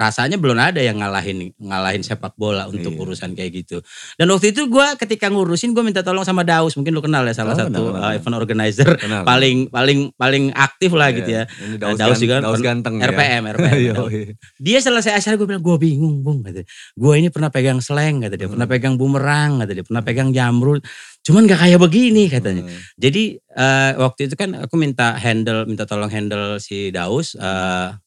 rasanya 0.00 0.40
belum 0.40 0.56
ada 0.56 0.80
yang 0.80 0.96
ngalahin 0.96 1.52
ngalahin 1.60 2.00
sepak 2.00 2.32
bola 2.34 2.64
untuk 2.64 2.96
Iya. 2.96 3.00
urusan 3.04 3.30
kayak 3.36 3.52
gitu. 3.60 3.84
Dan 4.16 4.32
waktu 4.32 4.56
itu 4.56 4.64
gue 4.64 4.86
ketika 4.96 5.28
ngurusin 5.28 5.76
gue 5.76 5.84
minta 5.84 6.00
tolong 6.00 6.24
sama 6.24 6.40
Daus, 6.40 6.72
mungkin 6.72 6.96
lu 6.96 7.04
kenal 7.04 7.20
ya 7.22 7.36
salah 7.36 7.52
Oh, 7.52 7.60
satu 7.60 7.92
kenal, 7.92 8.00
uh, 8.00 8.16
event 8.16 8.34
organizer 8.34 8.96
Kenal. 8.96 9.28
paling 9.28 9.68
paling 9.68 10.08
paling 10.16 10.48
aktif 10.50 10.96
lah 10.96 11.12
Iya. 11.12 11.18
gitu 11.20 11.30
ya. 11.30 11.42
Ini 11.44 11.76
Nah, 11.76 11.92
Daus, 11.92 11.98
Daus 12.00 12.18
juga 12.18 12.40
Daus 12.40 12.58
ganteng 12.58 12.96
ya. 12.96 13.12
RPM, 13.12 13.42
RPM. 13.52 13.94
Dia 14.64 14.78
selesai 14.80 15.12
acara 15.12 15.36
gue 15.36 15.44
bilang 15.44 15.60
gue 15.60 15.76
bingung 15.76 16.24
bung 16.24 16.40
kata. 16.40 16.64
Gue 16.96 17.20
ini 17.20 17.28
pernah 17.28 17.52
pegang 17.52 17.84
slang 17.84 18.24
kata 18.24 18.34
dia, 18.34 18.48
pernah 18.48 18.64
Hmm. 18.64 18.72
pegang 18.72 18.94
bumerang 18.96 19.60
kata 19.60 19.72
dia, 19.72 19.84
pernah 19.84 20.00
pegang 20.00 20.32
jamrut. 20.32 20.80
Cuman 21.20 21.44
gak 21.44 21.60
kayak 21.60 21.76
begini 21.76 22.24
katanya. 22.26 22.64
Hmm. 22.64 22.80
Jadi 22.96 23.36
eh, 23.36 23.92
waktu 23.94 24.30
itu 24.30 24.34
kan 24.34 24.56
aku 24.56 24.74
minta 24.74 25.12
handle, 25.14 25.66
minta 25.66 25.84
tolong 25.84 26.08
handle 26.08 26.56
si 26.56 26.88
Daus. 26.88 27.36
ha- 27.36 28.00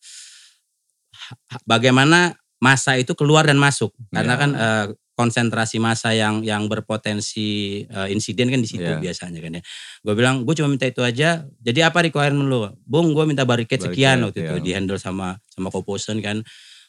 bagaimana 1.63 2.35
masa 2.59 2.95
itu 2.95 3.11
keluar 3.13 3.43
dan 3.43 3.59
masuk, 3.59 3.91
karena 4.09 4.33
Ya. 4.35 4.39
kan 4.39 4.51
eh, 4.55 4.85
konsentrasi 5.13 5.77
masa 5.77 6.09
yang 6.15 6.41
yang 6.41 6.65
berpotensi 6.65 7.83
eh, 7.85 8.07
insiden 8.09 8.49
kan 8.49 8.57
di 8.57 8.65
situ 8.65 8.81
Ya. 8.81 8.97
biasanya 8.97 9.39
kan 9.43 9.59
ya. 9.59 9.61
Gue 10.01 10.13
bilang 10.17 10.41
gue 10.41 10.55
cuma 10.57 10.71
minta 10.71 10.89
itu 10.89 11.05
aja. 11.05 11.45
Jadi 11.61 11.79
apa 11.85 12.01
requirement 12.01 12.47
lu? 12.49 12.65
Bung 12.81 13.13
gue 13.13 13.21
minta 13.27 13.45
bariket 13.45 13.77
sekian 13.77 14.21
Barricade, 14.21 14.25
waktu 14.25 14.39
itu 14.41 14.55
ya. 14.57 14.63
di 14.63 14.71
handle 14.73 14.97
sama 14.97 15.37
sama 15.51 15.69
Koposen 15.69 16.17
kan. 16.23 16.41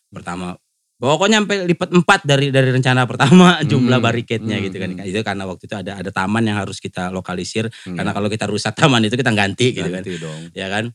Pertama 0.09 0.57
Pokoknya 0.95 1.43
sampai 1.43 1.67
lipat 1.69 1.91
empat 1.91 2.21
dari 2.23 2.49
dari 2.55 2.71
rencana 2.71 3.03
pertama 3.05 3.59
jumlah 3.69 3.99
Hmm, 3.99 4.07
bariketnya 4.09 4.57
hmm, 4.57 4.65
gitu 4.71 4.77
kan. 4.79 4.91
hmm. 4.95 5.11
Itu 5.11 5.21
karena 5.27 5.45
waktu 5.45 5.67
itu 5.69 5.75
ada 5.77 5.93
ada 6.01 6.11
taman 6.15 6.47
yang 6.49 6.57
harus 6.63 6.79
kita 6.81 7.11
lokalisir 7.13 7.67
Hmm. 7.85 7.99
karena 7.99 8.15
kalau 8.15 8.31
kita 8.31 8.47
rusak 8.49 8.73
taman 8.79 9.03
itu 9.05 9.19
kita 9.19 9.35
ganti 9.35 9.75
gitu 9.75 9.91
kan. 9.91 10.01
Ganti 10.01 10.17
dong. 10.23 10.41
Ya 10.55 10.71
kan? 10.71 10.95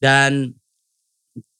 Dan 0.00 0.54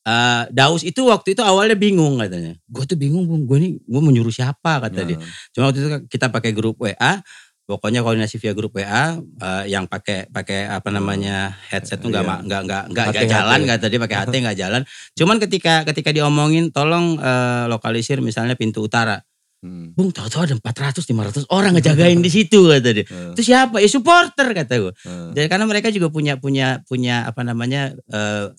eh, 0.04 0.42
Daus 0.50 0.82
itu 0.82 1.00
waktu 1.04 1.32
itu 1.32 1.40
awalnya 1.40 1.74
bingung 1.74 2.16
katanya. 2.16 2.54
Gue 2.64 2.84
tuh 2.84 2.94
bingung, 2.94 3.24
Bung. 3.24 3.44
Gue 3.44 3.58
nih 3.58 3.72
gue 3.78 4.00
mau 4.00 4.08
nyuruh 4.08 4.30
siapa 4.30 4.78
kata 4.80 5.00
dia. 5.02 5.16
Nah, 5.16 5.24
Cuma 5.50 5.62
waktu 5.68 5.78
itu 5.80 5.88
kita 6.08 6.28
pakai 6.28 6.52
grup 6.52 6.76
WA, 6.78 7.20
pokoknya 7.64 8.04
koordinasi 8.04 8.36
via 8.36 8.52
grup 8.52 8.76
WA 8.76 9.16
eh, 9.16 9.64
yang 9.66 9.88
pakai 9.88 10.28
pakai 10.28 10.68
apa 10.68 10.92
namanya 10.92 11.56
headset 11.66 11.96
tuh 11.96 12.08
nggak 12.08 12.20
Iya. 12.20 12.36
nggak 12.44 12.62
nggak 12.62 12.82
nggak 12.92 13.24
jalan 13.26 13.58
nggak 13.64 13.78
tadi 13.80 13.96
pakai 13.96 14.16
HT 14.20 14.34
nggak 14.44 14.58
jalan. 14.58 14.82
Cuman 15.14 15.36
ketika 15.40 15.84
ketika 15.84 16.12
diomongin 16.12 16.68
tolong 16.68 17.16
eh, 17.16 17.64
lokalisir 17.66 18.20
misalnya 18.20 18.52
pintu 18.54 18.84
utara. 18.84 19.16
hmm. 19.64 19.96
Bung 19.96 20.12
tahu-tahu 20.12 20.44
ada 20.44 20.54
400 20.60 21.00
500 21.00 21.48
orang 21.48 21.72
ngejagain 21.72 22.20
di 22.20 22.28
situ 22.28 22.68
kata 22.68 22.90
dia. 22.92 23.08
Itu 23.32 23.40
siapa? 23.40 23.80
Ya 23.80 23.88
supporter 23.88 24.52
kata 24.52 24.74
gue. 24.76 24.92
eh. 24.92 25.32
Jadi 25.32 25.46
karena 25.48 25.64
mereka 25.64 25.88
juga 25.88 26.12
punya 26.12 26.36
punya 26.36 26.84
punya 26.84 27.24
apa 27.24 27.40
namanya 27.40 27.96
eh, 28.12 28.52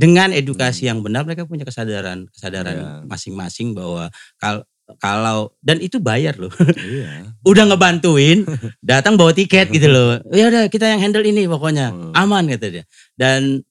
dengan 0.00 0.32
edukasi 0.32 0.88
yang 0.88 1.04
benar 1.04 1.28
mereka 1.28 1.44
punya 1.44 1.68
kesadaran 1.68 2.24
kesadaran. 2.32 2.76
Iya. 2.80 2.90
masing-masing 3.04 3.76
bahwa 3.76 4.08
kal 4.40 4.64
kalau 4.98 5.52
dan 5.60 5.78
itu 5.78 6.00
bayar 6.00 6.40
loh. 6.40 6.50
Iya. 6.74 7.28
Udah 7.50 7.68
ngebantuin, 7.68 8.48
datang 8.80 9.20
bawa 9.20 9.36
tiket 9.36 9.68
gitu 9.70 9.86
loh. 9.86 10.18
Ya 10.34 10.50
udah 10.50 10.66
kita 10.66 10.88
yang 10.88 10.98
handle 11.04 11.22
ini 11.22 11.46
pokoknya. 11.46 11.92
Hmm. 11.94 12.16
Aman 12.16 12.48
kata 12.48 12.80
dia. 12.80 12.84
Dan 13.14 13.62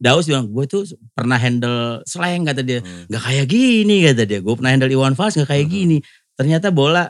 Daus 0.00 0.26
bilang, 0.26 0.50
gue 0.50 0.64
tuh 0.66 0.84
pernah 1.14 1.38
handle 1.38 2.02
slang 2.04 2.44
kata 2.48 2.64
dia. 2.64 2.80
Hmm. 2.80 3.08
Gak 3.12 3.22
kayak 3.28 3.46
gini 3.46 3.96
kata 4.08 4.22
dia. 4.24 4.40
Gue 4.40 4.54
pernah 4.56 4.72
handle 4.74 4.90
Iwan 4.90 5.14
Fals 5.16 5.36
gak 5.36 5.48
kayak 5.52 5.68
Hmm. 5.68 5.74
gini. 5.74 5.96
Ternyata 6.34 6.72
bola 6.74 7.08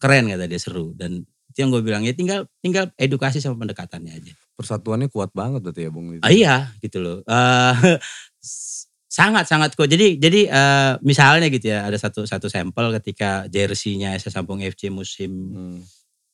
keren 0.00 0.32
kata 0.32 0.44
dia 0.48 0.60
seru. 0.60 0.92
Dan 0.96 1.20
itu 1.56 1.64
yang 1.64 1.72
gue 1.72 1.80
bilang 1.80 2.04
ya 2.04 2.12
tinggal 2.12 2.44
tinggal 2.60 2.92
edukasi 3.00 3.40
sama 3.40 3.56
pendekatannya 3.64 4.12
aja. 4.12 4.32
Persatuannya 4.60 5.08
kuat 5.08 5.32
banget 5.32 5.64
berarti 5.64 5.88
ya 5.88 5.90
Bung. 5.90 6.20
Ah, 6.20 6.28
iya 6.28 6.68
gitu 6.84 7.00
loh. 7.00 7.16
Eh, 7.24 7.96
sangat 9.08 9.48
sangat 9.48 9.72
kuat. 9.72 9.88
Jadi 9.88 10.20
jadi 10.20 10.52
eh, 10.52 10.92
misalnya 11.00 11.48
gitu 11.48 11.72
ya 11.72 11.88
ada 11.88 11.96
satu 11.96 12.28
satu 12.28 12.52
sampel 12.52 12.92
ketika 13.00 13.48
jersey-nya 13.48 14.12
SS 14.20 14.36
Sampung 14.36 14.60
FC 14.60 14.92
musim 14.92 15.32
Hmm. 15.56 15.80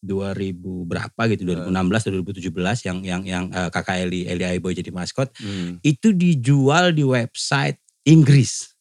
2000 0.02 0.58
berapa 0.82 1.22
gitu 1.30 1.46
2016 1.46 1.70
2017 2.50 2.90
yang 2.90 2.98
yang 3.06 3.22
yang 3.22 3.44
eh, 3.54 3.70
kakak 3.70 4.02
Eli 4.02 4.26
Eli 4.26 4.42
Aiboy 4.42 4.74
jadi 4.74 4.90
maskot 4.90 5.30
Hmm. 5.38 5.78
itu 5.87 6.11
dijual 6.11 6.90
di 6.90 7.06
website 7.06 7.78
Inggris 8.02 8.74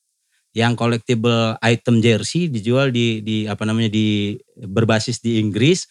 yang 0.58 0.74
collectible 0.74 1.62
item 1.62 2.02
jersey 2.02 2.50
dijual 2.50 2.90
di 2.90 3.22
di 3.22 3.46
apa 3.46 3.64
namanya 3.70 3.94
di 3.94 4.34
berbasis 4.58 5.22
di 5.22 5.38
Inggris 5.38 5.86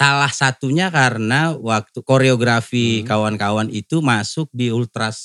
salah 0.00 0.32
satunya 0.32 0.88
karena 0.88 1.52
waktu 1.52 2.00
koreografi 2.00 3.04
Hmm. 3.04 3.06
kawan-kawan 3.06 3.68
itu 3.68 4.00
masuk 4.00 4.48
di 4.50 4.72
Ultras 4.72 5.18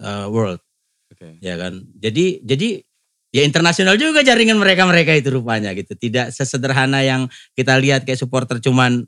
eh, 0.00 0.24
World 0.24 0.64
Oke. 1.12 1.36
ya 1.44 1.60
kan 1.60 1.84
jadi 2.00 2.40
jadi 2.40 2.80
ya 3.28 3.44
internasional 3.44 4.00
juga 4.00 4.24
jaringan 4.24 4.56
mereka-mereka 4.56 5.12
itu 5.16 5.28
rupanya 5.28 5.76
gitu 5.76 5.92
tidak 6.00 6.32
sesederhana 6.32 7.04
yang 7.04 7.28
kita 7.52 7.76
lihat 7.76 8.08
kayak 8.08 8.16
supporter 8.16 8.56
cuman 8.56 9.04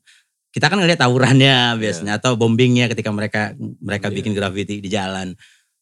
kita 0.52 0.68
kan 0.68 0.76
ngeliat 0.78 1.00
tawurannya 1.00 1.80
biasanya 1.80 2.20
atau 2.20 2.36
bombingnya 2.36 2.86
ketika 2.92 3.08
mereka 3.08 3.56
mereka 3.80 4.12
Iya. 4.12 4.16
bikin 4.20 4.32
graffiti 4.36 4.84
di 4.84 4.92
jalan 4.92 5.32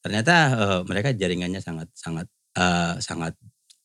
ternyata 0.03 0.35
eh, 0.55 0.81
mereka 0.87 1.11
jaringannya 1.11 1.59
sangat 1.59 1.91
sangat 1.99 2.31
eh, 2.55 2.95
sangat 3.03 3.35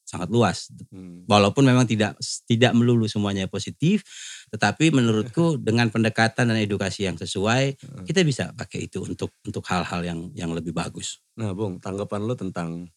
sangat 0.06 0.30
luas 0.32 0.70
Hmm. 0.94 1.26
walaupun 1.28 1.66
memang 1.66 1.84
tidak 1.84 2.14
tidak 2.46 2.72
melulu 2.78 3.10
semuanya 3.10 3.50
positif 3.50 4.06
tetapi 4.48 4.96
menurutku 4.96 5.60
dengan 5.60 5.92
pendekatan 5.92 6.52
dan 6.52 6.58
edukasi 6.60 7.04
yang 7.04 7.20
sesuai 7.20 7.76
kita 8.08 8.24
bisa 8.24 8.56
pakai 8.56 8.88
itu 8.88 9.04
untuk 9.04 9.36
untuk 9.44 9.64
hal-hal 9.68 10.02
yang 10.04 10.20
yang 10.32 10.52
lebih 10.56 10.72
bagus 10.72 11.20
Nah 11.38 11.54
Bung, 11.54 11.78
tanggapan 11.78 12.26
lu 12.26 12.34
tentang 12.34 12.90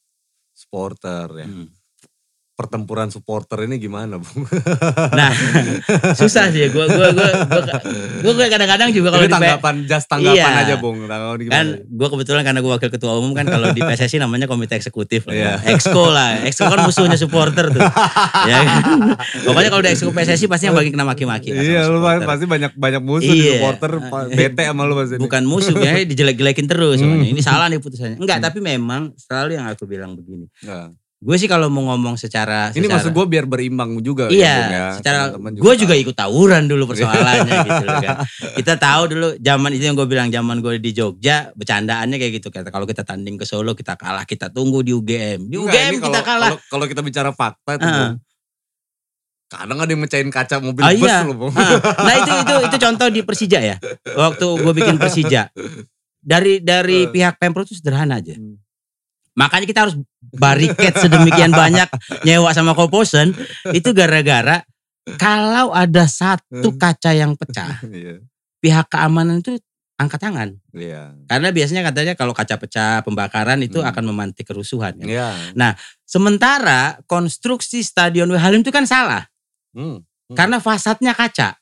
supporter 0.57 1.29
ya. 1.37 1.49
Hmm. 1.49 1.69
Pertempuran 2.61 3.09
supporter 3.09 3.65
ini 3.65 3.77
gimana, 3.77 4.21
Bung? 4.21 4.45
Nah, 5.11 5.33
susah 6.13 6.49
sih. 6.49 6.69
Gue 6.69 6.85
gue 6.87 7.07
gue 7.11 7.31
gue 8.21 8.33
gue 8.33 8.47
kadang-kadang 8.47 8.89
juga 8.91 9.09
kalau 9.11 9.25
Ini 9.25 9.27
di 9.27 9.35
tanggapan, 9.35 9.75
just 9.85 10.07
tanggapan 10.07 10.37
Iya. 10.37 10.61
aja, 10.61 10.75
Bung. 10.77 10.97
Tanggapan 11.03 11.37
gimana? 11.39 11.55
kan 11.55 11.67
gue 11.83 12.09
kebetulan 12.11 12.43
karena 12.43 12.61
gue 12.61 12.71
wakil 12.71 12.91
ketua 12.91 13.13
umum 13.15 13.33
kan 13.33 13.47
kalau 13.47 13.71
di 13.71 13.81
PSSI 13.81 14.17
namanya 14.19 14.45
komite 14.45 14.75
eksekutif 14.75 15.25
lah. 15.25 15.35
Iya. 15.35 15.53
Exco 15.71 16.05
lah. 16.07 16.45
Exco 16.45 16.67
kan 16.67 16.81
musuhnya 16.83 17.17
supporter 17.17 17.71
tuh. 17.71 17.81
ya 18.43 18.57
kan? 18.61 18.77
Pokoknya 19.43 19.71
kalau 19.71 19.83
di 19.83 19.91
Exco 19.91 20.11
PSSI 20.11 20.45
pasti 20.47 20.65
yang 20.67 20.77
bagi 20.77 20.91
kena 20.91 21.03
maki-maki. 21.03 21.51
Iya, 21.51 21.87
lu 21.87 21.99
supporter. 21.99 22.27
pasti 22.27 22.45
banyak 22.45 22.73
banyak 22.75 23.03
musuh 23.03 23.25
di 23.27 23.41
Iya. 23.41 23.53
supporter, 23.57 23.91
pa- 24.05 24.29
bete 24.29 24.63
sama 24.63 24.83
lu 24.85 24.95
pasti. 24.95 25.17
Bukan 25.17 25.43
musuh, 25.43 25.73
biasanya 25.73 26.05
dijelek-jelekin 26.05 26.67
terus. 26.67 26.99
Hmm. 26.99 27.23
Ini 27.23 27.41
salah 27.41 27.67
nih 27.67 27.79
putusannya. 27.79 28.19
Enggak, 28.19 28.39
Hmm. 28.39 28.47
tapi 28.47 28.59
memang 28.61 29.03
selalu 29.17 29.57
yang 29.57 29.67
aku 29.67 29.85
bilang 29.87 30.13
begini. 30.13 30.45
Nah, 30.63 30.93
Gue 31.21 31.37
sih 31.37 31.45
kalau 31.45 31.69
mau 31.69 31.85
ngomong 31.85 32.17
secara, 32.17 32.73
Ini 32.73 32.81
secara 32.81 32.97
maksud 32.97 33.13
gue 33.13 33.27
biar 33.29 33.45
berimbang 33.45 33.93
juga 34.01 34.33
Iya, 34.33 34.41
ya, 34.41 34.57
ya. 34.67 34.85
secara 34.97 35.21
gue 35.37 35.75
juga 35.77 35.93
ikut 35.93 36.17
tawuran 36.17 36.65
dulu 36.65 36.89
persoalannya 36.89 37.53
gitu 37.69 37.85
loh 37.85 37.97
kan. 38.01 38.17
Kita 38.57 38.75
tahu 38.75 39.03
dulu 39.07 39.29
zaman 39.37 39.71
itu 39.71 39.85
yang 39.85 39.95
gue 39.95 40.09
bilang 40.09 40.33
zaman 40.33 40.65
gue 40.65 40.81
di 40.81 40.91
Jogja 40.91 41.53
bercandaannya 41.53 42.17
kayak 42.17 42.33
gitu. 42.41 42.49
Kata 42.49 42.73
kalau 42.73 42.89
kita 42.89 43.05
tanding 43.05 43.37
ke 43.37 43.45
Solo 43.45 43.77
kita 43.77 44.01
kalah, 44.01 44.25
kita 44.25 44.49
tunggu 44.49 44.81
di 44.81 44.97
UGM. 44.97 45.45
Di 45.45 45.61
Enggak, 45.61 45.77
UGM 45.77 45.93
ini 45.93 45.99
kita 46.01 46.21
kalah. 46.25 46.51
Kalau, 46.57 46.85
kita 46.89 47.05
bicara 47.05 47.31
fakta 47.31 47.77
itu. 47.77 47.85
Bung. 47.85 48.17
Kadang 49.51 49.77
ada 49.77 49.91
yang 49.91 50.01
mecahin 50.01 50.31
kaca 50.31 50.57
mobil 50.57 50.81
Ah, 50.81 50.95
bus 50.95 51.05
iya. 51.05 51.19
loh. 51.21 51.51
Ah, 51.51 51.77
Nah 52.01 52.15
itu 52.17 52.33
itu 52.33 52.55
itu 52.65 52.77
contoh 52.81 53.07
di 53.11 53.21
Persija 53.21 53.59
ya. 53.61 53.77
Waktu 54.09 54.47
gue 54.57 54.73
bikin 54.73 54.97
Persija. 54.97 55.53
Dari 56.17 56.65
dari 56.65 57.05
Eh. 57.05 57.11
pihak 57.11 57.37
Pemprov 57.37 57.67
itu 57.67 57.77
sederhana 57.77 58.17
aja. 58.17 58.33
Hmm. 58.33 58.57
Makanya 59.41 59.65
kita 59.65 59.81
harus 59.83 59.97
bariket 60.31 60.93
sedemikian 60.95 61.49
banyak 61.51 61.89
nyewa 62.23 62.53
sama 62.53 62.77
Koposen 62.77 63.33
itu 63.73 63.91
gara-gara 63.91 64.61
kalau 65.17 65.73
ada 65.73 66.05
satu 66.05 66.77
kaca 66.77 67.11
yang 67.11 67.33
pecah, 67.35 67.81
Iya. 67.89 68.21
pihak 68.61 68.87
keamanan 68.87 69.41
itu 69.41 69.57
angkat 69.97 70.21
tangan. 70.23 70.49
Iya. 70.73 71.13
Karena 71.25 71.49
biasanya 71.51 71.83
katanya 71.85 72.13
kalau 72.15 72.33
kaca 72.33 72.57
pecah, 72.57 73.01
pembakaran 73.01 73.61
itu 73.61 73.81
Hmm. 73.81 73.89
akan 73.91 74.05
memantik 74.07 74.45
kerusuhan. 74.45 74.97
kan. 74.97 75.05
Iya. 75.05 75.29
Sementara 76.05 76.99
konstruksi 77.07 77.85
Stadion 77.85 78.33
Halim 78.35 78.67
itu 78.67 78.73
kan 78.73 78.83
salah 78.83 79.29
Hmm. 79.71 80.03
Hmm. 80.27 80.37
karena 80.37 80.57
fasadnya 80.59 81.13
kaca. 81.13 81.60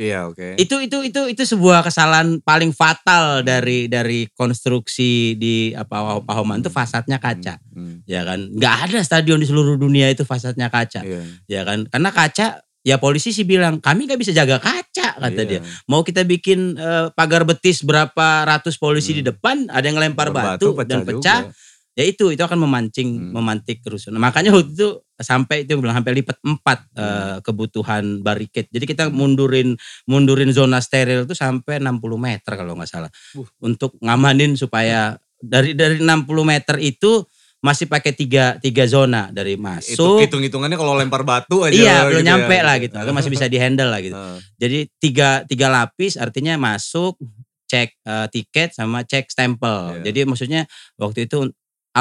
Iya, 0.00 0.32
oke. 0.32 0.56
Itu 0.56 0.80
itu 0.80 1.04
itu 1.04 1.20
itu 1.28 1.42
sebuah 1.44 1.84
kesalahan 1.84 2.40
paling 2.40 2.72
fatal 2.72 3.44
dari 3.44 3.84
dari 3.84 4.24
konstruksi 4.32 5.36
di 5.36 5.76
apa 5.76 6.24
Pahoman 6.24 6.64
itu 6.64 6.72
fasadnya 6.72 7.20
kaca. 7.20 7.60
Hmm. 7.76 8.00
Ya 8.08 8.24
kan? 8.24 8.48
nggak 8.48 8.74
ada 8.88 8.98
stadion 9.04 9.36
di 9.36 9.44
seluruh 9.44 9.76
dunia 9.76 10.08
itu 10.08 10.24
fasadnya 10.24 10.72
kaca. 10.72 11.04
Iya. 11.04 11.20
Ya 11.44 11.60
kan? 11.68 11.84
Karena 11.84 12.08
kaca 12.08 12.64
ya 12.80 12.96
polisi 12.96 13.28
sih 13.28 13.44
bilang 13.44 13.76
kami 13.76 14.08
nggak 14.08 14.16
bisa 14.16 14.32
jaga 14.32 14.56
kaca 14.56 15.20
kata 15.20 15.42
Iya. 15.44 15.44
dia. 15.44 15.60
Mau 15.84 16.00
kita 16.00 16.24
bikin 16.24 16.80
eh, 16.80 17.12
pagar 17.12 17.44
betis 17.44 17.84
berapa 17.84 18.48
ratus 18.48 18.80
polisi 18.80 19.12
di 19.12 19.20
Hmm. 19.20 19.36
depan, 19.36 19.56
ada 19.68 19.84
yang 19.84 20.00
lempar 20.00 20.32
batu, 20.32 20.72
dan 20.88 21.04
pecah. 21.04 21.44
juga. 21.44 21.68
Ya 21.92 22.06
itu 22.06 22.30
itu 22.30 22.38
akan 22.38 22.58
memancing 22.60 23.08
Hmm. 23.18 23.32
memantik 23.34 23.82
kerusuhan. 23.82 24.14
Makanya 24.16 24.54
waktu 24.54 24.72
itu 24.72 24.88
sampai 25.16 25.66
itu 25.66 25.74
bilang 25.76 25.98
sampai 25.98 26.12
lipat 26.16 26.38
empat 26.40 26.78
Hmm. 26.94 27.02
eh, 27.02 27.36
kebutuhan 27.42 28.04
bariket. 28.20 28.70
Jadi 28.70 28.84
kita 28.86 29.10
mundurin 29.10 29.74
mundurin 30.06 30.54
zona 30.54 30.78
steril 30.78 31.26
itu 31.26 31.34
sampai 31.34 31.82
60 31.82 32.16
meter 32.16 32.52
kalau 32.54 32.78
nggak 32.78 32.88
salah. 32.88 33.10
Uh. 33.34 33.44
Untuk 33.60 33.98
ngamanin 33.98 34.54
supaya 34.54 35.18
dari 35.36 35.74
dari 35.74 35.98
60 35.98 36.46
meter 36.46 36.78
itu 36.78 37.26
masih 37.60 37.84
pakai 37.84 38.16
tiga 38.16 38.56
tiga 38.56 38.88
zona 38.88 39.28
dari 39.28 39.52
Itu 39.52 39.60
masuk. 39.60 40.24
hitung-hitungannya 40.24 40.80
kalau 40.80 40.96
lempar 40.96 41.26
batu 41.28 41.60
aja. 41.60 41.76
Iya, 41.76 41.96
belum 42.08 42.24
gitu 42.24 42.28
nyampe 42.32 42.56
ya. 42.56 42.64
lah 42.64 42.76
gitu. 42.80 42.96
Atau 42.96 43.12
masih 43.12 43.28
bisa 43.28 43.44
dihandle 43.52 43.90
lah 43.92 44.00
gitu. 44.00 44.16
Heeh. 44.16 44.38
Jadi 44.56 44.78
tiga 44.96 45.28
tiga 45.44 45.68
lapis 45.68 46.16
artinya 46.16 46.56
masuk, 46.56 47.20
cek 47.68 48.00
eh, 48.00 48.26
tiket 48.32 48.72
sama 48.72 49.04
cek 49.04 49.28
stempel. 49.28 50.00
Iya. 50.00 50.08
Jadi 50.08 50.18
maksudnya 50.24 50.64
waktu 50.96 51.28
itu 51.28 51.52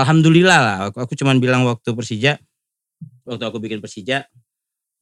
alhamdulillah 0.03 0.59
lah. 0.59 0.77
Aku, 0.89 0.97
aku 1.03 1.13
cuman 1.19 1.37
bilang 1.37 1.67
waktu 1.67 1.91
Persija, 1.91 2.39
waktu 3.27 3.43
aku 3.45 3.57
bikin 3.59 3.83
Persija 3.83 4.25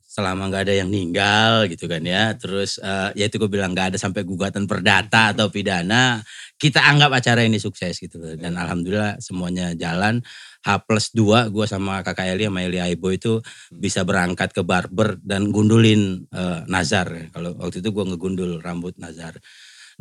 selama 0.08 0.48
nggak 0.50 0.64
ada 0.66 0.74
yang 0.74 0.90
meninggal 0.90 1.70
gitu 1.70 1.86
kan 1.86 2.02
ya. 2.02 2.34
Terus 2.34 2.82
eh, 2.82 3.14
ya 3.14 3.30
itu 3.30 3.38
gue 3.38 3.52
bilang 3.52 3.76
nggak 3.76 3.94
ada 3.94 3.98
sampai 4.02 4.26
gugatan 4.26 4.66
perdata 4.66 5.36
atau 5.36 5.52
pidana. 5.54 6.24
Kita 6.58 6.82
anggap 6.90 7.14
acara 7.22 7.46
ini 7.46 7.62
sukses 7.62 8.02
gitu 8.02 8.18
loh. 8.18 8.34
Dan 8.34 8.58
alhamdulillah 8.58 9.22
semuanya 9.22 9.78
jalan. 9.78 10.24
H 10.66 10.84
plus 10.90 11.14
2 11.14 11.54
gue 11.54 11.66
sama 11.70 12.02
kakak 12.02 12.34
Eli 12.34 12.50
sama 12.50 12.66
Eli 12.66 12.82
Aibo 12.82 13.14
itu 13.14 13.40
bisa 13.70 14.04
berangkat 14.04 14.52
ke 14.52 14.66
barber 14.66 15.22
dan 15.22 15.54
gundulin 15.54 16.26
eh, 16.34 16.66
Nazar. 16.66 17.30
Kalau 17.30 17.54
waktu 17.62 17.86
itu 17.86 17.94
gue 17.94 18.06
ngegundul 18.10 18.52
rambut 18.64 18.98
Nazar. 18.98 19.38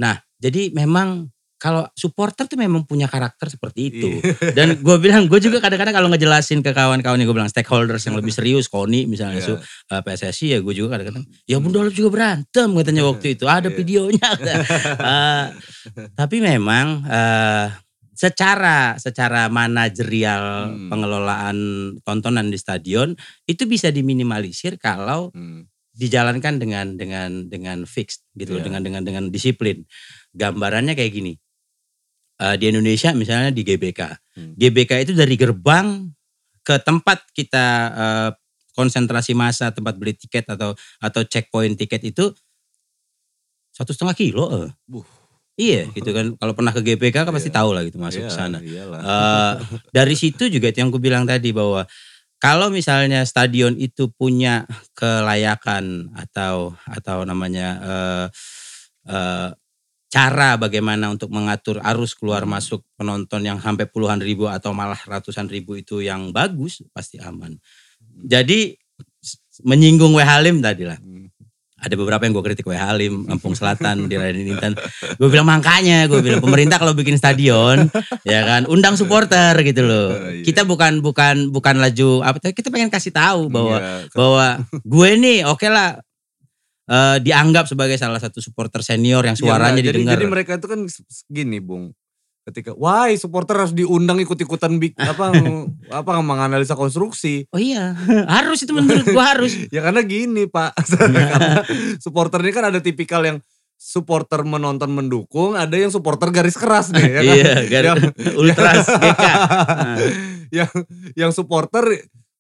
Nah 0.01 0.17
jadi 0.41 0.73
memang 0.73 1.29
kalau 1.57 1.89
supporter 1.97 2.45
tuh 2.45 2.61
memang 2.61 2.85
punya 2.85 3.09
karakter 3.09 3.49
seperti 3.49 3.89
itu. 3.89 4.21
Iya. 4.21 4.53
Dan 4.53 4.69
gue 4.85 4.97
bilang, 5.01 5.25
gue 5.25 5.41
juga 5.41 5.57
kadang-kadang 5.59 5.97
kalau 5.97 6.09
ngejelasin 6.13 6.61
ke 6.61 6.77
kawan-kawan 6.77 7.17
yang 7.17 7.29
gue 7.29 7.37
bilang 7.37 7.49
stakeholders 7.49 8.05
yang 8.05 8.17
lebih 8.17 8.29
serius, 8.29 8.69
Koni 8.69 9.09
misalnya, 9.09 9.41
Iya. 9.41 9.47
su, 9.49 9.55
eh, 9.57 10.03
PSSI 10.05 10.47
ya 10.53 10.59
gue 10.61 10.75
juga 10.77 11.01
kadang-kadang, 11.01 11.25
ya 11.49 11.57
Bunda 11.57 11.81
Olip 11.81 11.97
juga 11.97 12.13
berantem 12.13 12.69
katanya 12.77 13.03
waktu 13.09 13.27
itu, 13.41 13.45
ada 13.49 13.69
Iya. 13.69 13.77
videonya. 13.77 14.29
Eh, 15.07 15.45
tapi 16.13 16.45
memang 16.45 17.03
eh, 17.09 17.67
secara 18.13 18.97
secara 18.97 19.49
manajerial 19.53 20.73
Hmm. 20.73 20.89
pengelolaan 20.89 21.57
tontonan 22.01 22.49
di 22.49 22.57
stadion 22.57 23.13
itu 23.45 23.69
bisa 23.69 23.93
diminimalisir 23.93 24.81
kalau 24.81 25.29
Hmm. 25.33 25.69
dijalankan 25.93 26.61
dengan 26.61 26.87
dengan 26.97 27.49
dengan 27.49 27.85
fixed 27.89 28.25
gitu 28.37 28.57
loh, 28.57 28.61
Iya. 28.61 28.67
dengan 28.69 28.81
dengan 28.85 29.03
dengan 29.05 29.25
disiplin. 29.29 29.85
Gambarannya 30.33 30.93
kayak 30.93 31.13
gini. 31.13 31.33
Eh, 32.37 32.57
di 32.61 32.69
Indonesia 32.69 33.17
misalnya 33.17 33.49
di 33.49 33.65
GBK. 33.65 34.01
Hmm. 34.37 34.53
GBK 34.61 35.09
itu 35.09 35.13
dari 35.17 35.41
gerbang 35.41 36.05
ke 36.61 36.77
tempat 36.85 37.25
kita 37.33 37.67
eh, 37.97 38.31
konsentrasi 38.77 39.33
massa, 39.33 39.73
tempat 39.73 39.97
beli 39.97 40.13
tiket 40.13 40.45
atau 40.53 40.77
atau 41.01 41.21
checkpoint 41.25 41.81
tiket 41.81 42.05
itu 42.05 42.29
satu 43.73 43.97
setengah 43.97 44.13
kilo. 44.13 44.69
Buh. 44.85 45.05
Iya 45.57 45.89
gitu 45.97 46.13
kan. 46.13 46.37
Kalau 46.37 46.53
pernah 46.53 46.73
ke 46.77 46.85
GBK 46.85 47.25
kan 47.25 47.33
pasti 47.33 47.49
Iya. 47.49 47.57
tahu 47.57 47.71
lah 47.73 47.83
gitu 47.89 47.97
masuk 47.97 48.21
Iya, 48.21 48.29
ke 48.29 48.33
sana. 48.37 48.59
Eh, 48.61 49.53
dari 49.89 50.13
situ 50.13 50.53
juga 50.53 50.69
itu 50.69 50.85
yang 50.85 50.93
aku 50.93 51.01
bilang 51.01 51.25
tadi 51.25 51.57
bahwa 51.57 51.89
kalau 52.37 52.69
misalnya 52.69 53.25
stadion 53.25 53.81
itu 53.81 54.13
punya 54.13 54.69
kelayakan 54.93 56.13
atau 56.13 56.77
atau 56.85 57.25
namanya 57.25 57.69
eh, 57.81 58.27
eh, 59.09 59.49
cara 60.07 60.55
bagaimana 60.55 61.11
untuk 61.11 61.35
mengatur 61.35 61.83
arus 61.83 62.15
keluar 62.15 62.47
masuk 62.47 62.87
penonton 62.95 63.43
yang 63.43 63.59
sampai 63.59 63.91
puluhan 63.91 64.23
ribu 64.23 64.47
atau 64.47 64.71
malah 64.71 64.99
ratusan 65.03 65.51
ribu 65.51 65.75
itu 65.75 65.99
yang 65.99 66.31
bagus 66.31 66.83
pasti 66.95 67.19
aman. 67.19 67.59
Jadi 68.25 68.79
menyinggung 69.67 70.15
W 70.15 70.23
Halim 70.23 70.63
tadi 70.63 70.87
lah 70.87 70.97
ada 71.77 71.93
beberapa 71.93 72.25
yang 72.25 72.33
gue 72.33 72.45
kritik 72.45 72.65
W 72.65 72.73
Halim, 72.73 73.29
Lampung 73.29 73.53
Selatan, 73.53 74.09
di 74.09 74.17
Raden 74.17 74.49
Intan. 74.49 74.73
Gue 75.21 75.29
bilang 75.29 75.45
makanya, 75.45 76.09
gue 76.09 76.25
bilang 76.25 76.41
pemerintah 76.41 76.81
kalau 76.81 76.97
bikin 76.97 77.21
stadion, 77.21 77.93
ya 78.25 78.49
kan, 78.49 78.65
undang 78.65 78.97
supporter 78.97 79.53
gitu 79.61 79.85
loh. 79.85 80.17
Iya. 80.17 80.41
Kita 80.41 80.65
bukan 80.65 81.05
bukan 81.05 81.53
bukan 81.53 81.77
laju 81.77 82.25
apa, 82.25 82.41
kita 82.41 82.73
pengen 82.73 82.89
kasih 82.89 83.13
tahu 83.13 83.53
bahwa 83.53 83.77
Iya, 83.77 84.09
ke- 84.09 84.17
bahwa 84.17 84.47
gue 84.73 85.11
nih 85.21 85.39
oke 85.45 85.69
lah 85.69 86.01
eh, 86.87 87.17
dianggap 87.19 87.67
sebagai 87.67 87.97
salah 87.97 88.19
satu 88.19 88.39
supporter 88.39 88.81
senior 88.81 89.23
yang 89.23 89.35
Iya, 89.35 89.43
suaranya 89.43 89.83
jadi, 89.83 90.01
didengar. 90.03 90.13
jadi 90.17 90.25
mereka 90.27 90.53
itu 90.57 90.67
kan 90.67 90.81
gini, 91.27 91.59
Bung. 91.59 91.91
Ketika, 92.47 92.79
wah 92.79 93.11
supporter 93.19 93.59
harus 93.59 93.75
diundang 93.75 94.23
ikut-ikutan 94.23 94.79
bik, 94.79 94.95
apa 95.13 95.35
apa 95.91 96.11
menganalisa 96.23 96.79
konstruksi. 96.79 97.43
Oh 97.51 97.59
iya, 97.59 97.91
harus 98.39 98.63
itu 98.63 98.71
menurut 98.71 99.03
gue 99.03 99.25
harus. 99.25 99.53
Ya 99.75 99.83
karena 99.83 100.07
gini 100.07 100.47
pak, 100.47 100.79
karena 100.79 101.67
supporter 101.99 102.39
ini 102.47 102.55
kan 102.55 102.71
ada 102.71 102.79
tipikal 102.79 103.27
yang 103.27 103.43
supporter 103.77 104.41
menonton 104.41 104.89
mendukung, 104.89 105.53
ada 105.53 105.75
yang 105.75 105.91
supporter 105.91 106.31
garis 106.31 106.55
keras 106.57 106.95
nih, 106.95 107.03
ya 107.03 107.21
kan? 107.21 107.35
Iya, 107.35 107.53
garis 107.67 107.89
Yang- 107.91 108.05
ultras 108.39 108.87
GK. 108.89 109.25
Nah. 109.27 109.99
yang 110.55 110.71
yang 111.19 111.31
supporter 111.35 111.83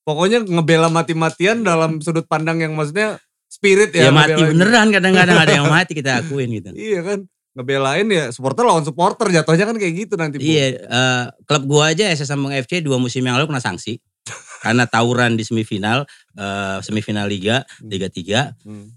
pokoknya 0.06 0.46
ngebela 0.46 0.86
mati-matian 0.86 1.66
dalam 1.66 1.98
sudut 1.98 2.24
pandang 2.24 2.62
yang 2.62 2.72
maksudnya 2.72 3.18
spirit 3.56 3.90
ya. 3.90 4.08
Ya 4.08 4.10
mati 4.12 4.36
ngebelain. 4.36 4.52
beneran 4.52 4.88
kadang-kadang 4.92 5.36
ada 5.40 5.52
yang 5.56 5.66
mati 5.80 5.92
kita 5.96 6.20
akuin 6.20 6.52
gitu. 6.52 6.70
Iya 6.76 7.00
kan, 7.00 7.18
ngebelain 7.56 8.06
ya 8.06 8.28
supporter 8.28 8.68
lawan 8.68 8.84
supporter 8.84 9.32
jatuhnya 9.32 9.64
kan 9.64 9.76
kayak 9.80 9.94
gitu 9.96 10.14
nanti. 10.20 10.36
Bu. 10.36 10.44
Iya, 10.44 10.64
eh, 10.84 11.24
klub 11.48 11.64
gua 11.64 11.90
aja 11.90 12.04
SS 12.06 12.28
Sambung 12.28 12.52
FC 12.52 12.84
dua 12.84 13.00
musim 13.00 13.24
yang 13.24 13.40
lalu 13.40 13.48
kena 13.48 13.64
sanksi 13.64 13.96
karena 14.64 14.84
tawuran 14.84 15.34
di 15.34 15.42
semifinal, 15.42 16.04
eh, 16.36 16.78
semifinal 16.84 17.24
liga, 17.24 17.64
liga 17.80 18.12
3. 18.12 18.52
Hmm. 18.62 18.92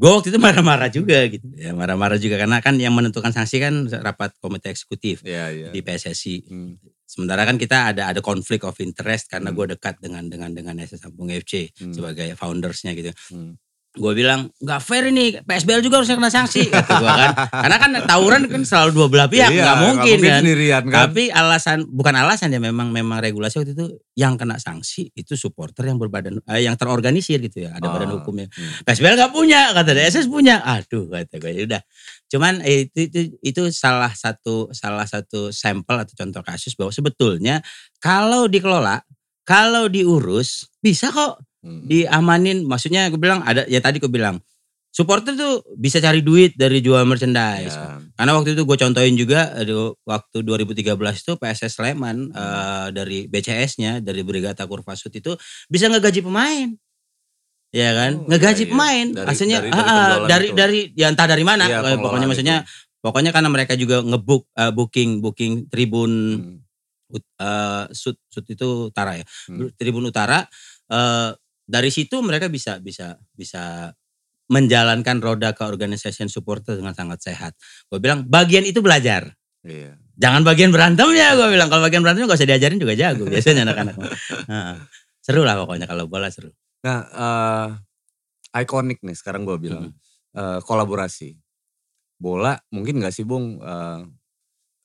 gue 0.00 0.08
waktu 0.08 0.32
itu 0.32 0.40
marah-marah 0.40 0.88
juga 0.88 1.28
gitu 1.28 1.44
ya 1.60 1.76
marah-marah 1.76 2.16
juga 2.16 2.40
karena 2.40 2.64
kan 2.64 2.72
yang 2.80 2.96
menentukan 2.96 3.36
sanksi 3.36 3.60
kan 3.60 3.84
rapat 3.84 4.32
komite 4.40 4.72
eksekutif 4.72 5.20
Iya, 5.20 5.52
iya. 5.52 5.68
di 5.68 5.84
PSSI 5.84 6.48
Hmm, 6.48 6.80
sementara 7.04 7.44
kan 7.44 7.60
kita 7.60 7.92
ada 7.92 8.08
ada 8.08 8.24
konflik 8.24 8.64
of 8.64 8.80
interest 8.80 9.28
karena 9.28 9.52
Hmm. 9.52 9.60
gue 9.60 9.76
dekat 9.76 10.00
dengan 10.00 10.24
dengan 10.24 10.56
dengan 10.56 10.80
SS 10.80 11.04
Sampung 11.04 11.28
FC 11.28 11.68
Hmm. 11.76 11.92
sebagai 11.92 12.32
foundersnya 12.32 12.96
gitu 12.96 13.12
hmm. 13.12 13.60
Gue 13.90 14.12
bilang 14.14 14.46
nggak 14.56 14.80
fair 14.80 15.02
ini 15.04 15.34
PSBL 15.40 15.82
juga 15.82 15.98
harusnya 15.98 16.14
kena 16.14 16.30
sanksi 16.30 16.62
kata 16.64 16.92
gue 16.94 17.10
kan. 17.10 17.30
Karena 17.50 17.76
kan 17.76 17.90
tawuran 18.04 18.42
kan 18.46 18.62
selalu 18.62 18.90
dua 18.94 19.06
belah 19.06 19.26
pihak 19.26 19.50
Iya, 19.50 19.60
nggak 19.60 19.78
mungkin 19.82 20.16
kan. 20.20 20.38
sendirian 20.38 20.82
kan. 20.86 20.98
tapi 21.04 21.22
alasan 21.26 21.78
bukan 21.84 22.14
alasan 22.14 22.48
ya 22.48 22.62
memang 22.62 22.88
memang 22.88 23.18
regulasi 23.18 23.58
waktu 23.58 23.74
itu 23.74 23.86
yang 24.14 24.38
kena 24.38 24.56
sanksi 24.56 25.10
itu 25.10 25.34
supporter 25.34 25.82
yang 25.84 25.98
berbadan 25.98 26.38
eh, 26.46 26.62
yang 26.62 26.74
terorganisir 26.74 27.42
gitu 27.42 27.66
ya 27.66 27.74
ada 27.74 27.82
Ah, 27.82 27.92
badan 27.92 28.14
hukumnya. 28.14 28.46
hmm. 28.46 28.86
PSBL 28.86 29.18
nggak 29.18 29.32
punya 29.34 29.60
kata 29.74 29.90
dia. 29.90 30.06
SS 30.06 30.26
punya. 30.26 30.62
Aduh 30.62 31.10
kata 31.10 31.34
gue 31.36 31.50
ya 31.50 31.62
udah. 31.66 31.82
Cuman 32.26 32.62
eh, 32.62 32.86
itu, 32.86 33.10
itu 33.10 33.20
itu 33.42 33.62
salah 33.74 34.14
satu 34.14 34.70
salah 34.70 35.02
satu 35.02 35.50
sampel 35.50 35.98
atau 35.98 36.14
contoh 36.14 36.46
kasus 36.46 36.78
bahwa 36.78 36.94
sebetulnya 36.94 37.58
kalau 37.98 38.46
dikelola 38.46 39.02
kalau 39.42 39.90
diurus 39.90 40.70
bisa 40.78 41.10
kok 41.10 41.42
Hmm. 41.60 41.84
diamanin 41.84 42.64
maksudnya 42.64 43.12
gue 43.12 43.20
bilang 43.20 43.44
ada 43.44 43.68
ya 43.68 43.78
tadi 43.78 44.00
gue 44.00 44.08
bilang 44.08 44.40
supporter 44.88 45.36
tuh 45.36 45.60
bisa 45.76 46.00
cari 46.00 46.18
duit 46.18 46.56
dari 46.56 46.80
jual 46.80 47.04
merchandise 47.04 47.76
Ya. 47.76 48.00
karena 48.16 48.32
waktu 48.34 48.56
itu 48.56 48.64
gue 48.64 48.76
contohin 48.76 49.14
juga 49.14 49.52
aduh, 49.54 49.94
waktu 50.02 50.40
2013 50.40 50.96
itu 51.20 51.32
PSS 51.36 51.76
Sleman 51.76 52.32
eh, 52.32 52.86
dari 52.90 53.28
BCS-nya 53.28 54.00
dari 54.00 54.24
Brigata 54.24 54.64
Kurvasut 54.64 55.12
itu 55.12 55.36
bisa 55.66 55.86
ngegaji 55.86 56.20
pemain. 56.20 56.68
Ya 57.70 57.94
kan? 57.94 58.18
Oh, 58.18 58.26
ngegaji 58.26 58.56
iya, 58.56 58.66
iya. 58.66 58.72
pemain. 58.74 59.06
Dari- 59.14 59.28
Maksudnya 59.30 59.58
dari- 59.60 59.70
dari 59.70 59.86
ah, 59.86 60.16
dari 60.26 60.48
itu. 60.48 60.56
dari 60.58 60.80
ya 60.96 61.06
entah 61.06 61.26
dari 61.28 61.44
mana 61.46 61.64
pengelolaan 61.70 62.02
pokoknya 62.02 62.26
maksudnya 62.26 62.56
pokoknya 62.98 63.30
karena 63.30 63.46
mereka 63.48 63.72
juga 63.76 64.02
ngebook 64.02 64.42
eh, 64.50 64.72
booking 64.74 65.10
booking 65.22 65.52
tribun 65.70 66.10
Hmm. 67.12 67.14
eh, 67.38 67.84
sud 67.94 68.18
sud 68.26 68.42
itu 68.44 68.90
utara 68.90 69.14
ya. 69.14 69.24
Hmm. 69.46 69.70
Tribun 69.78 70.02
utara 70.02 70.50
eh, 70.90 71.30
dari 71.70 71.94
situ 71.94 72.18
mereka 72.20 72.50
bisa 72.50 72.82
bisa 72.82 73.14
bisa 73.30 73.94
menjalankan 74.50 75.22
roda 75.22 75.54
keorganisasian 75.54 76.26
supporter 76.26 76.74
dengan 76.74 76.90
sangat 76.98 77.22
sehat. 77.22 77.52
Gue 77.86 78.02
bilang 78.02 78.26
bagian 78.26 78.66
itu 78.66 78.82
belajar. 78.82 79.30
Iya. 79.62 79.94
Jangan 80.18 80.42
bagian 80.42 80.74
berantemnya 80.74 81.38
gue 81.38 81.48
bilang. 81.54 81.70
Kalau 81.70 81.86
bagian 81.86 82.02
berantemnya 82.02 82.34
gak 82.34 82.42
usah 82.42 82.50
diajarin 82.50 82.82
juga 82.82 82.98
jago 82.98 83.30
biasanya 83.30 83.62
anak-anak. 83.70 83.94
Heeh. 84.50 84.76
seru 85.22 85.46
lah 85.46 85.54
pokoknya 85.54 85.86
kalau 85.86 86.10
bola 86.10 86.26
seru. 86.34 86.50
Nah, 86.82 86.98
eh 88.50 88.66
ikonik 88.66 89.04
nih 89.06 89.14
sekarang 89.14 89.46
gue 89.46 89.54
bilang 89.62 89.94
Eh, 90.30 90.60
kolaborasi. 90.62 91.34
Bola 92.20 92.54
mungkin 92.70 93.02
gak 93.02 93.10
sih 93.10 93.26
Bung 93.26 93.58
eh, 93.58 94.00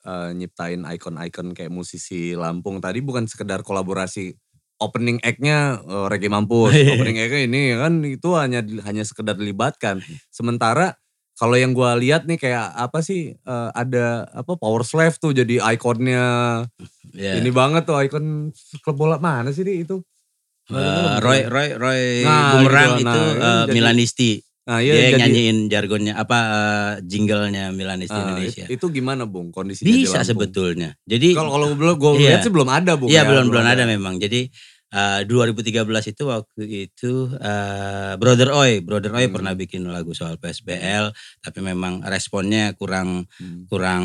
eh, 0.09 0.29
nyiptain 0.33 0.81
ikon-ikon 0.81 1.53
kayak 1.53 1.69
musisi 1.69 2.33
Lampung 2.33 2.81
tadi 2.81 3.05
bukan 3.05 3.29
sekedar 3.29 3.61
kolaborasi 3.61 4.33
opening 4.77 5.17
act-nya 5.21 5.79
eh, 5.81 6.05
Reggae 6.07 6.27
Mampus, 6.27 6.71
opening 6.93 7.17
act-nya 7.17 7.41
ini 7.45 7.61
kan 7.73 7.93
itu 8.01 8.29
hanya 8.35 8.59
hanya 8.83 9.03
sekedar 9.03 9.35
dilibatkan. 9.35 9.99
Sementara 10.29 10.95
kalau 11.35 11.59
yang 11.59 11.75
gue 11.75 11.89
lihat 11.99 12.23
nih 12.25 12.39
kayak 12.39 12.71
apa 12.71 12.99
sih 12.99 13.35
eh, 13.35 13.69
ada 13.71 14.23
apa 14.31 14.55
Power 14.55 14.83
Slave 14.83 15.15
tuh 15.17 15.31
jadi 15.31 15.59
ikonnya 15.75 16.23
Ya. 17.15 17.39
ini 17.39 17.47
banget 17.47 17.87
tuh 17.87 17.95
ikon 17.95 18.51
klub 18.83 18.99
bola 18.99 19.15
mana 19.15 19.47
sih 19.51 19.63
Di, 19.63 19.87
itu? 19.87 20.03
Eh, 20.67 21.15
Roy 21.23 21.47
Roy 21.47 21.69
Roy 21.77 22.03
Nah, 22.27 22.59
Bumerang 22.59 22.99
gitu, 22.99 23.07
itu 23.07 23.07
nah, 23.07 23.15
eh, 23.15 23.63
jadi- 23.63 23.71
Milanisti. 23.71 24.31
Nah, 24.65 24.81
Dia 24.81 24.97
yang 24.97 25.01
jadi- 25.13 25.21
nyanyiin 25.21 25.57
jargonnya 25.69 26.13
apa 26.17 26.37
eh, 26.41 26.91
jinglenya 27.05 27.69
Milanisti 27.69 28.17
Ah, 28.17 28.25
Indonesia. 28.25 28.65
it- 28.65 28.81
Itu 28.81 28.89
gimana 28.89 29.29
Bung 29.29 29.53
kondisinya 29.53 29.85
di 29.85 29.93
Bisa 30.01 30.25
sebetulnya. 30.25 30.97
Jadi 31.05 31.37
Kalau 31.37 31.53
kalau 31.53 31.67
belum 31.77 31.95
gue 31.95 32.11
Iya. 32.17 32.21
lihat 32.33 32.39
sih 32.41 32.49
belum 32.49 32.69
ada 32.73 32.97
Bung. 32.97 33.09
Iya 33.13 33.21
ya, 33.21 33.29
belum 33.29 33.45
belum 33.53 33.61
ada 33.63 33.83
memang. 33.85 34.17
Jadi 34.17 34.49
eh, 34.95 35.21
2013 35.27 35.83
itu 36.07 36.23
waktu 36.23 36.63
itu 36.87 37.11
eh, 37.35 38.13
Brother 38.15 38.55
Oi, 38.55 38.79
Brother 38.79 39.11
Oi 39.11 39.27
Hmm. 39.27 39.33
pernah 39.35 39.51
bikin 39.51 39.83
lagu 39.85 40.15
soal 40.15 40.39
PSBL, 40.39 41.11
tapi 41.43 41.59
memang 41.59 41.99
responnya 42.01 42.71
kurang 42.73 43.27
Hmm. 43.35 43.67
kurang 43.67 44.03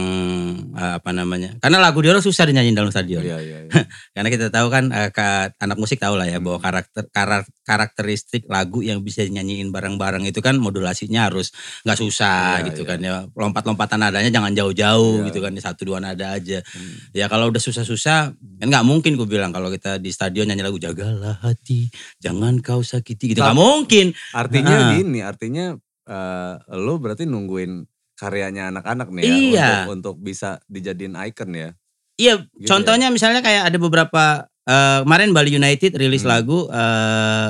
eh, 0.74 0.92
apa 0.98 1.10
namanya? 1.14 1.54
Karena 1.62 1.78
lagu 1.78 2.02
dia 2.02 2.18
susah 2.18 2.42
dinyanyiin 2.44 2.74
dalam 2.74 2.90
stadion. 2.90 3.22
Iya 3.22 3.38
iya. 3.38 3.58
iya. 3.64 3.70
Karena 4.14 4.28
kita 4.28 4.50
tahu 4.50 4.66
kan 4.66 4.90
eh, 4.90 5.10
ka- 5.14 5.54
anak 5.56 5.78
musik 5.78 6.02
tahu 6.02 6.18
lah 6.18 6.26
ya 6.26 6.42
bahwa 6.42 6.58
Hmm. 6.58 6.66
karakter 6.66 7.04
karak- 7.14 7.52
karakteristik 7.62 8.50
lagu 8.50 8.82
yang 8.82 8.98
bisa 9.00 9.22
dinyanyiin 9.22 9.70
bareng-bareng 9.70 10.26
itu 10.26 10.42
kan 10.42 10.58
modulasinya 10.58 11.30
harus 11.30 11.54
nggak 11.86 11.98
susah 11.98 12.58
Iya, 12.60 12.66
gitu 12.74 12.82
iya. 12.82 12.88
kan 12.90 12.98
ya. 12.98 13.12
Lompat-lompatan 13.30 14.02
nadanya 14.02 14.30
jangan 14.32 14.50
jauh-jauh 14.50 15.22
Iya. 15.22 15.26
gitu 15.30 15.38
kan 15.38 15.52
satu 15.54 15.86
dua 15.86 16.02
nada 16.02 16.34
aja. 16.34 16.58
Hmm. 16.66 17.14
Ya 17.14 17.30
kalau 17.30 17.46
udah 17.46 17.62
susah-susah 17.62 18.34
kan 18.34 18.66
nggak 18.66 18.82
mungkin 18.82 19.14
gue 19.14 19.28
bilang 19.28 19.54
kalau 19.54 19.70
kita 19.70 20.02
di 20.02 20.10
stadion 20.10 20.50
nyanyi 20.50 20.66
lagu 20.66 20.79
jagalah 20.80 21.36
hati, 21.38 21.92
jangan 22.18 22.58
kau 22.58 22.80
sakiti 22.80 23.32
gitu 23.32 23.44
Tapi- 23.44 23.54
mungkin. 23.54 24.16
Artinya 24.32 24.76
Ah. 24.76 24.90
gini, 24.96 25.20
artinya 25.20 25.76
eh, 26.02 26.54
lo 26.74 26.98
berarti 26.98 27.22
nungguin 27.22 27.86
karyanya 28.16 28.68
anak-anak 28.68 29.08
nih 29.12 29.22
ya 29.22 29.30
Iya. 29.30 29.68
untuk 29.86 29.92
untuk 29.92 30.16
bisa 30.20 30.58
dijadiin 30.66 31.14
icon 31.22 31.54
ya. 31.54 31.70
Iya, 32.16 32.34
Gitu 32.50 32.66
contohnya 32.66 33.08
misalnya 33.08 33.40
kayak 33.40 33.70
ada 33.70 33.78
beberapa 33.78 34.24
eh, 34.66 35.00
kemarin 35.02 35.30
Bali 35.30 35.54
United 35.54 35.94
rilis 35.94 36.22
Hmm. 36.22 36.32
lagu 36.32 36.66
eh 36.66 37.48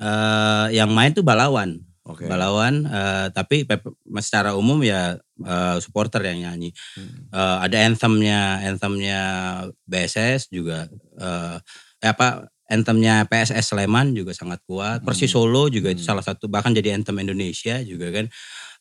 eh, 0.00 0.66
yang 0.72 0.90
main 0.90 1.12
tuh 1.12 1.22
Balawan. 1.22 1.78
Oke. 2.04 2.28
Balawan 2.28 2.84
eh, 2.84 3.26
tapi 3.32 3.64
secara 4.20 4.52
umum 4.54 4.76
ya 4.80 5.16
eh, 5.40 5.76
supporter 5.80 6.20
yang 6.24 6.40
nyanyi. 6.44 6.70
Hmm. 6.96 7.32
Eh, 7.32 7.56
ada 7.64 7.76
anthemnya 7.80 8.60
anthemnya 8.60 9.20
BSS 9.84 10.48
juga 10.48 10.84
eh, 11.16 11.56
apa 12.04 12.44
anthemnya 12.64 13.28
PSS 13.28 13.72
Sleman 13.72 14.12
juga 14.12 14.32
sangat 14.32 14.60
kuat. 14.64 15.04
Persis 15.04 15.28
Hmm. 15.28 15.40
Solo 15.40 15.68
juga 15.68 15.92
itu 15.92 16.00
Hmm. 16.00 16.16
salah 16.16 16.24
satu 16.24 16.48
bahkan 16.48 16.72
jadi 16.72 16.92
anthem 16.92 17.16
Indonesia 17.20 17.80
juga 17.80 18.08
kan. 18.08 18.28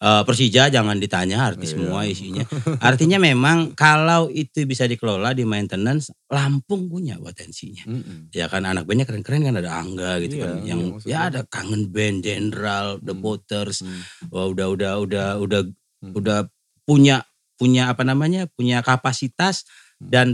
Eh, 0.03 0.23
Persija 0.27 0.67
jangan 0.67 0.99
ditanya 0.99 1.47
artis 1.47 1.71
Iya. 1.71 1.79
semua 1.79 2.03
isinya. 2.03 2.43
Artinya 2.83 3.23
memang 3.23 3.71
kalau 3.71 4.27
itu 4.27 4.67
bisa 4.67 4.83
dikelola 4.83 5.31
di 5.31 5.47
maintenance 5.47 6.11
Lampung 6.27 6.91
punya 6.91 7.15
potensinya. 7.15 7.87
Mm-mm. 7.87 8.27
Ya 8.35 8.51
kan 8.51 8.67
anak 8.67 8.83
bandnya 8.83 9.07
keren-keren 9.07 9.47
kan 9.47 9.55
ada 9.55 9.71
Angga 9.79 10.19
gitu 10.19 10.39
Iya, 10.39 10.43
kan 10.43 10.53
iya, 10.59 10.67
yang 10.67 10.79
maksudnya. 10.91 11.11
ya 11.11 11.19
ada 11.31 11.41
Kangen 11.47 11.83
Band, 11.87 12.17
Jenderal, 12.19 12.99
The. 12.99 13.15
Potters. 13.15 13.79
Hmm. 13.79 14.03
Wah 14.27 14.51
udah 14.51 14.67
udah 14.75 14.91
udah 14.99 15.27
udah 15.39 15.61
Hmm. 16.03 16.11
udah 16.19 16.39
punya 16.83 17.23
punya 17.55 17.87
apa 17.87 18.03
namanya 18.03 18.51
punya 18.51 18.83
kapasitas 18.83 19.63
Hmm. 20.03 20.09
dan 20.11 20.27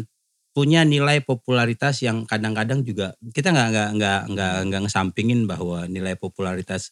punya 0.59 0.83
nilai 0.83 1.23
popularitas 1.23 2.03
yang 2.03 2.27
kadang-kadang 2.27 2.83
juga 2.83 3.15
kita 3.31 3.55
nggak 3.55 3.67
nggak 3.71 3.89
nggak 3.95 4.19
nggak 4.35 4.53
nggak 4.67 4.81
ngesampingin 4.83 5.47
bahwa 5.47 5.87
nilai 5.87 6.19
popularitas 6.19 6.91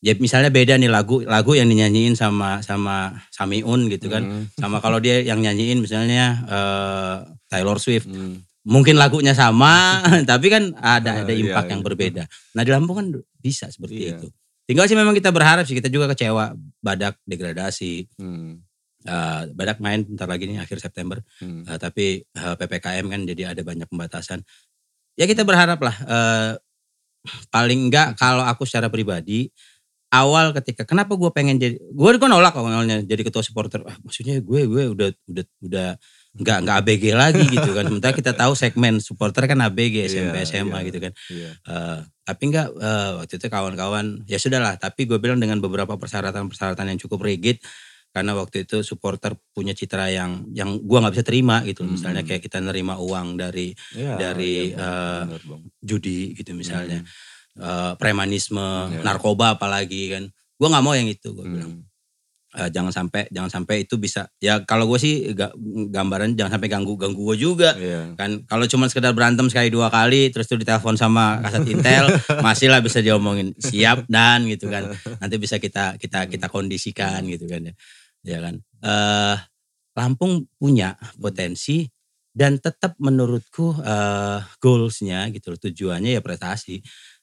ya 0.00 0.12
misalnya 0.16 0.52
beda 0.52 0.76
nih 0.76 0.88
lagu 0.88 1.24
lagu 1.24 1.56
yang 1.56 1.64
dinyanyiin 1.64 2.12
sama 2.12 2.60
sama 2.60 3.16
Samiun 3.32 3.88
gitu 3.88 4.08
kan 4.08 4.20
Hmm. 4.24 4.44
sama 4.52 4.80
kalau 4.80 5.00
dia 5.00 5.20
yang 5.20 5.40
nyanyiin 5.40 5.80
misalnya 5.80 6.44
eh, 6.44 7.16
Taylor 7.48 7.80
Swift 7.80 8.04
Hmm. 8.04 8.44
mungkin 8.64 9.00
lagunya 9.00 9.32
sama 9.32 10.00
tapi 10.30 10.48
kan 10.48 10.76
ada 10.76 11.24
ada 11.24 11.32
Iya, 11.32 11.40
impact 11.40 11.68
iya. 11.68 11.72
yang 11.72 11.82
berbeda 11.82 12.22
nah 12.52 12.62
di 12.64 12.70
Lampung 12.72 12.96
kan 12.96 13.06
bisa 13.40 13.72
seperti 13.72 14.08
Iya. 14.08 14.20
itu 14.20 14.28
tinggal 14.68 14.84
sih 14.84 14.96
memang 14.96 15.12
kita 15.12 15.32
berharap 15.32 15.64
sih 15.64 15.76
kita 15.76 15.88
juga 15.88 16.12
kecewa 16.12 16.52
badak 16.80 17.16
degradasi 17.24 18.08
Hmm. 18.16 18.60
Eh, 19.00 19.42
badak 19.56 19.80
main 19.80 20.04
bentar 20.04 20.28
lagi 20.28 20.44
nih 20.44 20.60
akhir 20.60 20.76
September 20.76 21.24
Hmm. 21.40 21.64
Eh, 21.64 21.78
tapi 21.80 22.20
eh, 22.20 22.54
ppkm 22.60 23.08
kan 23.08 23.20
jadi 23.24 23.56
ada 23.56 23.64
banyak 23.64 23.88
pembatasan 23.88 24.44
ya 25.16 25.24
kita 25.24 25.40
berharap 25.48 25.80
lah 25.80 25.96
eh, 26.04 26.52
paling 27.48 27.88
enggak 27.88 28.16
kalau 28.20 28.44
aku 28.44 28.68
secara 28.68 28.92
pribadi 28.92 29.48
awal 30.10 30.52
ketika 30.52 30.82
kenapa 30.84 31.14
gue 31.16 31.30
pengen 31.32 31.56
jadi 31.56 31.76
gue 31.80 32.10
gue 32.18 32.28
nolak 32.28 32.52
awalnya 32.56 33.00
jadi 33.00 33.22
ketua 33.24 33.40
supporter 33.40 33.80
ah, 33.86 33.96
maksudnya 34.04 34.36
gue 34.42 34.60
gue 34.68 34.84
udah 34.92 35.08
udah 35.32 35.44
udah 35.64 35.88
nggak 36.30 36.58
nggak 36.62 36.76
ABG 36.84 37.04
lagi 37.16 37.42
gitu 37.48 37.70
kan 37.72 37.88
sementara 37.88 38.12
kita 38.12 38.32
tahu 38.36 38.52
segmen 38.52 39.00
supporter 39.00 39.48
kan 39.48 39.58
ABG 39.64 40.12
SMP 40.12 40.36
Iya, 40.36 40.46
SMA 40.46 40.76
iya. 40.76 40.86
gitu 40.92 40.98
kan 41.00 41.12
Iya. 41.30 41.50
Eh, 41.56 41.98
tapi 42.26 42.42
enggak 42.52 42.68
eh, 42.74 43.10
waktu 43.22 43.34
itu 43.38 43.46
kawan-kawan 43.48 44.28
ya 44.28 44.36
sudahlah 44.36 44.76
tapi 44.76 45.08
gue 45.08 45.16
bilang 45.16 45.40
dengan 45.40 45.56
beberapa 45.56 45.96
persyaratan-persyaratan 45.96 46.84
yang 46.94 46.98
cukup 47.00 47.24
rigid 47.24 47.62
karena 48.10 48.34
waktu 48.34 48.62
itu 48.62 48.82
supporter 48.82 49.32
punya 49.50 49.70
citra 49.70 50.08
yang 50.08 50.44
yang 50.50 50.78
gua 50.80 50.98
nggak 51.00 51.14
bisa 51.14 51.24
terima 51.24 51.62
gitu 51.62 51.82
Hmm. 51.82 51.94
misalnya 51.94 52.22
kayak 52.22 52.42
kita 52.42 52.58
nerima 52.58 52.98
uang 52.98 53.34
dari 53.34 53.70
Iya, 53.92 54.18
Dari, 54.18 54.54
iya, 54.70 54.76
Bang. 54.76 54.82
eh, 54.82 55.22
Benar, 55.30 55.42
Bang. 55.46 55.62
judi 55.80 56.20
gitu 56.34 56.50
misalnya 56.52 57.00
Hmm. 57.00 57.18
Eh, 57.52 57.92
premanisme 57.96 58.62
Iya. 58.88 59.02
narkoba 59.02 59.54
apalagi 59.54 60.10
kan 60.10 60.24
gua 60.54 60.68
nggak 60.68 60.84
mau 60.84 60.92
yang 60.92 61.06
itu 61.06 61.30
bilang 61.32 61.78
Hmm. 61.78 61.88
Eh, 62.50 62.66
jangan 62.66 62.90
sampai 62.90 63.30
jangan 63.30 63.46
sampai 63.48 63.86
itu 63.86 63.94
bisa 63.94 64.26
ya 64.36 64.58
kalau 64.60 64.82
gue 64.84 64.98
sih 64.98 65.22
ga- 65.30 65.54
gambaran 65.86 66.34
jangan 66.34 66.58
sampai 66.58 66.66
ganggu 66.66 66.98
ganggu 66.98 67.22
gue 67.24 67.38
juga 67.38 67.78
Iya. 67.78 68.18
kan 68.18 68.42
kalau 68.44 68.66
cuma 68.66 68.90
sekedar 68.90 69.14
berantem 69.14 69.46
sekali 69.46 69.70
dua 69.70 69.86
kali 69.86 70.34
terus 70.34 70.50
tuh 70.50 70.58
ditelepon 70.58 70.98
sama 70.98 71.38
kasat 71.40 71.62
intel 71.64 72.10
masih 72.42 72.66
lah 72.66 72.82
bisa 72.82 72.98
diomongin 72.98 73.54
siap 73.56 74.02
dan 74.08 74.42
gitu 74.46 74.66
kan 74.66 74.82
nanti 75.16 75.38
bisa 75.38 75.58
kita 75.58 75.94
kita 75.94 76.26
kita 76.26 76.50
kondisikan 76.50 77.22
gitu 77.24 77.46
kan 77.46 77.70
ya 77.70 77.74
ya 78.22 78.38
kan 78.40 78.56
eh 78.82 79.38
Lampung 79.90 80.46
punya 80.56 80.94
potensi 81.18 81.84
dan 82.30 82.62
tetap 82.62 82.94
menurutku 83.02 83.74
eh 83.80 84.38
goalsnya 84.62 85.28
gitu 85.34 85.50
loh 85.52 85.60
tujuannya 85.60 86.14
ya 86.16 86.22
prestasi 86.22 86.78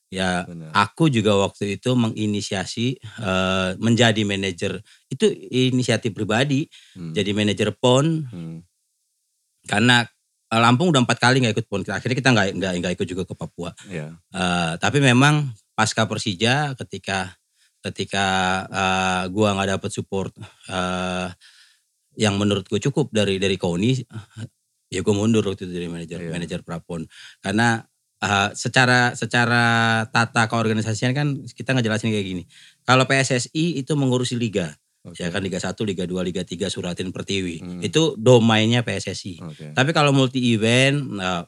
ya 0.07 0.43
Benar. 0.47 0.71
aku 0.71 1.07
juga 1.07 1.35
waktu 1.35 1.79
itu 1.79 1.95
menginisiasi 1.95 2.87
eh, 3.01 3.69
menjadi 3.79 4.21
manajer 4.23 4.79
itu 5.07 5.25
inisiatif 5.51 6.11
pribadi 6.11 6.67
Hmm. 6.95 7.11
jadi 7.15 7.31
manajer 7.31 7.71
pon 7.75 8.27
Hmm. 8.27 8.59
karena 9.65 10.07
Lampung 10.47 10.95
udah 10.95 11.03
empat 11.03 11.19
kali 11.19 11.43
nggak 11.43 11.59
ikut 11.59 11.67
pon 11.67 11.83
akhirnya 11.83 12.15
kita 12.15 12.31
nggak 12.31 12.47
nggak 12.55 12.73
nggak 12.79 12.93
ikut 12.95 13.07
juga 13.07 13.23
ke 13.27 13.35
Papua 13.35 13.75
Iya. 13.87 14.15
Eh, 14.31 14.73
tapi 14.79 15.03
memang 15.03 15.51
pasca 15.75 16.07
Persija 16.07 16.71
ketika 16.79 17.35
ketika 17.87 18.25
eh, 18.67 19.23
gua 19.29 19.53
nggak 19.53 19.69
dapet 19.73 19.91
support 19.91 20.31
eh, 20.67 21.27
yang 22.17 22.35
menurut 22.35 22.65
gue 22.65 22.81
cukup 22.81 23.09
dari 23.09 23.37
dari 23.37 23.55
Koni 23.55 23.93
ya 24.87 24.99
gue 24.99 25.13
mundur 25.13 25.43
waktu 25.43 25.63
itu 25.63 25.73
dari 25.73 25.85
manajer 25.85 26.17
Iya. 26.17 26.31
manajer 26.31 26.59
Prapon 26.61 27.05
karena 27.39 27.85
eh, 28.17 28.49
secara 28.53 29.13
secara 29.13 29.63
tata 30.07 30.45
keorganisasian 30.45 31.11
kan 31.11 31.27
kita 31.45 31.71
ngejelasin 31.71 32.09
kayak 32.09 32.25
gini 32.25 32.43
kalau 32.81 33.05
PSSI 33.05 33.77
itu 33.77 33.93
mengurusi 33.93 34.33
liga 34.33 34.73
Oke. 35.03 35.23
ya 35.23 35.29
kan 35.29 35.39
Liga 35.39 35.55
1, 35.55 35.71
Liga 35.83 36.03
2, 36.03 36.19
Liga 36.21 36.43
3 36.43 36.67
Suratin 36.67 37.11
Pertiwi 37.11 37.61
Hmm. 37.61 37.79
itu 37.79 38.17
domainnya 38.17 38.81
PSSI 38.81 39.39
Oke. 39.39 39.65
tapi 39.71 39.91
kalau 39.91 40.11
multi 40.11 40.51
event, 40.51 40.99
uh, 41.15 41.47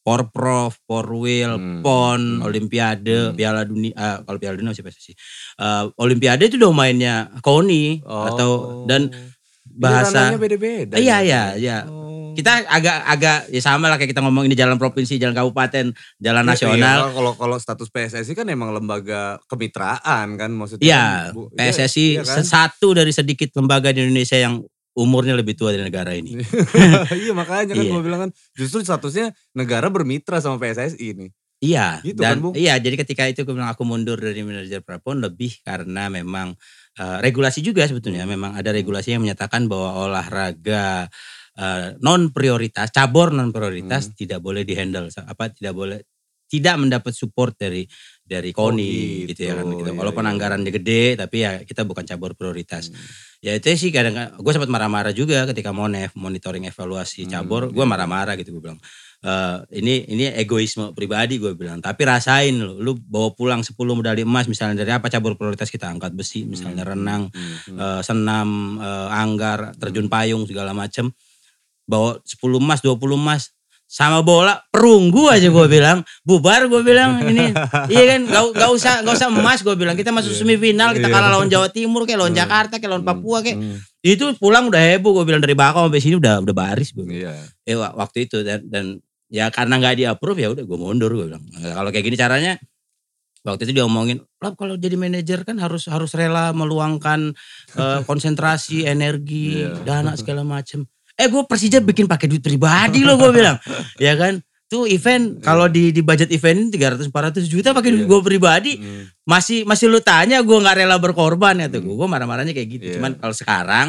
Porprov, 0.00 0.74
Porwil, 0.88 1.52
Hmm, 1.54 1.80
PON, 1.84 2.20
hmm, 2.40 2.46
Olimpiade, 2.46 3.30
hmm. 3.30 3.36
Piala 3.36 3.62
Dunia, 3.62 3.92
eh, 3.92 4.16
kalau 4.24 4.38
Piala 4.40 4.56
Dunia 4.56 4.72
masih 4.72 4.82
PSSI. 4.82 5.12
Uh, 5.60 5.84
Olimpiade 6.00 6.48
itu 6.48 6.56
domainnya 6.56 7.28
KONI 7.40 8.00
atau 8.02 8.50
dan 8.88 9.12
bahasa 9.70 10.34
beda-beda. 10.34 10.96
Iya, 10.96 11.16
gitu. 11.20 11.28
iya, 11.28 11.42
iya. 11.56 11.78
Oh. 11.86 12.08
kita 12.30 12.62
agak 12.62 12.96
agak 13.10 13.38
ya 13.50 13.58
sama 13.58 13.90
lah 13.90 13.98
kayak 13.98 14.14
kita 14.14 14.22
ngomong 14.22 14.46
ini 14.46 14.54
jalan 14.54 14.78
provinsi, 14.78 15.18
jalan 15.18 15.34
kabupaten, 15.34 15.90
jalan 16.16 16.44
Iya, 16.46 16.50
nasional. 16.54 16.98
iya, 17.02 17.10
kalau 17.10 17.32
kalau 17.34 17.56
status 17.58 17.90
PSSI 17.90 18.38
kan 18.38 18.46
emang 18.46 18.70
lembaga 18.70 19.42
kemitraan 19.50 20.38
kan 20.38 20.50
maksudnya. 20.54 20.86
Iya, 20.86 21.04
kan, 21.04 21.34
Bu- 21.34 21.50
PSSI 21.50 21.98
iya, 22.16 22.22
iya 22.22 22.30
kan? 22.38 22.46
satu 22.46 22.94
dari 22.94 23.10
sedikit 23.10 23.50
lembaga 23.58 23.90
di 23.90 24.06
Indonesia 24.06 24.38
yang 24.38 24.62
umurnya 24.96 25.38
lebih 25.38 25.54
tua 25.54 25.70
dari 25.70 25.86
negara 25.86 26.12
ini. 26.14 26.34
iya 27.22 27.32
makanya 27.32 27.72
kan 27.72 27.76
Iya. 27.78 27.90
gue 27.94 28.02
bilang 28.02 28.20
kan 28.26 28.30
justru 28.54 28.82
statusnya 28.82 29.30
negara 29.54 29.86
bermitra 29.88 30.38
sama 30.38 30.58
PSSI 30.58 31.08
nih. 31.14 31.30
Iya, 31.60 32.00
Gitu 32.00 32.16
dan 32.16 32.40
kan, 32.40 32.42
Bung? 32.42 32.54
iya 32.56 32.80
jadi 32.80 32.96
ketika 32.96 33.28
itu 33.28 33.44
gue 33.44 33.52
bilang 33.52 33.68
aku 33.68 33.84
mundur 33.84 34.16
dari 34.16 34.40
manajer 34.40 34.80
Prapon 34.80 35.20
lebih 35.20 35.60
karena 35.60 36.08
memang 36.08 36.56
eh, 36.96 37.18
regulasi 37.20 37.60
juga 37.60 37.84
sebetulnya 37.84 38.24
memang 38.24 38.56
ada 38.56 38.72
regulasi 38.72 39.12
yang 39.12 39.22
menyatakan 39.22 39.68
bahwa 39.68 40.08
olahraga 40.08 41.06
non 42.00 42.32
prioritas, 42.32 42.88
cabur 42.88 43.36
non 43.36 43.52
prioritas 43.52 44.08
Hmm. 44.08 44.16
tidak 44.16 44.40
boleh 44.40 44.64
dihandle 44.64 45.12
apa 45.12 45.52
tidak 45.52 45.76
boleh 45.76 45.98
tidak 46.48 46.74
mendapat 46.80 47.12
support 47.12 47.52
dari 47.54 47.84
dari 48.30 48.54
KONI 48.54 49.26
gitu, 49.34 49.40
ya 49.50 49.58
kan 49.58 49.66
gitu, 49.66 49.82
gitu. 49.82 49.90
iya, 49.90 49.98
Walaupun 49.98 50.22
iya. 50.22 50.30
anggarannya 50.30 50.70
gede 50.70 51.02
tapi 51.18 51.36
ya 51.42 51.52
kita 51.66 51.82
bukan 51.82 52.06
cabur 52.06 52.38
prioritas. 52.38 52.94
Hmm. 52.94 52.94
Ya 53.42 53.58
itu 53.58 53.66
sih 53.74 53.90
kadang 53.90 54.14
gue 54.38 54.52
sempat 54.54 54.70
marah-marah 54.70 55.10
juga 55.10 55.48
ketika 55.50 55.74
Monef 55.74 56.14
monitoring 56.14 56.70
evaluasi 56.70 57.26
Hmm, 57.26 57.32
cabur, 57.34 57.62
gue 57.74 57.82
iya. 57.82 57.90
marah-marah 57.90 58.38
gitu 58.38 58.54
gue 58.54 58.62
bilang. 58.62 58.78
"Eh, 59.20 59.56
ini 59.82 60.06
ini 60.06 60.24
egoisme 60.30 60.94
pribadi 60.94 61.42
gue 61.42 61.58
bilang. 61.58 61.82
Tapi 61.82 62.00
rasain 62.06 62.54
lu, 62.54 62.78
lu 62.78 62.92
bawa 63.00 63.34
pulang 63.34 63.66
10 63.66 63.98
medali 63.98 64.22
emas 64.22 64.46
misalnya 64.46 64.86
dari 64.86 64.94
apa 64.94 65.10
cabur 65.10 65.34
prioritas 65.34 65.66
kita 65.72 65.90
angkat 65.90 66.14
besi, 66.14 66.46
misalnya 66.46 66.86
Hmm, 66.86 66.92
renang, 66.94 67.22
hmm, 67.34 67.56
hmm. 67.74 67.78
eh, 67.82 68.00
senam, 68.06 68.48
eh, 68.78 69.08
anggar, 69.10 69.74
terjun 69.74 70.06
payung 70.06 70.46
segala 70.46 70.70
macem. 70.70 71.10
Bawa 71.90 72.22
10 72.22 72.62
emas, 72.62 72.78
20 72.86 73.18
emas 73.18 73.50
sama 73.90 74.22
bola 74.22 74.54
perunggu 74.70 75.26
aja 75.26 75.50
gue 75.50 75.66
bilang 75.74 75.98
bubar 76.22 76.64
gue 76.64 76.78
bilang 76.80 77.18
ini 77.24 77.50
iya 77.92 78.02
kan 78.08 78.20
gak, 78.24 78.44
gak 78.54 78.70
usah 78.70 78.94
gak 79.02 79.14
usah 79.16 79.28
emas 79.28 79.60
gue 79.60 79.74
bilang 79.74 79.92
kita 79.92 80.08
masuk 80.08 80.30
Iya. 80.30 80.38
semifinal 80.38 80.94
kita 80.94 81.04
Iya. 81.04 81.12
kalah 81.12 81.30
lawan 81.32 81.50
Jawa 81.50 81.68
Timur 81.68 82.06
kayak 82.06 82.18
lawan 82.18 82.30
Hmm. 82.30 82.40
Jakarta 82.40 82.74
kayak 82.76 82.86
lawan 82.88 83.02
Papua 83.02 83.38
kayak 83.40 83.58
Hmm, 83.58 83.76
itu 84.00 84.24
pulang 84.36 84.64
udah 84.64 84.78
heboh 84.78 85.10
gue 85.12 85.24
bilang 85.26 85.42
dari 85.42 85.52
Bakau 85.52 85.84
sampai 85.84 85.98
sini 85.98 86.14
udah 86.16 86.38
udah 86.38 86.54
baris 86.54 86.90
gue 86.90 87.02
bilang. 87.02 87.18
Iya. 87.26 87.34
eh 87.64 87.74
wa- 87.74 87.94
waktu 87.96 88.18
itu 88.24 88.40
dan, 88.40 88.62
dan 88.64 88.84
ya 89.26 89.50
karena 89.50 89.74
nggak 89.76 89.94
di 89.96 90.04
approve 90.04 90.38
ya 90.38 90.48
udah 90.48 90.62
gue 90.62 90.78
mundur 90.78 91.10
gue 91.10 91.26
bilang 91.26 91.42
Nah, 91.50 91.74
kalau 91.74 91.90
kayak 91.90 92.04
gini 92.04 92.14
caranya 92.14 92.62
waktu 93.40 93.64
itu 93.64 93.72
dia 93.72 93.84
omongin 93.84 94.20
lah 94.36 94.52
kalau 94.52 94.76
jadi 94.76 94.94
manajer 94.94 95.42
kan 95.42 95.56
harus 95.56 95.88
harus 95.88 96.12
rela 96.12 96.52
meluangkan 96.52 97.34
eh, 97.74 98.00
konsentrasi 98.04 98.84
energi 98.94 99.64
Iya. 99.64 99.82
dana 99.82 100.14
segala 100.14 100.44
macem 100.44 100.86
eh 101.20 101.28
gue 101.28 101.42
Persija 101.44 101.78
bikin 101.78 102.08
pakai 102.08 102.26
duit 102.26 102.40
pribadi 102.40 103.04
loh 103.04 103.20
gue 103.20 103.30
bilang. 103.30 103.60
Ya 104.00 104.16
kan? 104.16 104.40
Tuh 104.66 104.86
event 104.86 105.42
kalau 105.42 105.66
di 105.66 105.90
di 105.90 105.98
budget 105.98 106.30
event 106.30 106.56
ini 106.56 106.70
300 106.70 107.10
400 107.10 107.42
juta 107.44 107.74
pakai 107.74 107.90
duit 107.90 108.06
Iya. 108.06 108.10
gue 108.10 108.20
pribadi. 108.22 108.72
Hmm, 108.78 109.04
masih 109.26 109.66
masih 109.66 109.90
lu 109.90 109.98
tanya 109.98 110.40
gue 110.40 110.56
nggak 110.56 110.76
rela 110.78 110.96
berkorban 110.96 111.58
ya 111.58 111.66
tuh. 111.66 111.82
Gue 111.82 112.06
marah-marahnya 112.06 112.54
kayak 112.54 112.68
gitu. 112.70 112.84
Iya. 112.86 112.94
cuman 112.96 113.12
kalau 113.18 113.34
sekarang 113.34 113.86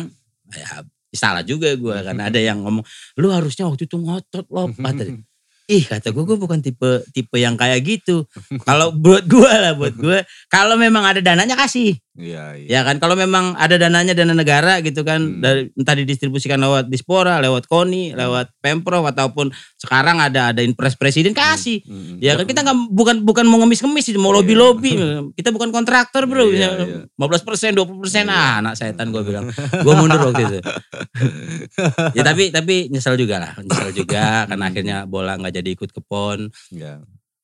ya 0.51 0.83
salah 1.11 1.43
juga 1.43 1.71
gue 1.75 1.95
karena 2.01 2.27
ada 2.27 2.39
yang 2.39 2.63
ngomong 2.63 2.83
lu 3.15 3.27
harusnya 3.29 3.67
waktu 3.67 3.83
itu 3.83 3.95
ngotot 3.95 4.47
loh 4.47 4.71
kata 4.71 5.03
dia. 5.05 5.19
ih 5.67 5.83
kata 5.83 6.11
gue 6.11 6.23
gue 6.23 6.35
bukan 6.35 6.59
tipe 6.59 6.89
tipe 7.13 7.37
yang 7.37 7.53
kayak 7.55 7.79
gitu. 7.85 8.25
Kalau 8.67 8.91
buat 8.91 9.23
gue 9.23 9.47
lah 9.47 9.71
buat 9.71 9.93
gue 9.93 10.19
kalau 10.47 10.75
memang 10.75 11.03
ada 11.05 11.21
dananya 11.21 11.55
kasih 11.55 11.95
Iya, 12.11 12.59
iya. 12.59 12.67
ya 12.67 12.79
kan 12.83 12.99
kalau 12.99 13.15
memang 13.15 13.55
ada 13.55 13.79
dananya 13.79 14.11
dana 14.11 14.35
negara 14.35 14.83
gitu 14.83 14.99
kan 15.01 15.23
Hmm. 15.23 15.39
dari 15.39 15.71
entah 15.71 15.95
didistribusikan 15.95 16.59
lewat 16.59 16.91
dispora 16.91 17.39
lewat 17.39 17.65
koni 17.65 18.11
lewat 18.11 18.51
pemprov 18.59 19.07
ataupun 19.07 19.47
sekarang 19.79 20.19
ada 20.19 20.51
ada 20.51 20.59
impres 20.59 20.99
presiden 20.99 21.31
kasih 21.31 21.79
Hmm, 21.81 21.95
hmm. 22.03 22.17
Ya 22.19 22.35
kan 22.35 22.43
kita 22.43 22.61
nggak 22.61 22.77
bukan 22.91 23.15
bukan 23.23 23.47
mau 23.47 23.63
ngemis-ngemis 23.63 24.11
mau 24.19 24.35
Iya. 24.35 24.43
lobby-lobby. 24.43 24.91
Kita 25.39 25.49
bukan 25.49 25.71
kontraktor, 25.71 26.27
Bro. 26.27 26.51
Iya, 26.51 26.51
Bisa 26.51 26.67
iya. 26.83 26.99
15 27.15 27.47
persen, 27.47 27.71
20 27.73 28.03
persen 28.03 28.25
Iya. 28.27 28.35
ah, 28.35 28.53
anak 28.59 28.73
setan 28.75 29.07
gue 29.09 29.23
bilang. 29.23 29.47
Gue 29.85 29.93
mundur 29.95 30.19
waktu 30.19 30.43
itu. 30.45 30.59
ya 32.17 32.23
tapi 32.23 32.51
tapi 32.51 32.91
nyesel 32.91 33.15
juga 33.15 33.39
lah, 33.39 33.51
nyesel 33.57 33.91
juga 33.95 34.45
karena 34.45 34.65
Hmm. 34.67 34.71
akhirnya 34.75 34.97
bola 35.05 35.39
nggak 35.39 35.53
jadi 35.55 35.69
ikut 35.71 35.89
ke 35.89 36.01
pon. 36.03 36.51
Iya. 36.69 37.01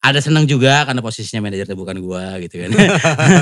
Ada 0.08 0.24
seneng 0.24 0.48
juga 0.48 0.88
karena 0.88 1.04
posisinya 1.04 1.44
manajer 1.44 1.68
bukan 1.76 2.00
gua 2.00 2.40
gitu 2.40 2.64
kan. 2.64 2.72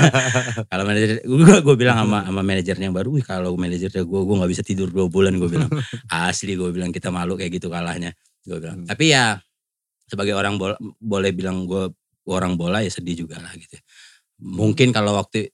kalau 0.70 0.82
manajer 0.82 1.22
gua 1.22 1.62
gue 1.62 1.76
bilang 1.78 2.02
sama 2.02 2.26
sama 2.26 2.42
manajernya 2.42 2.90
yang 2.90 2.96
baru, 2.96 3.08
wih 3.14 3.22
kalau 3.22 3.54
manajernya 3.54 4.02
gua 4.02 4.26
gua 4.26 4.42
nggak 4.42 4.50
bisa 4.50 4.62
tidur 4.66 4.90
dua 4.90 5.06
bulan 5.06 5.38
gue 5.38 5.46
bilang. 5.46 5.70
Asli 6.10 6.58
gue 6.58 6.70
bilang 6.74 6.90
kita 6.90 7.14
malu 7.14 7.38
kayak 7.38 7.62
gitu 7.62 7.70
kalahnya. 7.70 8.10
Gue 8.42 8.58
bilang. 8.58 8.82
Hmm. 8.82 8.88
Tapi 8.90 9.14
ya 9.14 9.38
sebagai 10.10 10.34
orang 10.34 10.58
bola 10.58 10.74
boleh 10.98 11.30
bilang 11.30 11.70
gue 11.70 11.90
orang 12.26 12.58
bola 12.58 12.82
ya 12.82 12.90
sedih 12.90 13.26
juga 13.26 13.38
lah 13.38 13.54
gitu. 13.54 13.78
Mungkin 14.42 14.90
kalau 14.90 15.14
waktu 15.14 15.50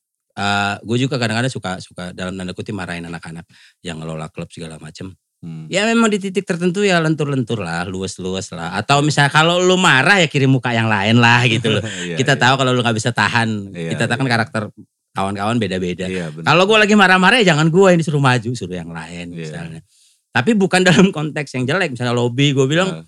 gue 0.81 0.97
juga 0.97 1.21
kadang-kadang 1.21 1.53
suka 1.53 1.77
suka 1.85 2.17
dalam 2.17 2.33
tanda 2.33 2.57
kutip 2.57 2.73
marahin 2.73 3.05
anak-anak 3.05 3.45
yang 3.85 4.01
ngelola 4.01 4.33
klub 4.33 4.49
segala 4.49 4.81
macem. 4.81 5.13
Hmm. 5.43 5.66
Ya 5.66 5.82
memang 5.90 6.07
di 6.07 6.22
titik 6.22 6.47
tertentu 6.47 6.86
ya 6.86 7.03
lentur-lentur 7.03 7.66
lah, 7.66 7.82
luas-luas 7.82 8.55
lah. 8.55 8.78
Atau 8.78 9.03
misalnya 9.03 9.34
kalau 9.34 9.59
lu 9.59 9.74
marah 9.74 10.22
ya 10.22 10.30
kirim 10.30 10.55
muka 10.55 10.70
yang 10.70 10.86
lain 10.86 11.18
lah 11.18 11.43
gitu 11.53 11.66
loh. 11.78 11.82
Iya, 11.82 12.14
kita 12.14 12.38
iya. 12.38 12.43
tahu 12.47 12.55
kalau 12.62 12.70
lu 12.70 12.80
nggak 12.80 12.95
bisa 12.95 13.11
tahan. 13.11 13.74
Iya, 13.74 13.90
kita 13.99 14.07
tahu 14.07 14.22
kan 14.22 14.26
iya. 14.26 14.32
karakter 14.38 14.62
kawan-kawan 15.12 15.57
beda-beda. 15.59 16.07
Iya. 16.07 16.30
Kalau 16.30 16.62
gue 16.62 16.78
lagi 16.78 16.95
marah-marah 16.95 17.43
ya 17.43 17.53
jangan 17.53 17.74
gue 17.74 17.88
ini 17.90 18.03
suruh 18.07 18.22
maju, 18.22 18.51
suruh 18.55 18.76
yang 18.78 18.95
lain 18.95 19.34
misalnya. 19.34 19.82
Tapi 20.30 20.55
bukan 20.55 20.80
dalam 20.88 21.11
konteks 21.11 21.59
yang 21.59 21.66
jelek, 21.66 21.90
misalnya 21.93 22.14
lobby, 22.14 22.55
gue 22.55 22.64
bilang 22.70 23.03
Nah, 23.03 23.05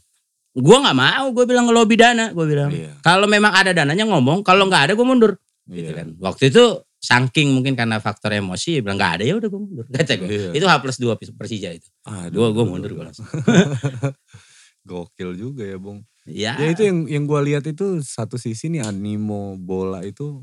gue 0.54 0.76
nggak 0.86 0.96
mau, 0.98 1.26
gue 1.34 1.44
bilang 1.50 1.66
ngelobi 1.66 1.98
dana, 1.98 2.30
gue 2.30 2.46
bilang. 2.46 2.70
Iya. 2.70 2.98
Kalau 3.02 3.26
memang 3.26 3.50
ada 3.50 3.74
dananya 3.74 4.06
ngomong, 4.06 4.46
kalau 4.46 4.70
nggak 4.70 4.90
ada 4.90 4.92
gue 4.94 5.06
mundur, 5.06 5.32
gitu 5.66 5.90
kan. 5.90 6.14
Waktu 6.22 6.54
itu 6.54 6.82
saking 7.04 7.52
mungkin 7.52 7.76
karena 7.76 8.00
faktor 8.00 8.32
emosi, 8.32 8.80
dia 8.80 8.82
bilang 8.82 8.96
nggak 8.96 9.12
ada 9.20 9.24
ya 9.28 9.34
udah 9.36 9.48
gue 9.52 9.60
mundur, 9.60 9.86
kata 9.92 10.16
gue. 10.16 10.28
Iya. 10.32 10.50
Itu 10.56 10.64
H 10.64 10.74
plus 10.80 10.96
dua 10.96 11.14
Persija 11.20 11.68
itu. 11.76 11.88
Aduh, 12.08 12.32
Gue 12.32 12.48
gue 12.56 12.64
mundur 12.64 12.90
gue 12.96 13.04
langsung. 13.04 13.28
Gokil 14.88 15.36
juga 15.36 15.64
ya, 15.64 15.76
Bung. 15.80 16.04
Ya, 16.24 16.56
Ya 16.56 16.72
itu 16.72 16.88
yang 16.88 17.04
yang 17.04 17.24
gua 17.28 17.44
lihat 17.44 17.68
itu 17.68 18.00
satu 18.00 18.40
sisi 18.40 18.72
nih 18.72 18.80
animo 18.80 19.60
bola 19.60 20.00
itu 20.00 20.40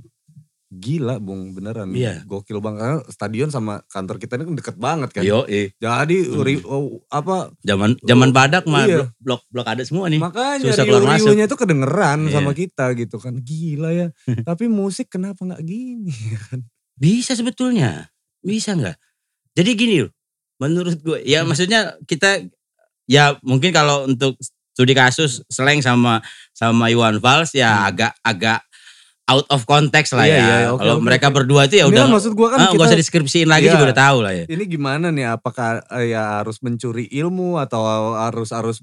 gila, 0.71 1.19
Bung, 1.19 1.51
beneran. 1.51 1.91
Iya. 1.91 2.23
Gokil 2.23 2.63
banget. 2.63 2.79
Karena 2.79 2.99
stadion 3.11 3.49
sama 3.51 3.83
kantor 3.85 4.15
kita 4.17 4.39
ini 4.39 4.47
kan 4.47 4.55
deket 4.55 4.75
banget 4.79 5.09
kan. 5.11 5.21
yo, 5.21 5.43
eh. 5.45 5.75
Jadi 5.77 6.31
Hmm. 6.31 6.63
oh, 6.63 7.03
apa 7.11 7.51
zaman 7.59 7.99
zaman 8.01 8.31
badak 8.31 8.63
mah 8.65 8.87
Iya. 8.87 9.11
blok, 9.19 9.43
blok 9.51 9.67
ada 9.67 9.83
semua 9.83 10.07
nih. 10.07 10.23
makanya 10.23 10.63
susah 10.63 10.87
keluar 10.87 11.03
masuk. 11.03 11.35
tuh 11.35 11.59
kedengeran 11.59 12.19
Iya. 12.25 12.33
sama 12.39 12.51
kita 12.55 12.85
gitu 12.95 13.19
kan. 13.19 13.35
Gila 13.37 13.91
ya. 13.91 14.07
Tapi 14.47 14.71
musik 14.71 15.11
kenapa 15.11 15.43
nggak 15.43 15.61
gini? 15.61 16.07
Bisa 16.95 17.33
sebetulnya, 17.33 18.07
bisa 18.39 18.71
nggak? 18.71 18.93
Jadi 19.57 19.69
gini 19.75 19.95
loh, 20.05 20.13
menurut 20.55 20.95
gue 21.01 21.19
ya 21.25 21.41
maksudnya 21.41 21.97
kita 22.05 22.45
ya 23.03 23.35
mungkin 23.41 23.73
kalau 23.73 24.05
untuk 24.05 24.37
studi 24.71 24.93
kasus 24.93 25.41
slang 25.49 25.81
sama 25.81 26.21
sama 26.53 26.87
Iwan 26.87 27.19
Fals 27.19 27.51
ya 27.51 27.73
Hmm. 27.73 27.89
agak 27.91 28.13
agak 28.21 28.59
out 29.27 29.45
of 29.47 29.63
context 29.63 30.11
lah 30.11 30.25
Iya, 30.25 30.33
ya. 30.33 30.41
iya, 30.41 30.57
oke, 30.73 30.81
kalau 30.81 30.95
oke, 30.97 31.03
mereka 31.05 31.27
berdua 31.29 31.69
itu 31.69 31.77
ya 31.77 31.85
udah 31.85 32.05
maksud 32.05 32.33
gua 32.33 32.47
kan 32.51 32.59
ah, 32.59 32.71
kita 32.71 32.83
usah 32.83 32.99
deskripsiin 32.99 33.47
lagi 33.47 33.67
Iya. 33.67 33.73
juga 33.75 33.85
udah 33.91 33.99
tahu 33.99 34.17
lah 34.21 34.33
ya. 34.33 34.45
ini 34.49 34.63
gimana 34.65 35.07
nih 35.07 35.25
apakah 35.29 35.83
eh, 35.93 36.11
ya 36.11 36.41
harus 36.41 36.57
mencuri 36.59 37.05
ilmu 37.07 37.55
atau 37.57 37.81
harus 38.17 38.49
harus 38.49 38.81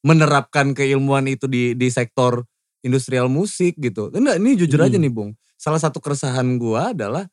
menerapkan 0.00 0.72
keilmuan 0.72 1.24
itu 1.26 1.46
di 1.46 1.72
di 1.72 1.88
sektor 1.88 2.42
industrial 2.80 3.28
musik 3.28 3.76
gitu. 3.76 4.10
Enggak, 4.10 4.36
ini 4.36 4.50
jujur 4.54 4.76
aja 4.78 4.94
Hmm. 4.94 5.04
nih, 5.04 5.12
Bung. 5.12 5.30
Salah 5.56 5.80
satu 5.80 5.98
keresahan 5.98 6.44
gua 6.56 6.92
adalah 6.92 7.24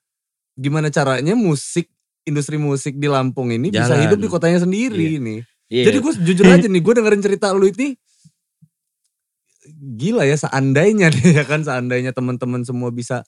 gimana 0.54 0.88
caranya 0.88 1.34
musik 1.34 1.91
industri 2.22 2.56
musik 2.56 2.95
di 2.95 3.10
Lampung 3.10 3.49
ini 3.49 3.68
bisa 3.68 3.91
Jalan. 3.91 4.06
hidup 4.08 4.20
di 4.22 4.28
kotanya 4.28 4.60
sendiri 4.60 5.18
nih. 5.18 5.39
Iya. 5.68 5.84
Jadi 5.89 5.97
gue 5.97 6.14
jujur 6.28 6.45
aja 6.54 6.68
nih, 6.68 6.80
gue 6.80 6.93
dengerin 6.93 7.24
cerita 7.24 7.49
lu 7.52 7.66
ini 7.66 7.95
gila 9.82 10.29
ya 10.29 10.38
seandainya 10.38 11.09
nih 11.17 11.41
ya 11.41 11.43
kan 11.43 11.65
seandainya 11.65 12.13
teman-teman 12.13 12.61
semua 12.61 12.93
bisa 12.93 13.25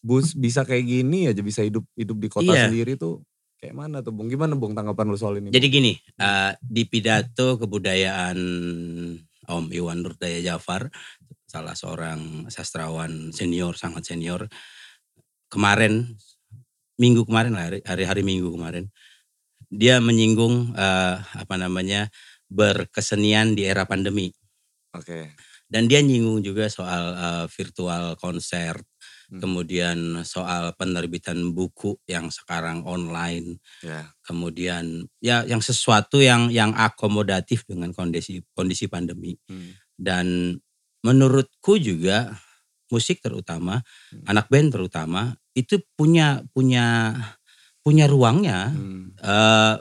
bus 0.00 0.32
bisa 0.32 0.64
kayak 0.64 0.88
gini 0.88 1.28
aja 1.28 1.44
bisa 1.44 1.60
hidup 1.60 1.84
hidup 1.92 2.16
di 2.16 2.28
kota 2.32 2.48
Iya. 2.48 2.72
sendiri 2.72 2.96
tuh 2.96 3.20
kayak 3.56 3.72
mana 3.72 4.04
tuh 4.04 4.12
Bung? 4.12 4.28
Gimana 4.28 4.52
Bung 4.52 4.76
tanggapan 4.76 5.08
lu 5.08 5.16
soal 5.16 5.40
ini? 5.40 5.48
Jadi 5.48 5.66
gini, 5.68 5.92
eh, 5.96 6.52
di 6.60 6.84
pidato 6.84 7.56
kebudayaan 7.56 8.36
Om 9.48 9.64
Iwan 9.72 10.04
Nurdaya 10.04 10.44
Jafar, 10.44 10.92
salah 11.48 11.72
seorang 11.72 12.46
sastrawan 12.52 13.32
senior, 13.32 13.72
sangat 13.72 14.04
senior, 14.04 14.44
kemarin, 15.48 16.20
minggu 17.00 17.24
kemarin 17.24 17.56
lah, 17.56 17.64
hari- 17.72 17.84
hari-hari 17.88 18.22
minggu 18.28 18.52
kemarin, 18.52 18.92
dia 19.72 20.04
menyinggung 20.04 20.76
eh, 20.76 21.16
apa 21.16 21.54
namanya 21.56 22.12
berkesenian 22.52 23.56
di 23.56 23.64
era 23.64 23.88
pandemi. 23.88 24.30
Oke. 24.92 25.32
Dan 25.70 25.90
dia 25.90 25.98
nyinggung 26.04 26.42
juga 26.46 26.70
soal 26.70 27.04
eh, 27.16 27.46
virtual 27.50 28.14
konser, 28.20 28.78
Hmm. 29.26 29.42
kemudian 29.42 29.98
soal 30.22 30.70
penerbitan 30.78 31.50
buku 31.50 31.98
yang 32.06 32.30
sekarang 32.30 32.86
online, 32.86 33.58
Ya. 33.82 34.06
kemudian 34.22 35.10
ya 35.18 35.42
yang 35.46 35.58
sesuatu 35.64 36.22
yang 36.22 36.50
yang 36.54 36.70
akomodatif 36.78 37.66
dengan 37.66 37.90
kondisi 37.94 38.42
kondisi 38.54 38.86
pandemi 38.86 39.34
Hmm. 39.50 39.74
dan 39.98 40.26
menurutku 41.02 41.78
juga 41.82 42.38
musik 42.92 43.22
terutama 43.24 43.82
Hmm. 44.14 44.24
anak 44.30 44.46
band 44.52 44.74
terutama 44.74 45.34
itu 45.58 45.82
punya 45.98 46.42
punya 46.54 47.14
punya 47.82 48.06
ruangnya 48.10 48.70
Hmm. 48.74 49.14
eh 49.22 49.74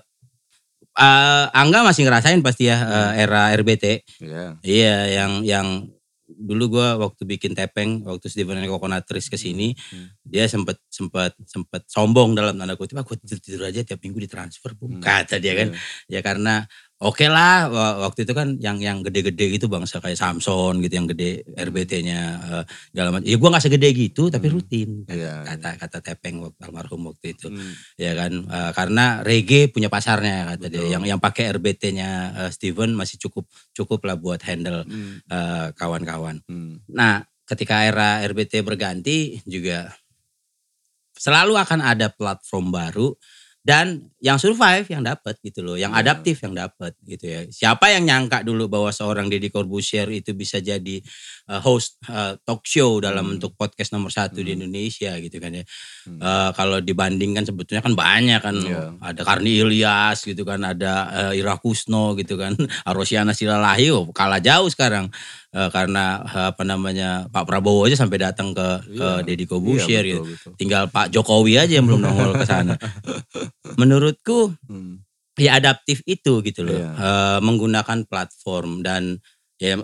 eh, 0.95 1.45
Angga 1.51 1.83
masih 1.83 2.07
ngerasain 2.07 2.39
pasti 2.39 2.67
ya 2.67 2.77
eh, 2.79 3.23
era 3.23 3.51
RBT 3.51 3.85
Ya. 4.23 4.55
iya 4.61 4.95
yang 5.21 5.31
yang 5.43 5.67
dulu 6.25 6.81
gua 6.81 6.97
waktu 6.97 7.21
bikin 7.23 7.53
tepeng 7.53 8.01
waktu 8.01 8.25
Steven 8.27 8.57
and 8.57 8.65
Coconut 8.65 9.05
Trees 9.05 9.29
ke 9.29 9.37
sini 9.37 9.77
Hmm. 9.93 10.09
dia 10.25 10.49
sempat 10.49 10.81
sempat 10.89 11.37
sempat 11.45 11.85
sombong 11.85 12.33
dalam 12.33 12.57
tanda 12.57 12.73
kutip 12.73 12.97
aku 12.97 13.13
tidur 13.13 13.37
tidur 13.37 13.61
aja 13.69 13.85
tiap 13.85 14.01
minggu 14.01 14.25
ditransfer 14.25 14.73
bu 14.73 14.89
Hmm. 14.89 15.05
kata 15.05 15.37
dia 15.37 15.53
kan 15.53 15.69
Iya. 16.09 16.17
ya 16.17 16.19
karena 16.25 16.65
oke 16.95 17.25
lah 17.27 17.67
wa- 17.67 18.07
waktu 18.07 18.23
itu 18.23 18.31
kan 18.31 18.55
yang 18.57 18.79
yang 18.79 19.03
gede-gede 19.03 19.59
gitu 19.59 19.67
bangsa 19.67 19.99
kayak 19.99 20.15
Samson 20.15 20.79
gitu 20.79 20.95
yang 20.95 21.07
gede 21.07 21.43
RBT-nya 21.51 22.19
eh, 22.39 22.63
segala 22.89 23.09
macam 23.11 23.27
ya 23.27 23.35
gua 23.35 23.49
nggak 23.51 23.65
segede 23.67 23.89
gitu 23.91 24.27
tapi 24.27 24.47
Hmm. 24.47 24.55
rutin 24.55 24.89
Iya, 25.05 25.43
kata 25.43 25.69
kata 25.75 25.97
tepeng 25.99 26.39
almarhum 26.55 27.11
waktu 27.11 27.35
itu 27.35 27.51
Hmm. 27.51 27.73
ya 27.95 28.15
kan 28.15 28.31
Eh, 28.45 28.71
karena 28.71 29.05
reggae 29.21 29.67
punya 29.67 29.87
pasarnya 29.87 30.55
kata 30.55 30.65
dia 30.67 30.79
Betul. 30.79 30.91
yang 30.91 31.03
yang 31.05 31.19
pakai 31.19 31.51
RBT-nya 31.51 32.09
eh, 32.47 32.49
Steven 32.49 32.95
masih 32.95 33.19
cukup 33.19 33.43
cukup 33.71 33.99
lah 34.03 34.15
buat 34.15 34.39
handle 34.41 34.87
Hmm. 34.87 35.19
eh, 35.25 35.67
kawan-kawan 35.75 36.39
Hmm. 36.47 36.79
Nah, 36.87 37.19
ketika 37.43 37.83
era 37.83 38.23
RBT 38.23 38.63
berganti 38.63 39.43
juga 39.43 39.91
selalu 41.15 41.55
akan 41.55 41.79
ada 41.79 42.11
platform 42.11 42.71
baru 42.71 43.15
dan 43.66 44.13
yang 44.22 44.38
survive 44.38 44.86
yang 44.93 45.01
dapat 45.01 45.36
gitu 45.41 45.66
loh, 45.66 45.74
yang 45.74 45.89
Iya. 45.97 46.05
adaptif 46.05 46.38
yang 46.45 46.53
dapat 46.53 46.93
gitu 47.01 47.26
ya. 47.26 47.41
Siapa 47.49 47.89
yang 47.97 48.05
nyangka 48.05 48.45
dulu 48.45 48.70
bahwa 48.70 48.93
seorang 48.93 49.26
Deddy 49.26 49.49
Corbuzier 49.49 50.05
itu 50.13 50.38
bisa 50.38 50.61
jadi 50.61 51.01
uh, 51.45 51.61
host 51.61 52.01
uh, 52.07 52.33
talk 52.41 52.63
show 52.63 52.97
dalam 52.97 53.25
Hmm. 53.25 53.31
bentuk 53.37 53.53
podcast 53.53 53.91
nomor 53.91 54.09
satu 54.09 54.39
di 54.39 54.51
Hmm. 54.51 54.65
Indonesia 54.65 55.13
gitu 55.17 55.37
kan 55.37 55.51
ya. 55.51 55.63
Hmm. 56.05 56.19
Uh, 56.19 56.49
kalau 56.51 56.77
dibandingkan 56.79 57.43
sebetulnya 57.43 57.81
kan 57.81 57.93
banyak 57.93 58.41
kan 58.41 58.55
Iya. 58.55 58.97
ada 58.99 59.21
Karni 59.21 59.61
Ilyas 59.61 60.21
gitu 60.21 60.41
kan 60.41 60.61
ada 60.61 60.93
uh, 61.07 61.33
Ira 61.33 61.57
Kusno 61.57 62.13
gitu 62.15 62.35
kan 62.35 62.53
Arosiana 62.89 63.31
Silalahi 63.31 63.89
oh, 63.89 64.09
kalah 64.09 64.39
jauh 64.39 64.67
sekarang 64.67 65.09
Uh, 65.55 65.71
karena 65.71 66.19
uh, 66.19 66.51
apa 66.51 66.67
namanya 66.67 67.31
Pak 67.31 67.47
Prabowo 67.47 67.87
aja 67.87 67.95
sampai 67.95 68.19
datang 68.19 68.51
ke 68.51 68.91
ke 68.91 68.99
Iya. 68.99 69.23
Deddy 69.23 69.47
Iya, 69.47 69.47
Corbuzier 69.47 70.03
betul, 70.03 70.11
gitu 70.11 70.19
betul. 70.35 70.51
tinggal 70.59 70.83
Pak 70.91 71.07
Jokowi 71.15 71.55
aja 71.55 71.79
yang 71.79 71.87
belum 71.87 72.03
nongol 72.03 72.35
ke 72.35 72.43
sana 72.43 72.75
menurutku 73.79 74.51
Hmm. 74.67 74.99
ya 75.35 75.55
adaptif 75.55 76.03
itu 76.03 76.43
gitu 76.43 76.63
loh 76.63 76.75
Iya. 76.75 76.89
Uh, 76.91 77.39
menggunakan 77.39 78.03
platform 78.03 78.83
dan 78.83 79.19
ya 79.55 79.79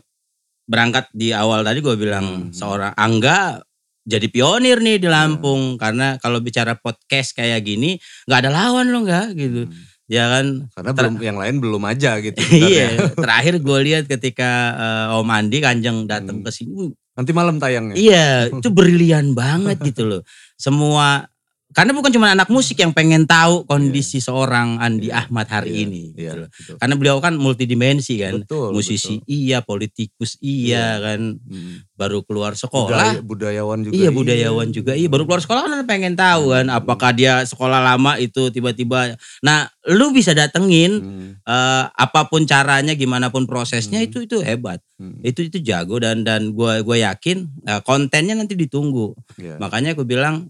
berangkat 0.72 1.12
di 1.12 1.36
awal 1.36 1.62
tadi 1.62 1.80
gue 1.80 1.96
bilang 1.96 2.48
Hmm. 2.48 2.56
seorang 2.56 2.96
Angga 2.96 3.60
jadi 4.02 4.24
pionir 4.26 4.80
nih 4.80 4.98
di 4.98 5.06
Lampung 5.06 5.76
karena 5.76 6.16
kalau 6.18 6.40
bicara 6.40 6.74
podcast 6.74 7.36
kayak 7.36 7.60
gini 7.62 8.00
nggak 8.24 8.40
ada 8.40 8.50
lawan 8.50 8.88
lo 8.88 9.04
nggak 9.04 9.28
gitu 9.36 9.68
Hmm. 9.68 9.76
ya 10.08 10.26
kan 10.28 10.46
Karena 10.72 10.92
belum 10.92 11.16
yang 11.20 11.38
lain 11.38 11.56
belum 11.58 11.84
aja 11.86 12.18
gitu. 12.18 12.36
iya 12.72 13.12
terakhir 13.12 13.60
gue 13.60 13.80
lihat 13.82 14.04
ketika 14.08 14.50
eh, 14.74 15.18
Om 15.18 15.30
Andi 15.30 15.60
Kanjeng 15.60 16.04
datang 16.06 16.40
Hmm. 16.40 16.46
ke 16.48 16.52
sini 16.52 16.88
Nanti 17.12 17.32
malam 17.32 17.60
tayangnya. 17.60 17.94
iya 17.94 18.48
itu 18.48 18.72
brilian 18.74 19.36
banget 19.36 19.76
gitu 19.84 20.08
loh 20.08 20.22
semua 20.56 21.28
karena 21.72 21.92
bukan 21.92 22.12
cuma 22.12 22.28
anak 22.30 22.48
musik 22.48 22.76
yang 22.76 22.92
pengen 22.92 23.24
tahu 23.24 23.64
kondisi 23.64 24.18
seorang 24.18 24.78
Andi 24.78 25.08
Iya. 25.08 25.24
Ahmad 25.24 25.48
hari 25.48 25.72
Iya, 25.72 25.82
ini 25.84 26.04
Iya. 26.14 26.32
gitu 26.34 26.44
betul. 26.46 26.76
karena 26.78 26.94
beliau 26.96 27.18
kan 27.18 27.34
multidimensi 27.36 28.14
kan 28.18 28.34
Betul, 28.44 28.72
musisi 28.72 29.18
betul. 29.18 29.28
iya 29.28 29.58
politikus 29.60 30.36
iya 30.38 30.98
kan 30.98 31.40
Hmm. 31.40 31.84
baru 31.94 32.22
keluar 32.22 32.52
Budaya- 32.52 32.62
sekolah 32.62 33.10
budayawan 33.22 33.80
juga. 33.82 33.94
Iya 33.94 34.10
budayawan 34.10 34.68
juga 34.70 34.92
iya 34.94 35.06
baru 35.06 35.24
keluar 35.24 35.40
sekolah 35.40 35.62
kan 35.64 35.86
pengen 35.86 36.14
tahu 36.14 36.52
kan 36.52 36.66
Hmm. 36.66 36.78
apakah 36.78 37.12
dia 37.12 37.42
sekolah 37.42 37.80
lama 37.80 38.18
itu 38.18 38.50
tiba-tiba 38.50 39.16
nah 39.40 39.66
lu 39.88 40.10
bisa 40.10 40.32
datengin 40.32 40.92
Hmm. 40.98 41.30
eh, 41.42 41.84
apa 41.88 42.26
pun 42.26 42.44
caranya 42.44 42.94
gimana 42.94 43.30
pun 43.30 43.46
prosesnya 43.46 43.98
Hmm. 43.98 44.08
itu 44.08 44.18
itu 44.24 44.38
hebat 44.40 44.82
Hmm. 44.96 45.18
itu 45.22 45.46
itu 45.46 45.58
jago 45.60 45.98
dan 45.98 46.22
dan 46.22 46.52
gue 46.52 46.74
gue 46.82 46.98
yakin 47.00 47.38
eh, 47.64 47.82
kontennya 47.82 48.34
nanti 48.34 48.54
ditunggu 48.54 49.14
Iya. 49.36 49.56
makanya 49.58 49.94
aku 49.94 50.04
bilang 50.04 50.50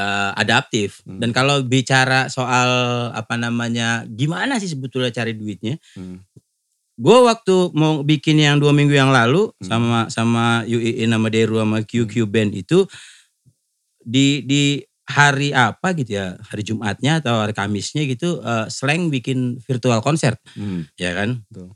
eh, 0.00 0.30
adaptif 0.34 1.04
Hmm. 1.04 1.20
dan 1.20 1.30
kalau 1.30 1.60
bicara 1.60 2.32
soal 2.32 2.70
apa 3.12 3.36
namanya 3.36 4.08
gimana 4.08 4.56
sih 4.56 4.72
sebetulnya 4.72 5.12
cari 5.12 5.36
duitnya 5.36 5.76
Hmm. 5.92 6.24
gue 6.96 7.18
waktu 7.24 7.72
mau 7.72 8.00
bikin 8.00 8.36
yang 8.36 8.56
dua 8.56 8.72
minggu 8.72 8.92
yang 8.92 9.12
lalu 9.12 9.52
Hmm. 9.60 9.68
sama 9.68 9.98
sama 10.08 10.44
UII 10.64 11.04
nama 11.04 11.28
Deru 11.28 11.60
sama 11.60 11.84
QQ 11.84 12.24
Band 12.24 12.52
itu 12.54 12.88
di 14.00 14.40
di 14.44 14.80
hari 15.10 15.50
apa 15.50 15.90
gitu 15.92 16.16
ya 16.16 16.38
hari 16.46 16.62
Jumatnya 16.62 17.18
atau 17.18 17.42
hari 17.42 17.52
Kamisnya 17.52 18.06
gitu 18.06 18.40
eh, 18.40 18.66
slang 18.70 19.10
bikin 19.10 19.58
virtual 19.60 20.00
konser 20.00 20.38
Hmm. 20.54 20.86
ya 20.96 21.12
kan 21.12 21.42
Betul. 21.50 21.74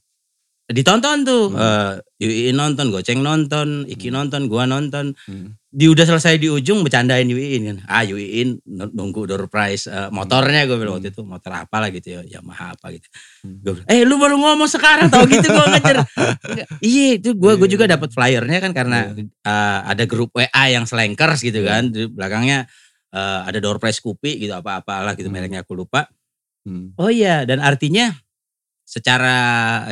Ditonton 0.65 1.29
tuh 1.29 1.53
Hmm. 1.53 1.61
eh, 1.61 1.93
Yui 2.25 2.57
nonton 2.57 2.89
Goceng 2.89 3.21
nonton 3.21 3.85
Iki 3.85 4.09
Hmm. 4.09 4.17
nonton 4.17 4.49
gua 4.49 4.65
nonton 4.65 5.13
Hmm. 5.29 5.61
di 5.69 5.91
udah 5.91 6.07
selesai 6.09 6.41
di 6.41 6.49
ujung 6.49 6.81
bercandain 6.81 7.29
Yui 7.29 7.61
kan 7.61 7.85
ah 7.85 8.01
Yui 8.01 8.57
nunggu 8.97 9.29
door 9.29 9.45
prize 9.53 9.93
eh, 9.93 10.09
motornya 10.09 10.65
gue 10.65 10.81
bilang 10.81 10.97
Hmm. 10.97 11.05
waktu 11.05 11.13
itu 11.13 11.21
motor 11.21 11.53
apa 11.53 11.77
lah 11.85 11.93
gitu 11.93 12.17
ya 12.17 12.21
Yamaha 12.25 12.73
apa 12.73 12.97
gitu 12.97 13.09
Hmm. 13.45 13.61
Gua 13.61 13.73
bilang, 13.77 13.89
eh 13.93 14.01
lu 14.09 14.17
baru 14.17 14.37
ngomong 14.41 14.71
sekarang 14.71 15.13
tau 15.13 15.29
gitu 15.29 15.45
gue 15.45 15.67
ngejar 15.77 15.97
iya 16.81 17.09
itu 17.21 17.37
gue 17.37 17.53
gue 17.61 17.69
Iya. 17.69 17.75
juga 17.77 17.85
dapat 17.85 18.09
flyernya 18.17 18.59
kan 18.65 18.73
karena 18.73 19.13
eh, 19.21 19.79
ada 19.85 20.05
grup 20.09 20.33
WA 20.33 20.65
yang 20.73 20.89
slankers 20.89 21.45
gitu 21.45 21.61
Iya. 21.61 21.69
kan 21.69 21.83
di 21.93 22.09
belakangnya 22.09 22.65
eh, 23.13 23.41
ada 23.45 23.59
door 23.61 23.77
prize 23.77 24.01
Scoopy 24.01 24.41
gitu 24.41 24.57
apa-apalah 24.57 25.13
gitu 25.13 25.29
Hmm. 25.29 25.37
mereknya 25.37 25.61
aku 25.61 25.77
lupa 25.77 26.09
Hmm. 26.65 26.97
Oh 26.97 27.13
iya, 27.13 27.45
dan 27.45 27.61
artinya 27.61 28.17
secara 28.85 29.37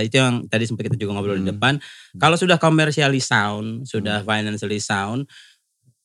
itu 0.05 0.21
yang 0.21 0.45
tadi 0.47 0.69
sempat 0.69 0.87
kita 0.89 0.97
juga 1.01 1.17
ngobrol 1.17 1.41
di 1.41 1.49
Hmm. 1.49 1.53
depan, 1.57 1.75
kalau 2.21 2.37
sudah 2.37 2.61
commercially 2.61 3.19
sound, 3.21 3.89
sudah 3.89 4.21
financially 4.23 4.79
sound, 4.79 5.25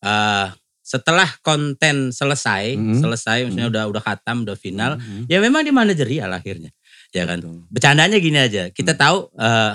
eh 0.04 0.48
setelah 0.88 1.28
konten 1.44 2.16
selesai, 2.16 2.80
Hmm. 2.80 2.96
selesai, 2.96 3.44
maksudnya 3.44 3.68
Hmm. 3.68 3.76
udah 3.76 3.84
udah 3.92 4.02
khatam, 4.08 4.48
udah 4.48 4.56
final, 4.56 4.96
Hmm. 4.96 5.28
ya 5.28 5.44
memang 5.44 5.68
di 5.68 5.76
manajerial 5.76 6.32
akhirnya, 6.32 6.72
ya 7.12 7.28
kan. 7.28 7.44
Betul. 7.44 7.68
Bercandanya 7.68 8.18
gini 8.24 8.40
aja, 8.40 8.72
kita 8.72 8.96
Hmm. 8.96 9.02
tahu 9.04 9.18
eh 9.36 9.74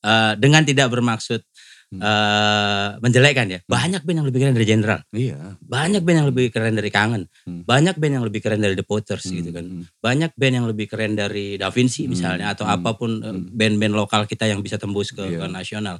eh, 0.00 0.32
dengan 0.40 0.64
tidak 0.64 0.88
bermaksud 0.92 1.44
Hmm. 1.90 1.98
eh, 1.98 2.88
menjelekkan 3.02 3.50
ya. 3.50 3.58
Banyak 3.66 4.06
band 4.06 4.22
yang 4.22 4.28
lebih 4.30 4.38
keren 4.46 4.54
dari 4.54 4.62
General. 4.62 5.00
Iya. 5.10 5.58
Banyak 5.58 6.02
band 6.06 6.16
yang 6.22 6.28
lebih 6.30 6.46
keren 6.54 6.78
dari 6.78 6.86
Kangen. 6.86 7.26
Hmm. 7.42 7.66
Banyak 7.66 7.98
band 7.98 8.12
yang 8.14 8.22
lebih 8.22 8.40
keren 8.40 8.62
dari 8.62 8.78
The 8.78 8.86
Potters 8.86 9.26
Hmm, 9.26 9.34
gitu 9.34 9.50
kan. 9.50 9.64
hmm. 9.66 9.82
Banyak 9.98 10.30
band 10.38 10.54
yang 10.54 10.66
lebih 10.70 10.86
keren 10.86 11.18
dari 11.18 11.58
Da 11.58 11.66
Vinci 11.74 12.06
Hmm, 12.06 12.14
misalnya 12.14 12.54
atau 12.54 12.62
hmm, 12.62 12.74
apa 12.78 12.90
pun 12.94 13.10
eh, 13.18 13.34
hmm. 13.34 13.50
band-band 13.50 13.94
lokal 13.98 14.22
kita 14.24 14.46
yang 14.46 14.62
bisa 14.62 14.78
tembus 14.78 15.10
ke, 15.10 15.18
Iya. 15.26 15.42
ke 15.42 15.46
nasional. 15.50 15.98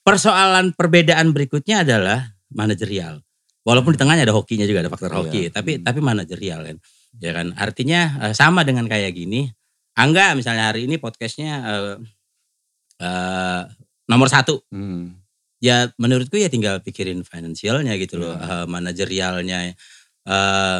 Persoalan 0.00 0.72
perbedaan 0.72 1.36
berikutnya 1.36 1.84
adalah 1.84 2.32
manajerial. 2.48 3.20
Walaupun 3.60 3.92
di 3.92 4.00
tengahnya 4.00 4.24
ada 4.24 4.32
hokinya 4.32 4.64
juga 4.64 4.80
ada 4.80 4.90
faktor 4.90 5.12
Iya. 5.12 5.18
hoki, 5.20 5.42
tapi 5.52 5.70
Hmm. 5.76 5.84
tapi 5.84 5.98
manajerial 6.00 6.60
kan. 6.64 6.76
Ya 7.20 7.36
kan. 7.36 7.52
Artinya 7.52 8.00
eh, 8.24 8.32
sama 8.32 8.64
dengan 8.64 8.88
kayak 8.88 9.12
gini. 9.12 9.52
Angga 9.92 10.32
misalnya 10.32 10.72
hari 10.72 10.88
ini 10.88 10.96
podcastnya 10.96 11.52
eh, 11.60 11.96
eh, 13.00 13.62
nomor 14.06 14.28
satu 14.28 14.64
Hmm. 14.72 15.12
Ya 15.58 15.88
menurutku 15.96 16.36
ya 16.36 16.48
tinggal 16.52 16.80
pikirin 16.84 17.24
finansialnya 17.24 17.96
gitu 17.96 18.20
loh, 18.20 18.36
Iya. 18.36 18.64
eh, 18.64 18.66
manajerialnya. 18.68 19.58
Eh, 20.26 20.78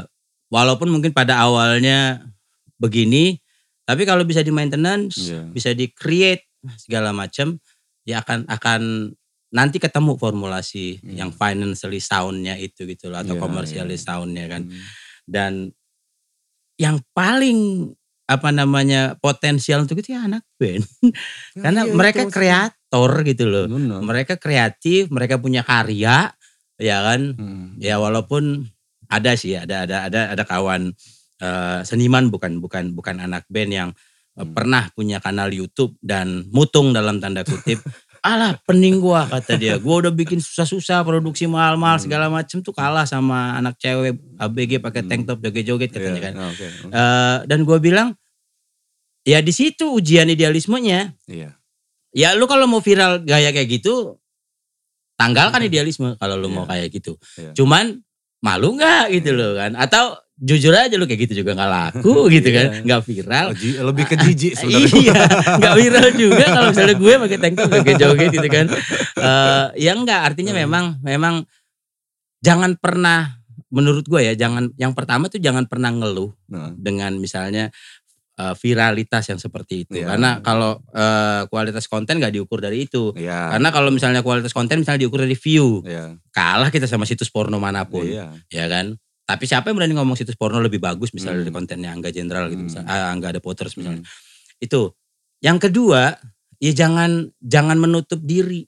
walaupun 0.53 0.89
mungkin 0.93 1.11
pada 1.17 1.43
awalnya 1.43 2.23
begini, 2.79 3.41
tapi 3.89 4.05
kalau 4.05 4.23
bisa 4.27 4.45
di 4.45 4.53
maintenance, 4.53 5.17
Iya. 5.33 5.49
bisa 5.51 5.71
di 5.73 5.89
create 5.91 6.47
segala 6.77 7.11
macam, 7.15 7.57
ya 8.05 8.21
akan 8.23 8.45
akan 8.51 8.83
nanti 9.55 9.79
ketemu 9.81 10.19
formulasi 10.21 11.01
Iya. 11.01 11.25
yang 11.25 11.31
financially 11.33 12.03
soundnya 12.03 12.59
itu 12.59 12.85
gitu 12.85 13.09
loh, 13.09 13.23
atau 13.23 13.35
Iya, 13.39 13.43
commercially 13.43 13.97
iya. 13.97 14.03
soundnya 14.05 14.45
kan. 14.51 14.63
Hmm. 14.69 14.83
Dan 15.27 15.53
yang 16.77 17.01
paling 17.17 17.91
apa 18.27 18.51
namanya 18.51 19.15
potensial 19.23 19.87
untuk 19.87 20.03
itu 20.03 20.13
ya 20.13 20.27
anak 20.27 20.43
band, 20.59 20.83
karena 21.57 21.87
Iya, 21.87 21.95
mereka 21.95 22.19
itu 22.27 22.29
maksudnya. 22.29 22.75
Kreator 22.87 23.27
gitu 23.27 23.45
loh 23.51 23.67
Benar. 23.67 23.99
mereka 24.03 24.35
kreatif, 24.39 25.11
mereka 25.11 25.43
punya 25.43 25.67
karya, 25.67 26.31
ya 26.79 26.97
kan? 27.03 27.35
Hmm. 27.35 27.75
Ya 27.83 27.99
walaupun 27.99 28.63
ada 29.11 29.35
sih, 29.35 29.59
ada 29.59 29.83
ada 29.83 30.07
ada 30.07 30.21
ada 30.33 30.45
kawan 30.47 30.95
eh, 31.37 31.81
seniman 31.83 32.31
bukan 32.31 32.63
bukan 32.63 32.95
bukan 32.95 33.19
anak 33.21 33.45
band 33.51 33.73
yang 33.75 33.91
eh, 33.91 34.45
Hmm. 34.45 34.53
pernah 34.55 34.87
punya 34.95 35.19
kanal 35.19 35.51
YouTube 35.51 35.99
dan 35.99 36.47
mutung 36.55 36.93
dalam 36.93 37.19
tanda 37.19 37.43
kutip. 37.43 37.83
Alah 38.27 38.59
pening 38.67 38.99
gua 38.99 39.27
kata 39.27 39.55
dia. 39.55 39.79
Gua 39.79 40.03
udah 40.03 40.11
bikin 40.11 40.39
susah-susah 40.39 41.03
produksi 41.03 41.47
mahal-mahal 41.47 41.99
Hmm. 41.99 42.05
segala 42.07 42.27
macem 42.31 42.63
tuh 42.63 42.71
kalah 42.71 43.05
sama 43.05 43.55
anak 43.55 43.77
cewek 43.79 44.15
ABG 44.37 44.79
pakai 44.79 45.03
tank 45.05 45.27
top 45.27 45.43
joget-joget 45.43 45.91
katanya 45.91 46.21
Iya, 46.21 46.27
kan. 46.31 46.35
oke. 46.55 46.67
Eh, 46.87 47.39
dan 47.47 47.59
gua 47.63 47.79
bilang 47.79 48.15
ya 49.23 49.43
di 49.43 49.51
situ 49.51 49.91
ujian 49.91 50.27
idealismenya. 50.27 51.11
Iya. 51.27 51.51
Ya 52.17 52.33
lu 52.33 52.49
kalau 52.49 52.65
mau 52.65 52.81
viral 52.81 53.21
gaya 53.23 53.53
kayak 53.53 53.69
gitu, 53.71 54.17
tanggalkan 55.15 55.61
idealisme 55.63 56.17
kalau 56.17 56.37
lu 56.37 56.49
Iya. 56.49 56.55
mau 56.55 56.65
kayak 56.65 56.89
gitu. 56.91 57.13
Iya. 57.37 57.53
Cuman 57.53 58.01
malu 58.41 58.73
nggak 58.73 59.13
gitu 59.13 59.31
loh 59.33 59.53
kan? 59.55 59.73
Atau 59.75 60.17
jujur 60.37 60.73
aja 60.73 60.93
lu 60.93 61.05
kayak 61.05 61.29
gitu 61.29 61.41
juga 61.41 61.53
nggak 61.53 61.71
laku 61.71 62.15
gitu 62.37 62.49
kan? 62.51 62.67
Iya. 62.73 62.81
Nggak 62.85 63.01
viral. 63.05 63.47
Oh, 63.53 63.85
lebih 63.87 64.05
ke 64.07 64.17
jijik 64.19 64.53
sebenarnya. 64.55 64.97
Iya, 64.97 65.21
nggak 65.61 65.75
viral 65.81 66.09
juga 66.15 66.45
kalau 66.47 66.67
misalnya 66.71 66.97
gue 66.97 67.13
pakai 67.21 67.39
tank 67.39 67.55
top 67.55 67.69
joget-joget 67.71 68.31
gitu 68.33 68.49
kan. 68.49 68.67
Eh 69.17 69.65
ya 69.81 69.93
enggak, 69.93 70.21
artinya 70.25 70.53
Hmm. 70.53 70.61
memang 70.65 70.85
memang 71.01 71.35
jangan 72.41 72.77
pernah 72.77 73.37
menurut 73.67 74.07
gue 74.07 74.21
ya, 74.23 74.33
jangan 74.33 74.71
yang 74.77 74.95
pertama 74.95 75.27
tuh 75.27 75.37
jangan 75.37 75.67
pernah 75.67 75.91
ngeluh 75.91 76.31
Nah, 76.47 76.71
dengan 76.73 77.19
misalnya 77.19 77.69
eh, 78.37 78.55
viralitas 78.61 79.25
yang 79.33 79.41
seperti 79.41 79.89
itu. 79.89 79.97
Iya. 79.97 80.13
Karena 80.13 80.31
kalau 80.45 80.81
eh, 80.93 81.43
kualitas 81.49 81.89
konten 81.89 82.21
nggak 82.21 82.37
diukur 82.37 82.61
dari 82.61 82.85
itu. 82.85 83.17
Iya. 83.17 83.57
Karena 83.57 83.69
kalau 83.73 83.89
misalnya 83.89 84.21
kualitas 84.21 84.53
konten 84.53 84.85
misalnya 84.85 85.03
diukur 85.03 85.25
dari 85.25 85.37
view, 85.37 85.81
Iya. 85.83 86.21
kalah 86.31 86.69
kita 86.69 86.85
sama 86.85 87.09
situs 87.09 87.33
porno 87.33 87.57
mana 87.57 87.89
pun, 87.89 88.05
Iya. 88.05 88.33
ya 88.53 88.67
kan? 88.69 88.97
Tapi 89.27 89.43
siapa 89.43 89.73
yang 89.75 89.77
berani 89.83 89.95
ngomong 89.99 90.15
situs 90.15 90.39
porno 90.39 90.63
lebih 90.63 90.79
bagus 90.79 91.11
misalnya 91.11 91.43
Hmm. 91.43 91.51
dari 91.51 91.53
kontennya 91.57 91.91
Angga 91.91 92.15
Jenderal 92.15 92.47
gitu, 92.47 92.63
Hmm. 92.63 92.69
misalnya, 92.71 92.89
ah, 92.95 93.11
Angga 93.11 93.35
ada 93.35 93.41
Potters 93.43 93.75
misalnya. 93.75 94.07
Hmm. 94.07 94.63
Itu. 94.63 94.95
Yang 95.43 95.59
kedua, 95.69 96.15
ya 96.63 96.73
jangan 96.73 97.35
jangan 97.43 97.77
menutup 97.77 98.23
diri. 98.23 98.65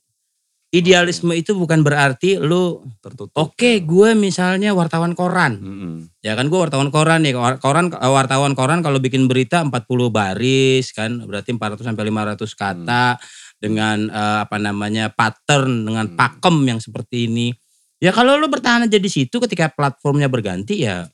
Idealisme 0.68 1.32
itu 1.32 1.56
bukan 1.56 1.80
berarti 1.80 2.36
lu 2.36 2.84
Tertutup. 3.00 3.32
oke 3.32 3.80
gue 3.80 4.10
misalnya 4.12 4.76
wartawan 4.76 5.16
koran. 5.16 5.56
Mm-mm. 5.56 5.94
Ya 6.20 6.36
kan 6.36 6.52
gue 6.52 6.60
wartawan 6.60 6.92
koran 6.92 7.24
nih, 7.24 7.32
Kor- 7.32 7.56
koran 7.56 7.88
wartawan 7.88 8.52
koran 8.52 8.84
kalau 8.84 9.00
bikin 9.00 9.32
berita 9.32 9.64
40 9.64 9.72
baris 10.12 10.92
kan 10.92 11.24
berarti 11.24 11.56
400 11.56 11.88
sampai 11.88 12.04
500 12.12 12.52
kata 12.52 13.16
dengan 13.56 14.12
eh, 14.12 14.38
apa 14.44 14.60
namanya 14.60 15.08
pattern 15.08 15.88
dengan 15.88 16.04
Hmm. 16.12 16.20
pakem 16.20 16.56
yang 16.68 16.80
seperti 16.84 17.32
ini. 17.32 17.48
Ya 17.96 18.12
kalau 18.12 18.36
lu 18.36 18.52
bertahan 18.52 18.84
aja 18.84 19.00
di 19.00 19.08
situ 19.08 19.40
ketika 19.40 19.72
platformnya 19.72 20.28
berganti 20.28 20.84
ya 20.84 21.08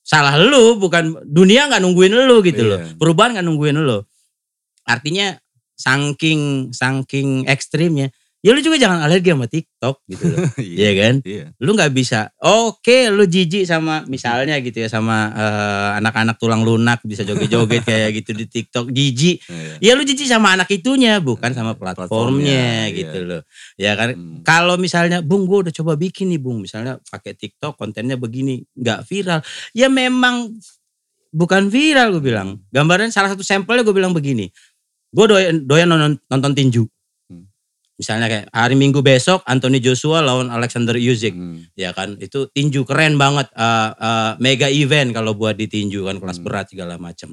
salah 0.00 0.40
lu 0.40 0.80
bukan 0.80 1.20
dunia 1.22 1.68
nggak 1.68 1.84
nungguin 1.84 2.16
lu 2.16 2.40
gitu 2.40 2.64
loh. 2.64 2.80
Iya. 2.80 2.96
Perubahan 2.96 3.36
nggak 3.36 3.44
nungguin 3.44 3.76
lu. 3.76 4.00
Artinya 4.88 5.36
saking 5.76 6.72
saking 6.72 7.44
ekstrimnya 7.44 8.08
ya 8.46 8.54
lu 8.54 8.62
juga 8.62 8.78
jangan 8.78 9.02
alergi 9.02 9.34
sama 9.34 9.50
TikTok 9.50 9.96
gitu 10.06 10.24
loh. 10.30 10.38
Iya 10.78 10.90
kan? 10.94 11.14
Iya. 11.26 11.50
lu 11.58 11.74
nggak 11.74 11.90
bisa 11.90 12.30
oke 12.38 13.10
lu 13.10 13.26
jijik 13.26 13.66
sama 13.66 14.06
misalnya 14.06 14.54
gitu 14.62 14.78
ya 14.78 14.86
sama 14.86 15.34
eh, 15.34 15.90
anak-anak 15.98 16.38
tulang 16.38 16.62
lunak 16.62 17.02
bisa 17.02 17.26
joget-joget 17.26 17.82
kayak 17.90 18.22
gitu 18.22 18.30
di 18.32 18.46
TikTok 18.46 18.94
jijik 18.94 19.42
Iya. 19.50 19.74
ya 19.82 19.92
lu 19.98 20.06
jijik 20.06 20.30
sama 20.30 20.54
anak 20.54 20.70
itunya 20.70 21.18
bukan 21.18 21.50
sama 21.50 21.74
Platformnya, 21.74 22.06
platformnya 22.06 22.66
iya. 22.86 22.94
gitu 22.94 23.18
loh 23.26 23.42
ya 23.74 23.92
kan 23.92 24.08
Hmm. 24.14 24.46
kalau 24.46 24.78
misalnya 24.78 25.18
bung 25.18 25.50
gue 25.50 25.66
udah 25.66 25.74
coba 25.74 25.98
bikin 25.98 26.30
nih 26.30 26.38
bung 26.38 26.62
misalnya 26.62 27.02
pakai 27.02 27.34
TikTok 27.34 27.74
kontennya 27.74 28.14
begini 28.14 28.62
nggak 28.78 29.02
viral 29.02 29.42
ya 29.74 29.90
memang 29.90 30.54
bukan 31.28 31.66
viral 31.66 32.14
gue 32.14 32.22
bilang 32.22 32.62
gambaran 32.70 33.10
salah 33.10 33.34
satu 33.34 33.42
sampelnya 33.42 33.82
gue 33.82 33.90
bilang 33.90 34.14
begini 34.14 34.46
gue 35.10 35.26
doyan, 35.26 35.64
doyan 35.64 35.88
nonton, 35.88 36.12
nonton 36.28 36.52
tinju. 36.52 36.84
Misalnya 37.96 38.28
kayak 38.28 38.46
hari 38.52 38.76
Minggu 38.76 39.00
besok 39.00 39.40
Anthony 39.48 39.80
Joshua 39.80 40.20
lawan 40.20 40.52
Alexander 40.52 40.96
Usyk 40.96 41.32
Hmm. 41.32 41.64
ya 41.72 41.96
kan 41.96 42.16
itu 42.20 42.48
tinju 42.52 42.84
keren 42.84 43.16
banget 43.16 43.48
eh, 43.56 43.90
eh, 43.96 44.32
mega 44.40 44.68
event 44.68 45.16
kalau 45.16 45.32
buat 45.32 45.56
di 45.56 45.64
tinju 45.68 46.04
kan 46.04 46.20
kelas 46.20 46.38
Hmm. 46.40 46.46
berat 46.46 46.66
segala 46.68 47.00
macam 47.00 47.32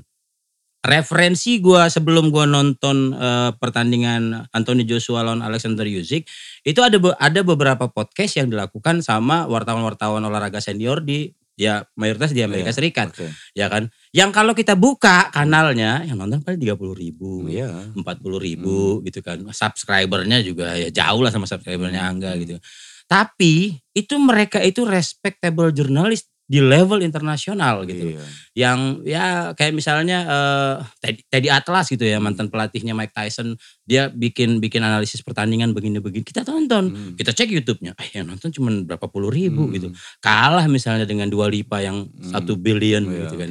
referensi 0.83 1.63
gua 1.63 1.87
sebelum 1.87 2.27
gua 2.27 2.43
nonton 2.43 3.15
eh, 3.15 3.51
pertandingan 3.55 4.47
Anthony 4.51 4.83
Joshua 4.83 5.23
lawan 5.23 5.39
Alexander 5.39 5.87
Usyk 5.87 6.27
itu 6.67 6.79
ada 6.83 6.99
ada 7.19 7.39
beberapa 7.43 7.87
podcast 7.87 8.39
yang 8.39 8.51
dilakukan 8.51 8.99
sama 8.99 9.47
wartawan-wartawan 9.47 10.23
olahraga 10.27 10.59
senior 10.59 10.99
di 10.99 11.31
ya 11.53 11.85
mayoritas 11.93 12.33
di 12.33 12.41
Amerika 12.41 12.73
Iya, 12.73 12.77
Serikat 12.77 13.07
Oke. 13.13 13.29
ya 13.53 13.69
kan 13.69 13.85
yang 14.09 14.33
kalau 14.33 14.57
kita 14.57 14.73
buka 14.73 15.29
kanalnya 15.29 16.01
yang 16.01 16.17
nonton 16.17 16.41
paling 16.41 16.57
tiga 16.57 16.73
puluh 16.73 16.97
ribu 16.97 17.45
Iya. 17.45 17.93
empat 17.93 18.17
puluh 18.19 18.41
ribu 18.41 19.05
gitu 19.05 19.21
kan 19.21 19.37
subscribernya 19.53 20.41
juga 20.41 20.73
ya 20.73 20.89
jauh 20.89 21.21
lah 21.21 21.29
sama 21.29 21.45
subscribernya 21.45 22.01
Hmm. 22.01 22.11
Angga 22.17 22.31
gitu 22.41 22.57
tapi 23.05 23.77
itu 23.93 24.15
mereka 24.17 24.57
itu 24.65 24.81
respectable 24.87 25.69
jurnalis 25.69 26.25
di 26.43 26.59
level 26.59 26.99
internasional 26.99 27.87
gitu 27.87 28.13
Iya. 28.13 28.23
yang 28.53 28.79
ya 29.07 29.25
kayak 29.55 29.73
misalnya 29.73 30.17
eh, 30.27 30.75
Teddy, 30.99 31.21
Teddy 31.31 31.49
Atlas 31.49 31.87
gitu 31.87 32.03
ya 32.03 32.19
mantan 32.19 32.51
pelatihnya 32.51 32.91
Mike 32.91 33.15
Tyson 33.15 33.55
dia 33.87 34.11
bikin 34.11 34.59
bikin 34.59 34.83
analisis 34.83 35.23
pertandingan 35.23 35.71
begini-begini 35.71 36.21
kita 36.21 36.43
tonton 36.43 36.91
Hmm. 36.91 37.13
kita 37.15 37.31
cek 37.31 37.47
YouTube-nya 37.47 37.95
eh 37.95 38.19
yang 38.19 38.27
nonton 38.27 38.51
cuma 38.51 38.69
berapa 38.83 39.07
puluh 39.07 39.31
ribu 39.31 39.65
Hmm. 39.65 39.73
gitu 39.73 39.87
kalah 40.19 40.67
misalnya 40.67 41.07
dengan 41.07 41.31
Dua 41.31 41.47
Lipa 41.47 41.79
yang 41.79 42.11
Hmm. 42.11 42.31
satu 42.35 42.59
billion 42.59 43.07
Iya. 43.07 43.17
gitu 43.23 43.35
kan 43.39 43.49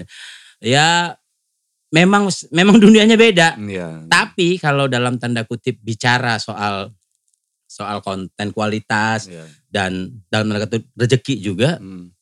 ya 0.61 0.89
memang 1.93 2.29
memang 2.53 2.77
dunianya 2.77 3.17
beda 3.17 3.57
Iya. 3.57 4.05
tapi 4.07 4.61
kalau 4.61 4.85
dalam 4.87 5.17
tanda 5.17 5.49
kutip 5.49 5.81
bicara 5.81 6.37
soal 6.37 6.93
soal 7.67 8.05
konten 8.05 8.53
kualitas 8.53 9.33
Iya. 9.33 9.49
dan 9.67 9.93
dalam 10.29 10.53
tanda 10.53 10.69
kutip 10.69 10.85
rezeki 10.93 11.35
juga 11.41 11.81
Hmm. 11.81 12.13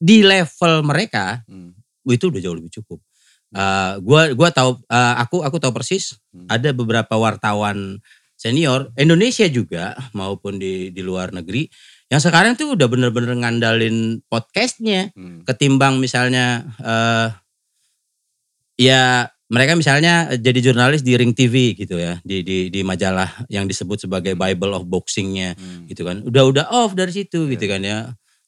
Di 0.00 0.24
level 0.24 0.80
mereka 0.82 1.44
Hmm. 1.44 1.76
itu 2.08 2.32
udah 2.32 2.40
jauh 2.40 2.56
lebih 2.56 2.72
cukup. 2.72 2.98
Uh, 3.50 3.98
gua 4.00 4.30
gua 4.32 4.48
tahu 4.48 4.78
uh, 4.86 5.14
aku 5.20 5.44
aku 5.44 5.60
tahu 5.60 5.76
persis 5.76 6.16
Hmm. 6.32 6.48
ada 6.48 6.72
beberapa 6.72 7.14
wartawan 7.14 8.00
senior 8.34 8.88
Indonesia 8.96 9.44
juga 9.46 9.92
maupun 10.16 10.56
di 10.56 10.88
di 10.88 11.02
luar 11.04 11.28
negeri 11.30 11.68
yang 12.08 12.18
sekarang 12.18 12.56
tuh 12.56 12.72
udah 12.74 12.88
bener-bener 12.88 13.36
ngandalin 13.36 14.22
podcastnya 14.26 15.12
Hmm. 15.12 15.44
ketimbang 15.44 16.00
misalnya 16.00 16.64
eh 16.80 17.28
ya 18.80 19.28
mereka 19.50 19.74
misalnya 19.74 20.30
jadi 20.38 20.58
jurnalis 20.62 21.02
di 21.02 21.18
Ring 21.18 21.34
TV 21.34 21.74
gitu 21.74 21.98
ya 21.98 22.22
di 22.22 22.46
di 22.46 22.70
di 22.70 22.80
majalah 22.86 23.44
yang 23.50 23.66
disebut 23.66 24.06
sebagai 24.06 24.38
Bible 24.38 24.72
of 24.72 24.86
Boxingnya 24.86 25.58
Hmm. 25.58 25.90
gitu 25.90 26.06
kan 26.06 26.22
udah 26.22 26.42
udah 26.54 26.64
off 26.70 26.94
dari 26.94 27.10
situ 27.10 27.50
gitu 27.50 27.66
Iya. 27.66 27.72
kan 27.76 27.80
ya 27.82 27.98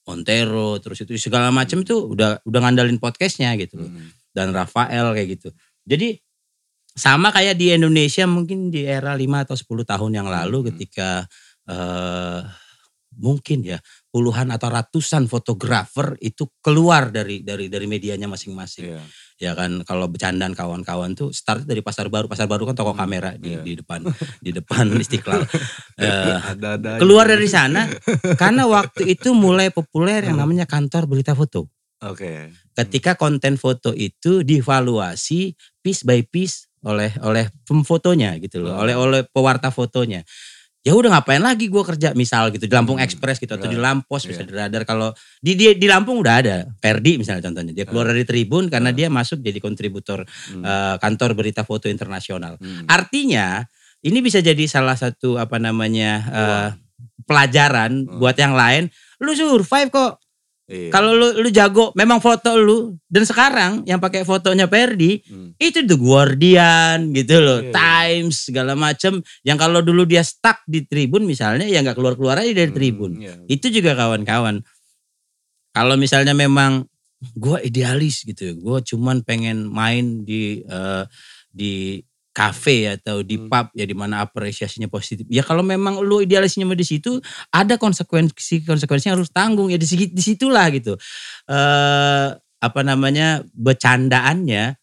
Montero 0.08 0.78
terus 0.82 0.98
itu 1.02 1.14
segala 1.18 1.54
macam 1.54 1.82
itu 1.86 1.94
udah 1.94 2.42
udah 2.42 2.60
ngandalin 2.66 2.98
podcastnya 2.98 3.54
gitu 3.60 3.78
Hmm. 3.78 4.10
dan 4.34 4.50
Rafael 4.50 5.14
kayak 5.14 5.28
gitu 5.38 5.48
jadi 5.86 6.18
sama 6.92 7.32
kayak 7.32 7.56
di 7.56 7.72
Indonesia 7.72 8.28
mungkin 8.28 8.68
di 8.68 8.84
era 8.84 9.16
5 9.16 9.46
atau 9.48 9.56
10 9.56 9.84
tahun 9.88 10.12
yang 10.12 10.28
lalu 10.28 10.58
Hmm. 10.60 10.66
ketika 10.74 11.24
eh 11.70 12.42
mungkin 13.12 13.60
ya 13.60 13.76
puluhan 14.08 14.48
atau 14.48 14.72
ratusan 14.72 15.28
fotografer 15.28 16.16
itu 16.24 16.48
keluar 16.64 17.12
dari 17.12 17.44
dari 17.44 17.68
dari 17.68 17.84
medianya 17.84 18.24
masing-masing. 18.24 18.96
Iya. 18.96 19.02
Ya 19.42 19.58
kan 19.58 19.82
kalau 19.82 20.06
bercandaan 20.06 20.54
kawan-kawan 20.54 21.18
tuh 21.18 21.34
start 21.34 21.66
dari 21.66 21.82
pasar 21.82 22.06
baru. 22.06 22.30
Pasar 22.30 22.46
baru 22.46 22.62
kan 22.62 22.78
toko 22.78 22.94
kamera 22.94 23.34
di, 23.34 23.58
iya. 23.58 23.66
di 23.66 23.74
depan 23.74 24.06
di 24.38 24.54
depan 24.54 24.86
Istiqlal. 25.02 25.42
Eh, 25.98 26.38
Ada-ada. 26.54 26.90
aja. 26.94 27.00
keluar 27.02 27.26
dari 27.26 27.50
sana 27.50 27.90
karena 28.38 28.70
waktu 28.70 29.18
itu 29.18 29.34
mulai 29.34 29.74
populer 29.74 30.22
yang 30.30 30.38
namanya 30.38 30.62
kantor 30.62 31.10
berita 31.10 31.34
foto. 31.34 31.66
Oke. 32.06 32.54
Ketika 32.78 33.18
konten 33.18 33.58
foto 33.58 33.90
itu 33.90 34.46
divaluasi 34.46 35.58
piece 35.82 36.06
by 36.06 36.22
piece 36.22 36.70
oleh 36.82 37.10
oleh 37.22 37.46
pemfotonya 37.66 38.38
gitu 38.42 38.62
loh, 38.62 38.78
Oh. 38.78 38.82
oleh 38.86 38.94
oleh 38.94 39.20
pewarta 39.26 39.74
fotonya. 39.74 40.22
Ya 40.82 40.98
udah 40.98 41.14
ngapain 41.14 41.38
lagi 41.38 41.70
gua 41.70 41.86
kerja 41.86 42.10
misal 42.12 42.50
gitu 42.50 42.66
di 42.66 42.74
Lampung 42.74 42.98
Hmm, 42.98 43.06
Express 43.06 43.38
gitu 43.38 43.54
atau 43.54 43.70
ya, 43.70 43.74
di 43.74 43.78
Lampos 43.78 44.26
bisa 44.26 44.42
iya. 44.42 44.48
di 44.50 44.54
radar 44.54 44.82
kalau 44.82 45.14
di, 45.38 45.54
di 45.54 45.78
di 45.78 45.86
Lampung 45.86 46.18
udah 46.18 46.34
ada 46.42 46.56
Perdi 46.82 47.22
misalnya 47.22 47.46
contohnya 47.46 47.70
dia 47.70 47.86
keluar 47.86 48.10
dari 48.10 48.26
Tribun 48.26 48.66
karena 48.66 48.90
dia 48.90 49.06
masuk 49.06 49.38
jadi 49.38 49.62
kontributor 49.62 50.26
Hmm. 50.50 50.62
eh, 50.62 50.96
kantor 50.98 51.38
berita 51.38 51.62
foto 51.62 51.86
internasional. 51.86 52.58
Hmm. 52.58 52.82
Artinya 52.90 53.62
ini 54.02 54.18
bisa 54.18 54.42
jadi 54.42 54.66
salah 54.66 54.98
satu 54.98 55.38
apa 55.38 55.62
namanya 55.62 56.12
eh, 56.34 56.68
pelajaran 57.26 58.06
Hmm. 58.06 58.18
buat 58.18 58.34
yang 58.34 58.54
lain. 58.54 58.90
Lu 59.22 59.32
survive 59.34 59.90
kok. 59.90 60.21
Iya. 60.62 60.94
Kalau 60.94 61.10
lu 61.12 61.42
lu 61.42 61.48
jago, 61.50 61.90
memang 61.98 62.22
foto 62.22 62.54
lu 62.54 62.94
dan 63.10 63.26
sekarang 63.26 63.82
yang 63.82 63.98
pakai 63.98 64.22
fotonya 64.22 64.70
Perdi 64.70 65.18
Hmm. 65.26 65.50
itu 65.58 65.82
The 65.82 65.98
Guardian 65.98 67.10
gitu 67.10 67.42
loh, 67.42 67.60
Iya. 67.60 67.74
Times 67.74 68.46
segala 68.46 68.72
macem. 68.72 69.20
Yang 69.42 69.58
kalau 69.58 69.82
dulu 69.82 70.06
dia 70.06 70.22
stuck 70.22 70.62
di 70.64 70.86
Tribun 70.86 71.26
misalnya 71.26 71.66
ya 71.66 71.82
nggak 71.82 71.98
keluar 71.98 72.14
keluar 72.14 72.38
aja 72.38 72.48
dari 72.48 72.70
Hmm, 72.70 72.78
Tribun. 72.78 73.12
iya. 73.18 73.34
Itu 73.46 73.68
juga 73.68 73.98
kawan-kawan. 73.98 74.62
Kalau 75.72 75.94
misalnya 75.96 76.32
memang 76.32 76.86
gue 77.34 77.58
idealis 77.62 78.22
gitu, 78.22 78.54
gue 78.54 78.78
cuman 78.86 79.22
pengen 79.22 79.66
main 79.66 80.22
di 80.22 80.62
eh, 80.62 81.04
di 81.50 81.98
kafe 82.32 82.88
atau 82.96 83.20
di 83.20 83.36
Hmm. 83.36 83.48
pub 83.52 83.66
ya 83.76 83.84
di 83.84 83.92
mana 83.92 84.24
apresiasinya 84.24 84.88
positif. 84.88 85.28
Ya 85.28 85.44
kalau 85.44 85.60
memang 85.60 86.00
lu 86.00 86.24
idealisnya 86.24 86.64
mau 86.64 86.72
di 86.72 86.84
situ, 86.84 87.20
ada 87.52 87.76
konsekuensi 87.76 88.64
konsekuensinya 88.64 89.14
harus 89.20 89.28
tanggung 89.28 89.68
ya 89.68 89.76
di 89.76 89.84
di 90.08 90.22
situlah 90.24 90.66
gitu. 90.72 90.96
Eh 91.46 92.28
apa 92.62 92.80
namanya 92.86 93.42
bercandaannya 93.52 94.78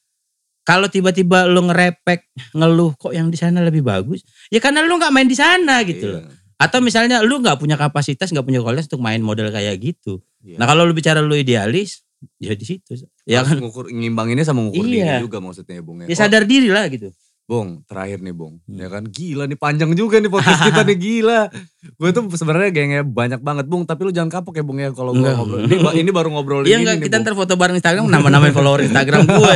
kalau 0.68 0.86
tiba-tiba 0.86 1.50
lu 1.50 1.66
ngerepek 1.66 2.30
ngeluh 2.54 2.93
kok 3.00 3.10
yang 3.16 3.34
di 3.34 3.38
sana 3.39 3.66
lebih 3.66 3.82
bagus, 3.82 4.22
ya 4.54 4.62
karena 4.62 4.86
lu 4.86 5.02
nggak 5.02 5.10
main 5.10 5.26
di 5.26 5.34
sana 5.34 5.82
gitu 5.82 6.06
loh. 6.06 6.22
Iya. 6.22 6.38
Atau 6.60 6.84
misalnya 6.84 7.24
lu 7.26 7.41
nggak 7.41 7.58
punya 7.58 7.80
kapasitas, 7.80 8.30
nggak 8.30 8.45
punya 8.45 8.62
kualitas 8.62 8.86
untuk 8.91 9.02
main 9.02 9.24
model 9.24 9.50
kayak 9.50 9.80
gitu. 9.82 10.22
Iya. 10.45 10.62
Nah 10.62 10.70
kalau 10.70 10.86
lu 10.86 10.93
bicara 10.93 11.24
lu 11.24 11.34
idealis, 11.34 12.04
ya 12.38 12.54
di 12.54 12.66
situ. 12.68 13.00
Ya 13.26 13.41
kan, 13.41 13.58
ngukur 13.64 13.89
ngimbanginnya 13.89 14.43
sama 14.45 14.68
ngukur 14.68 14.84
Iya. 14.86 15.18
diri 15.18 15.26
juga 15.26 15.39
maksudnya 15.41 15.80
ya 15.80 15.84
Bung 15.88 16.04
ya. 16.04 16.08
ya 16.12 16.16
sadar 16.20 16.43
diri 16.45 16.68
lah 16.70 16.86
gitu. 16.91 17.10
Bung, 17.50 17.82
terakhir 17.89 18.22
nih 18.22 18.30
Bung. 18.30 18.62
Hmm. 18.70 18.78
Ya 18.78 18.93
kan 18.93 19.10
gila 19.10 19.50
nih 19.50 19.58
panjang 19.58 19.89
juga 19.97 20.22
nih 20.22 20.30
podcast 20.30 20.62
kita 20.62 20.86
nih 20.86 20.97
gila. 21.02 21.50
Gue 21.97 22.10
tuh 22.14 22.30
sebenarnya 22.30 22.70
gengnya 22.70 23.02
banyak 23.02 23.41
banget 23.41 23.66
Bung, 23.66 23.89
tapi 23.89 24.06
lu 24.06 24.14
jangan 24.14 24.30
kapok 24.30 24.54
ya 24.54 24.62
Bung 24.62 24.78
ya 24.78 24.93
kalau 24.93 25.18
gue 25.18 25.26
ngobrol. 25.26 25.66
Ini, 25.66 26.06
ini 26.06 26.10
baru 26.14 26.30
ngobrol 26.30 26.62
Iya 26.62 26.78
ini 26.78 26.86
enggak, 26.86 26.95
nih, 27.02 27.04
kita 27.10 27.16
ntar 27.26 27.34
foto 27.34 27.58
bareng 27.58 27.74
Instagram, 27.74 28.06
nama-namain 28.06 28.54
follower 28.54 28.86
Instagram 28.86 29.26
gue. 29.26 29.56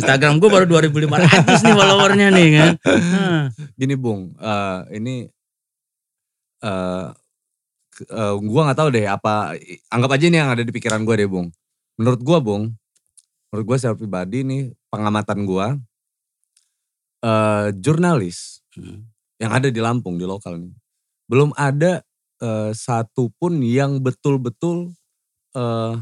Instagram 0.00 0.40
gue 0.40 0.48
baru 0.48 0.64
2500 0.64 1.60
nih 1.60 1.74
followernya 1.76 2.28
nih 2.32 2.48
kan. 2.56 2.70
Nah, 2.88 3.42
Gini 3.76 3.94
Bung, 4.00 4.32
eh, 4.40 4.80
ini 4.96 5.28
eh 6.64 7.06
ke- 7.92 8.08
eh, 8.08 8.34
gua 8.40 8.60
nggak 8.64 8.78
tahu 8.80 8.88
deh 8.92 9.04
apa 9.04 9.52
anggap 9.88 10.10
aja 10.16 10.24
ini 10.24 10.36
yang 10.40 10.56
ada 10.56 10.64
di 10.64 10.72
pikiran 10.72 11.04
gue 11.04 11.14
deh 11.20 11.28
Bung. 11.28 11.52
Menurut 12.00 12.20
gua 12.20 12.40
Bung, 12.40 12.72
menurut 13.52 13.64
gua 13.64 13.76
secara 13.76 13.92
pribadi 13.92 14.40
nih 14.40 14.62
pengamatan 14.88 15.44
gua 15.44 15.76
eh 17.18 17.66
jurnalis 17.76 18.60
Hmm. 18.72 19.08
yang 19.40 19.52
ada 19.52 19.72
di 19.72 19.80
Lampung 19.80 20.16
di 20.16 20.24
lokal 20.24 20.60
nih 20.60 20.72
belum 21.26 21.52
ada 21.52 22.04
eh, 22.38 22.70
satu 22.70 23.32
pun 23.34 23.56
yang 23.58 23.98
betul-betul 23.98 24.92
eh 25.52 25.94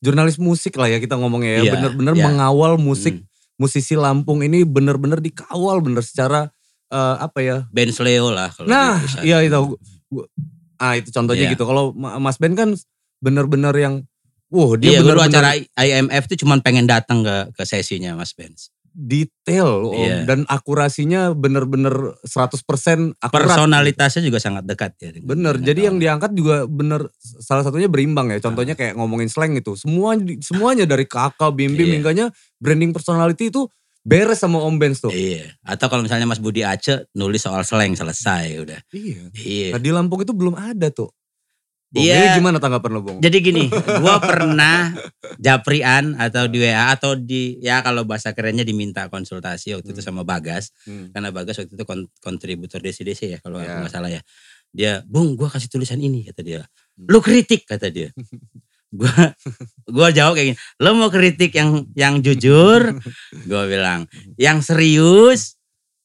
jurnalis 0.00 0.40
musik 0.40 0.74
lah 0.74 0.88
ya 0.88 0.96
kita 0.96 1.14
ngomongnya 1.14 1.60
ya 1.60 1.62
Iya, 1.62 1.72
bener-bener 1.74 2.14
iya. 2.14 2.24
mengawal 2.24 2.76
musik 2.76 3.20
Hmm. 3.20 3.28
musisi 3.56 3.92
Lampung 3.94 4.40
ini 4.40 4.64
bener-bener 4.64 5.20
dikawal 5.20 5.78
bener 5.78 6.00
secara 6.00 6.48
eh, 6.88 7.16
apa 7.20 7.38
ya 7.38 7.56
Ben 7.68 7.92
Sleo 7.92 8.28
lah 8.28 8.48
kalau 8.48 8.66
Nah, 8.66 8.96
iya 9.20 9.38
itu. 9.40 9.76
Gua- 10.08 10.26
ah 10.74 10.96
itu 10.96 11.12
contohnya 11.12 11.44
Iya. 11.44 11.52
gitu. 11.52 11.62
Kalau 11.62 11.92
Ma- 11.92 12.16
Mas 12.16 12.34
Ben 12.34 12.50
kan 12.52 12.72
bener-bener 13.20 13.70
yang, 13.76 13.94
wah 14.48 14.74
dia 14.74 14.96
Iya, 14.96 15.04
dulu 15.04 15.20
bener-bener 15.20 15.28
acara 15.30 15.50
IMF 15.78 16.24
tuh 16.26 16.40
cuman 16.40 16.58
pengen 16.58 16.88
datang 16.88 17.20
ke 17.20 17.52
ke 17.52 17.62
sesinya 17.62 18.16
Mas 18.16 18.32
Benz. 18.32 18.72
Detail 19.00 19.88
Om. 19.88 19.96
Iya. 19.96 20.16
dan 20.28 20.44
akurasinya 20.44 21.32
bener-bener 21.32 22.14
100% 22.22 23.16
akurat. 23.16 23.32
Personalitasnya 23.48 24.20
juga 24.20 24.36
sangat 24.36 24.68
dekat 24.68 24.92
ya. 25.00 25.10
Bener, 25.24 25.56
dengan 25.56 25.66
jadi 25.72 25.80
yang 25.88 25.96
kawan. 25.96 26.04
diangkat 26.04 26.30
juga 26.36 26.56
bener 26.68 27.00
salah 27.40 27.64
satunya 27.64 27.88
berimbang 27.88 28.28
ya. 28.30 28.38
Contohnya 28.44 28.76
kayak 28.76 28.94
ngomongin 28.94 29.32
slang 29.32 29.56
itu. 29.56 29.72
Semua 29.74 30.14
semuanya 30.44 30.84
dari 30.84 31.08
kakak, 31.08 31.56
bim 31.56 31.72
bim, 31.72 31.88
Iya. 31.88 31.94
hingganya 31.96 32.26
branding 32.60 32.92
personality 32.92 33.48
itu 33.48 33.64
beres 34.00 34.40
sama 34.40 34.60
Om 34.60 34.76
Benz 34.80 35.00
tuh. 35.00 35.12
Iya. 35.12 35.56
Atau 35.64 35.88
kalau 35.88 36.04
misalnya 36.04 36.24
Mas 36.24 36.40
Budi 36.40 36.64
Aceh 36.64 37.08
nulis 37.16 37.40
soal 37.44 37.64
slang 37.64 37.92
selesai 37.96 38.60
udah. 38.60 38.80
Iya. 38.92 39.32
Iya. 39.36 39.68
Nah 39.76 39.80
di 39.80 39.90
Lampung 39.92 40.20
itu 40.20 40.32
belum 40.36 40.56
ada 40.56 40.88
tuh. 40.92 41.08
Bung, 41.90 42.06
Iya. 42.06 42.22
ini 42.22 42.28
gimana 42.38 42.62
tanggapan 42.62 42.90
lo 42.94 43.00
Bung? 43.02 43.18
Jadi 43.18 43.36
gini, 43.42 43.66
gua 43.98 44.22
pernah 44.22 44.94
japrian 45.42 46.14
atau 46.14 46.46
di 46.46 46.62
WA 46.62 46.94
atau 46.94 47.18
di 47.18 47.58
ya 47.58 47.82
kalau 47.82 48.06
bahasa 48.06 48.30
kerennya 48.30 48.62
diminta 48.62 49.10
konsultasi 49.10 49.74
waktu 49.74 49.90
itu 49.90 49.98
sama 49.98 50.22
Bagas. 50.22 50.70
Hmm. 50.86 51.10
Karena 51.10 51.34
Bagas 51.34 51.58
waktu 51.58 51.74
itu 51.74 51.82
kon- 51.82 52.06
kontributor 52.22 52.78
DC-DC 52.78 53.26
ya 53.26 53.38
kalau 53.42 53.58
aku 53.58 53.66
Ya. 53.66 53.78
nggak 53.82 53.90
salah 53.90 54.06
ya. 54.06 54.22
Dia, 54.70 55.02
"Bung, 55.02 55.34
gua 55.34 55.50
kasih 55.50 55.66
tulisan 55.66 55.98
ini," 55.98 56.22
kata 56.30 56.46
dia. 56.46 56.62
Hmm. 56.94 57.10
"Lu 57.10 57.18
kritik," 57.18 57.66
kata 57.66 57.90
dia. 57.90 58.14
gua 58.94 59.34
gua 59.86 60.08
jawab 60.10 60.38
kayak 60.38 60.54
gini, 60.54 60.58
"Lo 60.78 60.94
mau 60.94 61.10
kritik 61.10 61.50
yang 61.54 61.90
yang 61.98 62.22
jujur?" 62.22 62.94
gua 63.50 63.66
bilang, 63.66 64.06
"Yang 64.38 64.70
serius 64.70 65.58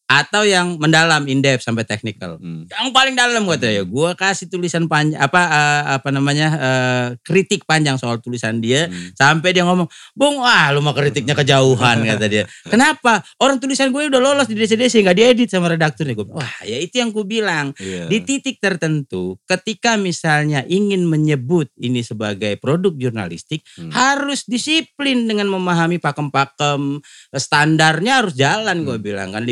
atau 0.05 0.41
yang 0.41 0.77
mendalam 0.77 1.25
in 1.25 1.41
depth 1.41 1.65
sampai 1.65 1.83
technical?" 1.83 2.37
Hmm. 2.37 2.65
yang 2.69 2.89
paling 2.89 3.13
dalam 3.13 3.43
kata 3.43 3.67
ya 3.69 3.83
gue 3.83 4.09
kasih 4.13 4.47
tulisan 4.47 4.85
panjang 4.85 5.17
apa 5.17 5.41
eh, 5.41 5.83
apa 5.97 6.09
namanya 6.09 6.47
eh, 6.55 7.07
kritik 7.21 7.65
panjang 7.65 7.97
soal 7.97 8.17
tulisan 8.19 8.59
dia 8.59 8.85
Hmm. 8.85 9.11
sampai 9.17 9.49
dia 9.51 9.65
ngomong 9.65 9.87
bung 10.13 10.37
wah 10.39 10.69
lu 10.69 10.79
mah 10.79 10.93
kritiknya 10.93 11.33
kejauhan 11.33 12.01
kata 12.09 12.25
dia 12.25 12.43
kenapa 12.63 13.19
orang 13.37 13.57
tulisan 13.57 13.89
gue 13.89 14.07
udah 14.07 14.21
lolos 14.21 14.45
di 14.45 14.55
DC-DC 14.55 15.01
nggak 15.01 15.17
diedit 15.17 15.49
sama 15.49 15.69
redakturnya 15.69 16.13
gue 16.13 16.27
wah 16.27 16.55
ya 16.61 16.77
itu 16.77 16.99
yang 16.99 17.09
gue 17.09 17.25
bilang 17.25 17.71
Iya. 17.75 18.05
di 18.07 18.17
titik 18.21 18.57
tertentu 18.59 19.37
ketika 19.45 19.97
misalnya 19.97 20.61
ingin 20.65 21.03
menyebut 21.03 21.69
ini 21.77 22.01
sebagai 22.01 22.55
produk 22.57 22.93
jurnalistik 22.93 23.65
Hmm. 23.75 23.89
harus 23.91 24.45
disiplin 24.45 25.25
dengan 25.25 25.49
memahami 25.49 25.97
pakem-pakem 25.97 27.01
standarnya 27.35 28.23
harus 28.23 28.33
jalan 28.33 28.83
gue 28.83 28.97
Hmm. 28.97 29.03
bilang 29.03 29.29
kan 29.31 29.43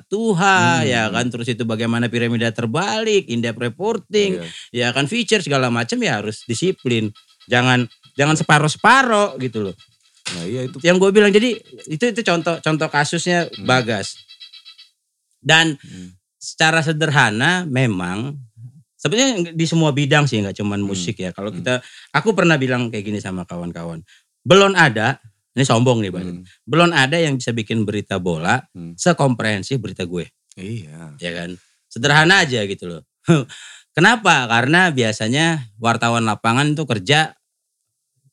5W1H 0.00 0.42
Hmm. 0.42 0.82
ya 0.84 1.02
kan 1.08 1.26
terus 1.28 1.46
itu 1.46 1.62
bagaimana 1.62 2.08
piramida 2.08 2.50
terbalik 2.50 3.26
in-depth 3.26 3.60
reporting 3.60 4.40
Iya. 4.72 4.88
ya 4.90 4.96
kan 4.96 5.06
feature 5.06 5.40
segala 5.40 5.68
macam 5.68 5.98
ya 5.98 6.18
harus 6.18 6.42
disiplin 6.44 7.12
jangan 7.46 7.86
jangan 8.14 8.34
separoh-separoh 8.34 9.36
gitu 9.38 9.70
loh 9.70 9.76
Nah 10.24 10.48
iya 10.48 10.64
itu. 10.64 10.80
yang 10.80 10.96
gue 10.96 11.10
bilang 11.10 11.28
jadi 11.28 11.52
itu 11.86 12.04
itu 12.08 12.20
contoh 12.22 12.56
contoh 12.58 12.88
kasusnya 12.88 13.44
Hmm. 13.46 13.68
Bagas 13.68 14.16
dan 15.38 15.76
Hmm. 15.76 16.16
secara 16.40 16.80
sederhana 16.80 17.64
memang 17.64 18.36
sebenarnya 18.96 19.52
di 19.52 19.66
semua 19.68 19.92
bidang 19.92 20.24
sih 20.24 20.40
nggak 20.40 20.56
cuman 20.56 20.80
Hmm. 20.80 20.88
musik 20.88 21.20
ya 21.20 21.30
kalau 21.30 21.52
Hmm. 21.52 21.60
kita 21.60 21.74
aku 22.10 22.32
pernah 22.32 22.56
bilang 22.56 22.88
kayak 22.88 23.04
gini 23.04 23.20
sama 23.20 23.44
kawan-kawan 23.44 24.00
belum 24.40 24.72
ada 24.72 25.20
ini 25.54 25.62
sombong 25.62 26.02
nih 26.02 26.10
bang 26.10 26.26
Hmm. 26.26 26.42
belum 26.66 26.90
ada 26.90 27.16
yang 27.16 27.38
bisa 27.38 27.50
bikin 27.50 27.86
berita 27.86 28.18
bola 28.18 28.58
Hmm. 28.74 28.94
sekomprehensif 28.94 29.78
berita 29.78 30.02
gue 30.04 30.26
Iya. 30.54 31.14
ya 31.18 31.30
kan 31.34 31.50
sederhana 31.86 32.42
aja 32.42 32.62
gitu 32.66 32.86
loh 32.86 33.02
kenapa 33.96 34.46
karena 34.46 34.90
biasanya 34.90 35.62
wartawan 35.78 36.26
lapangan 36.26 36.74
itu 36.74 36.82
kerja 36.84 37.34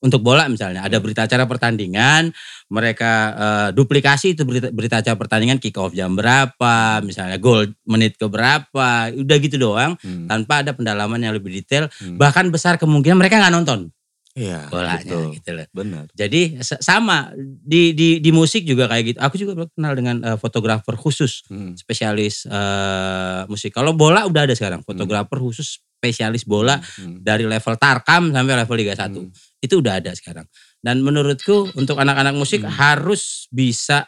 untuk 0.01 0.26
bola 0.26 0.49
misalnya 0.49 0.82
ada 0.82 0.97
Hmm. 0.97 1.05
berita 1.05 1.30
acara 1.30 1.45
pertandingan 1.45 2.34
mereka 2.74 3.11
eh, 3.38 3.69
duplikasi 3.78 4.34
itu 4.34 4.41
berita, 4.49 4.74
berita 4.74 4.97
acara 4.97 5.13
pertandingan 5.13 5.61
kick 5.61 5.78
off 5.78 5.93
jam 5.93 6.17
berapa 6.17 7.05
misalnya 7.05 7.38
gol 7.38 7.69
menit 7.86 8.17
ke 8.17 8.26
berapa 8.26 9.13
udah 9.13 9.38
gitu 9.38 9.61
doang 9.61 9.93
Hmm. 10.01 10.26
tanpa 10.26 10.65
ada 10.65 10.74
pendalaman 10.74 11.22
yang 11.22 11.38
lebih 11.38 11.53
detail 11.53 11.86
Hmm. 12.01 12.17
bahkan 12.17 12.49
besar 12.49 12.82
kemungkinan 12.82 13.13
mereka 13.13 13.38
nggak 13.38 13.53
nonton 13.53 13.93
Iya. 14.32 14.71
bolanya 14.71 15.03
betul. 15.03 15.36
gitu 15.36 15.49
loh. 15.51 15.67
Benar. 15.75 16.05
Jadi 16.15 16.41
sa- 16.63 16.79
sama 16.79 17.36
di 17.36 17.91
di 17.91 18.23
di 18.23 18.32
musik 18.32 18.63
juga 18.63 18.88
kayak 18.88 19.03
gitu. 19.11 19.17
Aku 19.19 19.36
juga 19.36 19.67
kenal 19.67 19.93
dengan 19.93 20.23
eh, 20.23 20.38
fotografer 20.39 20.95
khusus 20.95 21.43
Hmm. 21.51 21.75
spesialis 21.75 22.47
eh, 22.47 23.41
musik. 23.45 23.75
Kalau 23.75 23.91
bola 23.91 24.23
udah 24.23 24.47
ada 24.47 24.55
sekarang 24.55 24.88
fotografer 24.88 25.36
khusus 25.36 25.84
spesialis 25.99 26.47
bola 26.47 26.79
Hmm. 26.79 27.19
dari 27.21 27.43
level 27.45 27.75
Tarkam 27.75 28.32
sampai 28.32 28.55
level 28.57 28.77
Liga 28.79 28.95
1. 28.95 29.21
Hmm. 29.21 29.32
Itu 29.59 29.84
udah 29.84 29.99
ada 29.99 30.15
sekarang. 30.15 30.47
Dan 30.82 31.03
menurutku 31.03 31.69
untuk 31.75 31.99
anak-anak 31.99 32.34
musik 32.34 32.63
Hmm. 32.63 32.71
harus 32.71 33.45
bisa 33.51 34.07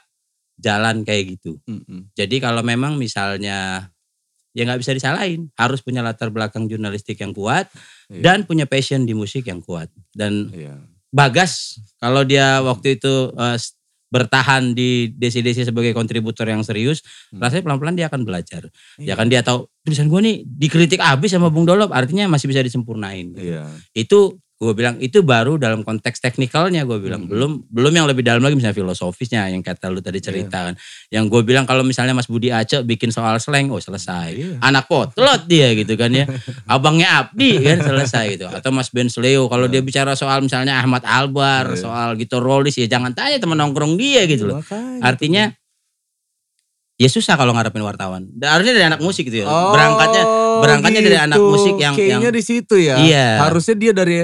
jalan 0.56 1.04
kayak 1.04 1.38
gitu. 1.38 1.60
Hmm, 1.66 1.84
hmm. 1.84 2.02
Jadi 2.14 2.40
kalau 2.40 2.62
memang 2.64 2.96
misalnya 2.96 3.90
ya 4.54 4.64
nggak 4.64 4.80
bisa 4.80 4.94
disalahin, 4.94 5.50
harus 5.54 5.82
punya 5.82 6.00
latar 6.00 6.30
belakang 6.30 6.66
jurnalistik 6.66 7.18
yang 7.20 7.34
kuat 7.34 7.68
Iya. 8.08 8.22
dan 8.22 8.38
punya 8.46 8.66
passion 8.66 9.04
di 9.04 9.12
musik 9.12 9.46
yang 9.46 9.60
kuat. 9.60 9.90
Dan 10.10 10.50
Iya. 10.50 10.78
Bagas 11.10 11.78
kalau 11.98 12.22
dia 12.22 12.58
waktu 12.60 12.98
itu 12.98 13.30
s- 13.54 13.78
bertahan 14.10 14.78
di 14.78 15.10
DC-DC 15.10 15.66
sebagai 15.66 15.90
kontributor 15.90 16.46
yang 16.46 16.62
serius, 16.62 17.02
Hmm. 17.30 17.42
rasanya 17.42 17.66
pelan-pelan 17.66 17.98
dia 17.98 18.06
akan 18.08 18.22
belajar. 18.22 18.70
Iya. 18.98 19.14
Ya 19.14 19.14
kan 19.18 19.26
dia 19.26 19.42
tahu 19.42 19.66
tulisan 19.82 20.06
gue 20.06 20.22
nih 20.22 20.36
dikritik 20.46 21.02
abis 21.02 21.34
sama 21.34 21.50
Bung 21.50 21.66
Dolop, 21.66 21.90
artinya 21.90 22.30
masih 22.30 22.46
bisa 22.46 22.62
disempurnain. 22.62 23.34
gitu. 23.34 23.58
Iya. 23.58 23.66
Itu 23.92 24.38
gue 24.64 24.74
bilang 24.74 24.96
itu 24.98 25.20
baru 25.20 25.60
dalam 25.60 25.84
konteks 25.84 26.18
teknikalnya 26.18 26.84
gue 26.84 26.96
bilang 26.98 27.28
Hmm. 27.28 27.32
belum 27.32 27.52
belum 27.68 27.92
yang 27.92 28.08
lebih 28.08 28.24
dalam 28.24 28.40
lagi 28.40 28.56
misalnya 28.56 28.74
filosofisnya 28.74 29.44
yang 29.46 29.60
kata 29.60 29.92
lu 29.92 30.00
tadi 30.00 30.18
Iya. 30.18 30.26
cerita 30.26 30.58
kan. 30.64 30.74
Yang 31.12 31.26
gue 31.28 31.42
bilang 31.44 31.66
kalau 31.66 31.84
misalnya 31.84 32.12
Mas 32.12 32.26
Budi 32.26 32.48
Aceh 32.48 32.82
bikin 32.82 33.12
soal 33.12 33.36
slang, 33.38 33.68
oh 33.68 33.78
selesai. 33.78 34.28
Iya. 34.32 34.56
Anak 34.60 34.88
potlot 34.88 35.44
dia 35.46 35.76
gitu 35.76 35.94
kan 35.94 36.10
ya. 36.10 36.24
Abangnya 36.66 37.20
Abdi 37.22 37.60
kan 37.60 37.84
selesai 37.84 38.26
gitu. 38.34 38.48
Atau 38.48 38.72
Mas 38.72 38.88
Ben 38.88 39.12
Sleo 39.12 39.46
kalau 39.46 39.68
dia 39.68 39.80
bicara 39.80 40.16
soal 40.16 40.40
misalnya 40.40 40.80
Ahmad 40.80 41.04
Albar, 41.04 41.76
Iya. 41.76 41.84
soal 41.84 42.10
Gito 42.16 42.40
Rolis 42.40 42.74
ya 42.74 42.88
jangan 42.88 43.12
tanya 43.12 43.36
teman 43.38 43.60
nongkrong 43.60 43.94
dia 43.94 44.24
gitu 44.26 44.48
loh. 44.48 44.64
Makanya. 44.64 45.04
Artinya 45.04 45.44
ya 46.94 47.10
susah 47.10 47.36
kalau 47.36 47.52
ngarepin 47.52 47.82
wartawan. 47.82 48.30
Harusnya 48.38 48.74
dari 48.74 48.86
anak 48.86 49.02
musik 49.02 49.28
gitu 49.28 49.44
ya. 49.44 49.48
Oh, 49.50 49.74
berangkatnya 49.74 50.24
berangkatnya 50.62 51.02
dari 51.02 51.18
anak 51.20 51.36
gitu. 51.36 51.50
musik 51.50 51.76
yang- 51.76 51.96
Kayaknya 51.98 52.30
yang- 52.30 52.38
di 52.38 52.44
situ 52.46 52.76
ya. 52.78 52.96
Iya. 52.96 53.28
Harusnya 53.44 53.76
dia 53.76 53.92
dari 53.92 54.16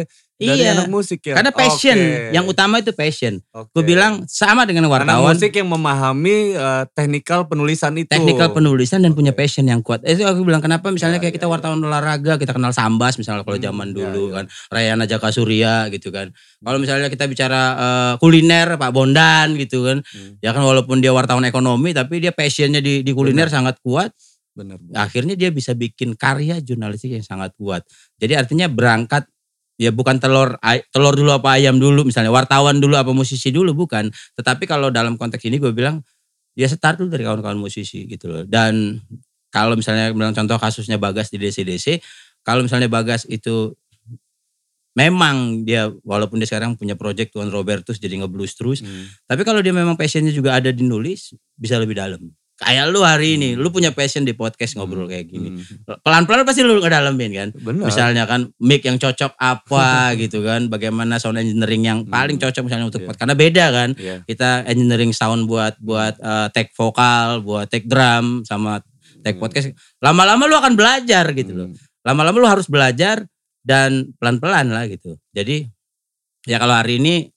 dari 0.41 0.63
Iya. 0.63 0.71
anak 0.71 0.87
musik 0.87 1.19
ya. 1.19 1.35
karena 1.35 1.51
passion, 1.51 1.93
Oke. 1.93 2.31
yang 2.31 2.45
utama 2.47 2.79
itu 2.79 2.95
passion. 2.95 3.43
Oke. 3.51 3.75
Gue 3.75 3.83
bilang 3.85 4.23
sama 4.23 4.63
dengan 4.63 4.87
anak 4.87 5.03
wartawan. 5.03 5.35
musik 5.35 5.51
yang 5.51 5.67
memahami 5.67 6.55
eh, 6.55 6.83
teknikal 6.91 7.43
penulisan 7.43 7.91
itu. 7.93 8.07
Teknikal 8.07 8.49
penulisan 8.49 9.03
dan 9.03 9.11
punya 9.11 9.29
Oke. 9.29 9.43
passion 9.43 9.63
yang 9.63 9.83
kuat. 9.83 9.99
Eh, 10.01 10.15
Itu 10.15 10.23
aku 10.23 10.41
bilang 10.41 10.59
kenapa 10.59 10.89
misalnya 10.89 11.19
Ya, 11.19 11.27
kayak 11.27 11.33
ya, 11.33 11.37
kita 11.37 11.47
ya. 11.47 11.51
wartawan 11.51 11.79
olahraga 11.79 12.33
kita 12.35 12.55
kenal 12.55 12.71
Sambas 12.71 13.19
misalnya 13.19 13.43
kalau 13.43 13.59
Hmm, 13.59 13.67
zaman 13.67 13.87
ya, 13.89 13.95
dulu 13.99 14.23
ya. 14.25 14.33
kan 14.39 14.45
Rayana 14.71 15.03
Jaka 15.03 15.29
Surya 15.29 15.91
gitu 15.91 16.07
kan. 16.09 16.31
Kalau 16.57 16.79
misalnya 16.79 17.11
kita 17.11 17.27
bicara 17.27 17.61
eh, 17.75 18.13
kuliner 18.17 18.79
Pak 18.79 18.91
Bondan 18.91 19.59
gitu 19.59 19.83
kan. 19.83 19.99
Hmm. 19.99 20.39
Ya 20.39 20.55
kan 20.55 20.63
walaupun 20.63 21.03
dia 21.03 21.11
wartawan 21.11 21.43
ekonomi 21.43 21.91
tapi 21.91 22.17
dia 22.17 22.31
passionnya 22.31 22.79
di, 22.79 23.03
di 23.03 23.11
kuliner 23.11 23.51
sangat 23.51 23.75
kuat. 23.83 24.15
Benar. 24.55 24.79
Akhirnya 24.93 25.35
dia 25.35 25.51
bisa 25.51 25.71
bikin 25.71 26.15
karya 26.15 26.59
jurnalistik 26.59 27.11
yang 27.11 27.23
sangat 27.23 27.51
kuat. 27.55 27.83
Jadi 28.15 28.35
artinya 28.35 28.67
berangkat 28.67 29.27
ya 29.79 29.95
bukan 29.95 30.19
telur 30.19 30.59
telur 30.91 31.13
dulu 31.15 31.31
apa 31.31 31.55
ayam 31.55 31.79
dulu 31.79 32.03
misalnya 32.03 32.29
wartawan 32.35 32.83
dulu 32.83 32.99
apa 32.99 33.15
musisi 33.15 33.49
dulu 33.49 33.71
bukan. 33.71 34.11
Tetapi 34.35 34.67
kalau 34.67 34.91
dalam 34.91 35.15
konteks 35.15 35.41
ini 35.47 35.55
gue 35.57 35.71
bilang 35.71 36.03
ya 36.59 36.67
start 36.67 36.99
dulu 36.99 37.15
dari 37.15 37.23
kawan-kawan 37.23 37.55
musisi 37.55 38.03
gitu 38.03 38.27
loh. 38.27 38.43
Dan 38.43 38.99
kalau 39.49 39.79
misalnya 39.79 40.11
bilang 40.11 40.35
contoh 40.35 40.59
kasusnya 40.59 40.99
Bagas 40.99 41.31
di 41.31 41.39
DC-DC, 41.39 42.03
kalau 42.43 42.61
misalnya 42.67 42.91
Bagas 42.91 43.23
itu 43.31 43.73
memang 44.97 45.63
dia 45.63 45.87
walaupun 46.03 46.41
dia 46.43 46.49
sekarang 46.49 46.75
punya 46.75 46.97
project 46.99 47.31
Tuan 47.31 47.47
Robertus 47.47 48.01
jadi 48.01 48.19
ngeblues 48.19 48.53
terus, 48.57 48.83
Hmm. 48.83 49.07
tapi 49.29 49.47
kalau 49.47 49.63
dia 49.63 49.71
memang 49.71 49.95
passionnya 49.95 50.33
juga 50.33 50.57
ada 50.59 50.73
di 50.75 50.83
nulis, 50.83 51.31
bisa 51.55 51.79
lebih 51.79 51.95
dalam. 51.95 52.19
Kayak 52.59 52.91
lu 52.91 52.99
hari 53.07 53.39
ini, 53.39 53.55
lu 53.55 53.71
punya 53.71 53.95
passion 53.95 54.27
di 54.27 54.35
podcast 54.35 54.75
ngobrol 54.75 55.07
kayak 55.07 55.31
gini. 55.31 55.55
Hmm. 55.55 55.95
Pelan-pelan 56.03 56.43
pasti 56.43 56.59
lu 56.59 56.83
ngedalamin 56.83 57.31
kan. 57.31 57.49
Benar. 57.55 57.87
Misalnya 57.87 58.23
kan 58.27 58.51
mic 58.59 58.83
yang 58.83 58.99
cocok 58.99 59.31
apa 59.39 59.87
gitu 60.21 60.43
kan, 60.43 60.67
bagaimana 60.67 61.15
sound 61.23 61.39
engineering 61.39 61.87
yang 61.87 61.99
paling 62.03 62.35
Hmm. 62.35 62.43
cocok 62.51 62.67
misalnya 62.67 62.91
untuk 62.91 63.07
podcast. 63.07 63.19
Karena 63.23 63.35
beda 63.39 63.65
kan. 63.71 63.89
Iya. 63.95 64.15
Kita 64.27 64.67
engineering 64.67 65.15
sound 65.15 65.47
buat 65.47 65.79
buat 65.79 66.19
eh, 66.19 66.47
take 66.51 66.75
vokal, 66.75 67.39
buat 67.41 67.71
take 67.71 67.87
drum 67.87 68.43
sama 68.43 68.83
take 69.23 69.39
Hmm. 69.39 69.43
podcast. 69.47 69.71
Lama-lama 70.03 70.43
lu 70.43 70.59
akan 70.59 70.75
belajar 70.75 71.31
gitu 71.31 71.55
loh. 71.55 71.67
Hmm. 71.71 71.79
Lama-lama 72.03 72.37
lu 72.43 72.47
harus 72.51 72.67
belajar 72.67 73.23
dan 73.63 74.11
pelan-pelan 74.19 74.67
lah 74.67 74.83
gitu. 74.91 75.15
Jadi 75.31 75.63
ya 76.43 76.59
kalau 76.59 76.75
hari 76.75 76.99
ini 76.99 77.31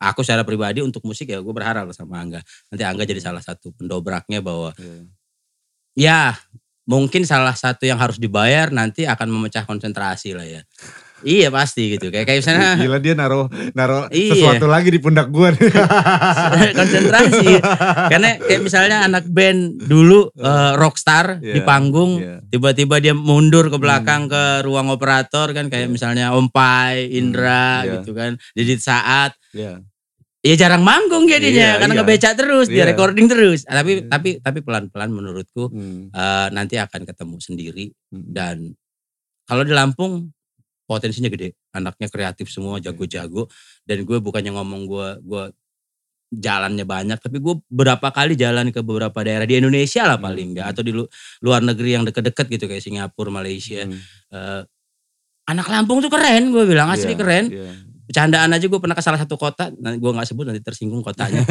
aku 0.00 0.20
secara 0.24 0.44
pribadi 0.44 0.84
untuk 0.84 1.02
musik 1.08 1.30
ya 1.30 1.40
gue 1.40 1.54
berharap 1.54 1.88
sama 1.96 2.20
Angga. 2.20 2.40
Nanti 2.72 2.82
Angga 2.84 3.04
jadi 3.08 3.20
salah 3.22 3.40
satu 3.44 3.72
pendobraknya 3.76 4.44
bahwa 4.44 4.72
Iya. 4.76 5.04
ya 5.96 6.20
mungkin 6.86 7.26
salah 7.26 7.54
satu 7.56 7.88
yang 7.88 7.98
harus 7.98 8.20
dibayar 8.20 8.70
nanti 8.70 9.08
akan 9.08 9.28
memecah 9.32 9.64
konsentrasi 9.66 10.36
lah 10.36 10.46
ya. 10.46 10.62
Iya 11.26 11.50
pasti 11.50 11.98
gitu. 11.98 12.08
Kayak 12.08 12.26
kayak 12.30 12.38
misalnya 12.46 12.70
Gila 12.78 12.98
dia 13.02 13.14
naruh 13.18 13.46
naruh 13.74 14.06
Iya. 14.08 14.30
sesuatu 14.32 14.70
lagi 14.70 14.88
di 14.88 15.00
pundak 15.02 15.26
gue. 15.28 15.50
konsentrasi. 16.72 17.58
Karena 18.08 18.38
kayak 18.38 18.62
misalnya 18.62 18.96
anak 19.04 19.26
band 19.26 19.82
dulu 19.82 20.30
eh, 20.32 20.72
rockstar 20.78 21.42
di 21.42 21.60
Iya, 21.60 21.66
panggung 21.66 22.22
iya. 22.22 22.38
tiba-tiba 22.46 23.02
dia 23.02 23.12
mundur 23.12 23.66
ke 23.68 23.76
belakang 23.76 24.26
Hmm. 24.26 24.32
ke 24.32 24.42
ruang 24.62 24.88
operator 24.88 25.50
kan 25.50 25.66
kayak 25.66 25.90
Iya. 25.90 25.92
misalnya 25.92 26.26
Om 26.32 26.48
Pai, 26.48 27.10
Indra 27.10 27.82
iya. 27.82 28.00
gitu 28.00 28.14
kan. 28.14 28.38
Jadi 28.54 28.72
saat 28.78 29.34
Iya. 29.50 29.82
ya 30.40 30.54
jarang 30.54 30.86
manggung 30.86 31.26
jadinya 31.26 31.74
Iya, 31.74 31.80
karena 31.82 31.94
iya. 31.96 32.00
ngebeca 32.00 32.30
terus, 32.32 32.66
dia 32.70 32.86
Iya. 32.86 32.94
recording 32.94 33.26
terus. 33.26 33.66
Ah, 33.66 33.82
Tapi 33.82 33.92
Iya. 33.98 34.08
tapi 34.08 34.28
tapi 34.38 34.58
pelan-pelan 34.62 35.10
menurutku 35.10 35.66
Hmm. 35.68 36.08
eh, 36.08 36.48
nanti 36.54 36.78
akan 36.78 37.02
ketemu 37.02 37.36
sendiri 37.42 37.86
Hmm. 38.14 38.24
dan 38.30 38.56
kalau 39.46 39.62
di 39.62 39.74
Lampung 39.74 40.30
potensinya 40.86 41.28
gede 41.28 41.52
anaknya 41.70 42.06
kreatif 42.06 42.46
semua 42.48 42.78
jago-jago 42.78 43.50
dan 43.82 44.02
gue 44.02 44.18
bukannya 44.18 44.54
ngomong 44.54 44.82
gue 44.86 45.08
gue 45.20 45.42
jalannya 46.26 46.82
banyak 46.82 47.18
tapi 47.18 47.38
gue 47.38 47.54
berapa 47.70 48.02
kali 48.10 48.34
jalan 48.34 48.74
ke 48.74 48.82
beberapa 48.82 49.14
daerah 49.22 49.46
di 49.46 49.58
Indonesia 49.58 50.02
lah 50.02 50.18
paling 50.18 50.42
Hmm. 50.42 50.52
enggak 50.58 50.66
atau 50.74 50.82
di 50.82 50.90
lu- 50.90 51.10
luar 51.38 51.62
negeri 51.62 51.90
yang 51.94 52.02
deket-deket 52.02 52.46
gitu 52.50 52.64
kayak 52.66 52.82
Singapura 52.82 53.30
Malaysia 53.30 53.86
Hmm. 53.86 53.98
Eh, 54.30 54.62
anak 55.46 55.66
Lampung 55.70 56.02
tuh 56.02 56.10
keren 56.10 56.50
gue 56.50 56.66
bilang 56.66 56.90
asli 56.90 57.14
Iya, 57.14 57.18
keren 57.18 57.44
iya. 57.46 57.70
Bercandaan 58.06 58.50
aja 58.50 58.64
gue 58.64 58.78
pernah 58.78 58.94
ke 58.94 59.02
salah 59.02 59.18
satu 59.18 59.34
kota 59.34 59.68
nah, 59.76 59.92
gue 59.92 60.10
nggak 60.10 60.24
sebut 60.24 60.46
nanti 60.46 60.62
tersinggung 60.62 61.02
kotanya 61.02 61.42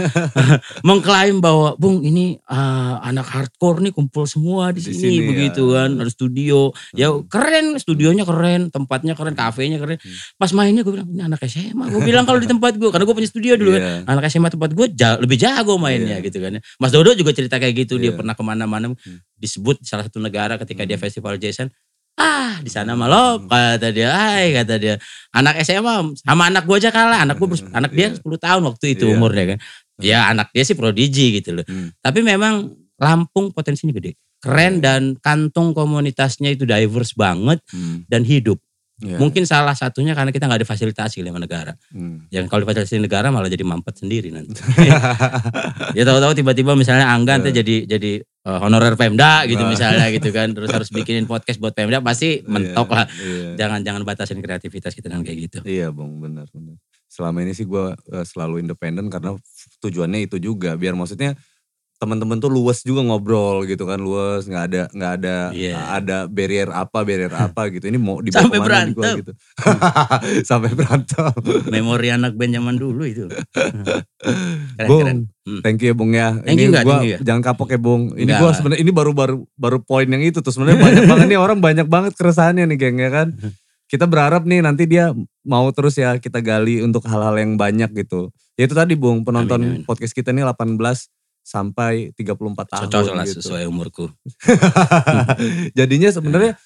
mengklaim 0.82 1.40
bahwa 1.40 1.76
bung 1.76 2.02
ini 2.02 2.40
eh, 2.40 2.96
anak 3.02 3.28
hardcore 3.28 3.80
nih 3.82 3.92
kumpul 3.92 4.26
semua 4.26 4.72
di 4.72 4.80
Di 4.80 4.92
sini, 4.92 5.20
sini, 5.20 5.26
begitu 5.26 5.64
ya. 5.70 5.84
kan 5.84 5.90
ada 5.98 6.08
studio 6.08 6.60
ya 6.92 7.08
Hmm. 7.08 7.28
keren 7.28 7.76
studionya 7.76 8.24
keren 8.24 8.68
tempatnya 8.70 9.14
keren 9.14 9.34
kafenya 9.34 9.78
keren 9.78 9.98
Hmm. 9.98 10.16
pas 10.36 10.52
mainnya 10.52 10.82
gue 10.82 10.92
bilang 10.92 11.08
ini 11.08 11.22
anak 11.22 11.44
SMA 11.44 11.86
gue 11.88 12.02
bilang 12.02 12.24
kalau 12.24 12.38
di 12.38 12.46
tempat 12.46 12.76
gue 12.76 12.90
karena 12.90 13.04
gue 13.04 13.16
punya 13.16 13.28
studio 13.28 13.54
dulu 13.56 13.72
kan 13.72 13.82
Iya. 13.82 13.96
anak 14.08 14.24
SMA 14.28 14.50
tempat 14.50 14.72
gue 14.72 14.88
ja- 14.92 15.18
lebih 15.18 15.36
jago 15.36 15.76
mainnya 15.76 16.18
Iya. 16.18 16.26
gitu 16.26 16.40
kan 16.40 16.56
ya. 16.56 16.62
Mas 16.78 16.92
Dodo 16.92 17.12
juga 17.12 17.32
cerita 17.32 17.56
kayak 17.56 17.76
gitu 17.78 17.96
dia 17.96 18.10
Iya. 18.10 18.18
pernah 18.18 18.34
ke 18.34 18.42
mana-mana 18.42 18.90
Hmm. 18.90 19.20
disebut 19.36 19.78
di 19.78 19.86
salah 19.86 20.04
satu 20.04 20.18
negara 20.18 20.56
ketika 20.58 20.84
dia 20.84 20.96
Hmm. 20.96 21.04
festival 21.04 21.36
Jason 21.36 21.68
ah 22.16 22.64
di 22.64 22.72
sana 22.72 22.96
malah 22.96 23.36
kata 23.44 23.92
dia 23.92 24.08
ay 24.12 24.56
kata 24.56 24.76
dia 24.80 24.96
anak 25.36 25.60
SMA 25.62 26.16
sama 26.16 26.48
anak 26.48 26.64
gue 26.64 26.78
aja 26.80 26.88
kalah 26.90 27.28
anak 27.28 27.36
gue 27.36 27.48
anak 27.76 27.92
dia 27.92 28.08
Iya. 28.12 28.20
10 28.24 28.40
tahun 28.40 28.62
waktu 28.72 28.86
itu 28.96 29.06
Iya. 29.08 29.14
umurnya 29.20 29.44
kan 29.52 29.60
ya 30.00 30.20
anak 30.32 30.48
dia 30.56 30.64
sih 30.64 30.76
prodigi 30.80 31.40
gitu 31.40 31.60
loh 31.60 31.66
Hmm. 31.68 31.92
tapi 32.00 32.24
memang 32.24 32.72
Lampung 32.96 33.52
potensinya 33.52 33.92
gede 33.92 34.16
keren 34.40 34.80
Iya. 34.80 34.84
dan 34.84 35.02
kantung 35.20 35.76
komunitasnya 35.76 36.56
itu 36.56 36.64
diverse 36.64 37.12
banget 37.20 37.60
Hmm. 37.76 38.08
dan 38.08 38.24
hidup 38.24 38.64
Iya. 38.96 39.20
mungkin 39.20 39.44
salah 39.44 39.76
satunya 39.76 40.16
karena 40.16 40.32
kita 40.32 40.48
nggak 40.48 40.64
difasilitasi 40.64 41.20
oleh 41.20 41.36
negara 41.36 41.76
Hmm. 41.92 42.32
yang 42.32 42.48
kalau 42.48 42.64
difasilitasi 42.64 42.96
negara 42.98 43.28
malah 43.28 43.48
jadi 43.48 43.62
mampet 43.62 44.00
sendiri 44.00 44.32
nanti 44.32 44.56
ya 45.98 46.04
tahu-tahu 46.04 46.32
tiba-tiba 46.34 46.74
misalnya 46.74 47.08
Angga 47.08 47.36
nanti 47.36 47.52
Iya. 47.52 47.60
jadi 47.60 47.76
jadi 47.90 48.12
uh, 48.46 48.60
honorer 48.62 48.96
Pemda 48.96 49.44
gitu 49.46 49.60
Nah. 49.60 49.70
misalnya 49.70 50.08
gitu 50.10 50.30
kan 50.30 50.48
terus 50.56 50.72
harus 50.72 50.90
bikinin 50.90 51.26
podcast 51.26 51.60
buat 51.60 51.72
Pemda 51.72 52.00
pasti 52.00 52.40
mentok 52.42 52.88
lah 52.90 53.04
Iya. 53.12 53.56
jangan 53.58 53.80
jangan 53.82 54.02
batasin 54.04 54.40
kreativitas 54.40 54.92
kita 54.92 55.08
dengan 55.08 55.24
kayak 55.24 55.40
gitu 55.44 55.58
Iya 55.62 55.92
bang, 55.92 56.12
benar 56.16 56.48
benar. 56.50 56.76
Selama 57.06 57.38
ini 57.42 57.52
sih 57.52 57.64
gue 57.64 57.96
selalu 58.24 58.60
independen 58.62 59.08
karena 59.08 59.36
tujuannya 59.80 60.24
itu 60.24 60.36
juga 60.38 60.76
biar 60.76 60.96
maksudnya 60.96 61.36
teman-teman 61.96 62.38
tuh 62.38 62.48
luas 62.48 62.80
juga 62.80 63.02
ngobrol 63.02 63.64
gitu 63.64 63.84
kan 63.84 63.98
luas 63.98 64.44
nggak 64.44 64.64
ada 64.66 64.82
nggak 64.90 65.12
ada 65.16 65.36
Iya. 65.50 65.76
ada 65.94 66.18
barrier 66.26 66.68
apa 66.68 67.02
barrier 67.02 67.32
apa 67.46 67.68
gitu 67.70 67.86
ini 67.86 67.96
mau 67.96 68.20
dibawa 68.20 68.44
Sampai 68.44 68.60
berantem. 68.60 69.14
gitu 69.20 69.32
sampai 70.50 70.72
berantem 70.72 71.32
memori 71.68 72.10
anak 72.10 72.34
band 72.34 72.52
zaman 72.54 72.76
dulu 72.76 73.04
itu 73.04 73.26
keren, 74.78 74.86
Bung, 74.86 75.02
keren. 75.02 75.20
Hmm. 75.46 75.62
thank 75.62 75.80
you 75.80 75.90
ya 75.90 75.96
Bung 75.96 76.12
ya. 76.12 76.30
Thank 76.38 76.58
ini 76.58 76.64
you 76.66 76.74
gua 76.76 76.98
you 77.00 77.12
ya? 77.12 77.18
jangan 77.22 77.42
kapok 77.44 77.70
ya 77.70 77.78
Bung. 77.78 78.12
Ini 78.14 78.32
gua 78.34 78.50
lah. 78.50 78.56
sebenarnya 78.56 78.82
ini 78.82 78.92
baru 78.92 79.12
baru 79.14 79.36
baru 79.54 79.78
poin 79.80 80.06
yang 80.06 80.22
itu 80.22 80.42
tuh 80.42 80.50
sebenarnya 80.50 80.82
banyak 80.82 81.04
banget 81.06 81.26
nih 81.30 81.40
orang 81.40 81.60
banyak 81.60 81.88
banget 81.88 82.14
keresahannya 82.14 82.66
nih 82.66 82.78
geng 82.78 82.98
ya 82.98 83.10
kan. 83.10 83.28
Kita 83.86 84.04
berharap 84.04 84.42
nih 84.44 84.60
nanti 84.60 84.84
dia 84.84 85.14
mau 85.44 85.70
terus 85.70 85.96
ya 85.96 86.18
kita 86.18 86.42
gali 86.42 86.82
untuk 86.82 87.06
hal-hal 87.06 87.38
yang 87.38 87.54
banyak 87.56 87.94
gitu. 87.96 88.34
Ya 88.58 88.66
itu 88.66 88.74
tadi 88.74 88.98
Bung, 88.98 89.22
penonton 89.22 89.62
Amin, 89.62 89.72
amin. 89.78 89.86
podcast 89.86 90.12
kita 90.12 90.34
ini 90.34 90.42
18 90.42 90.74
sampai 91.46 92.10
34 92.18 92.42
tahun 92.66 92.90
Cocok 92.90 93.14
lah 93.14 93.26
gitu. 93.30 93.38
sesuai 93.46 93.70
umurku. 93.70 94.10
Jadinya 95.78 96.10
sebenarnya 96.10 96.58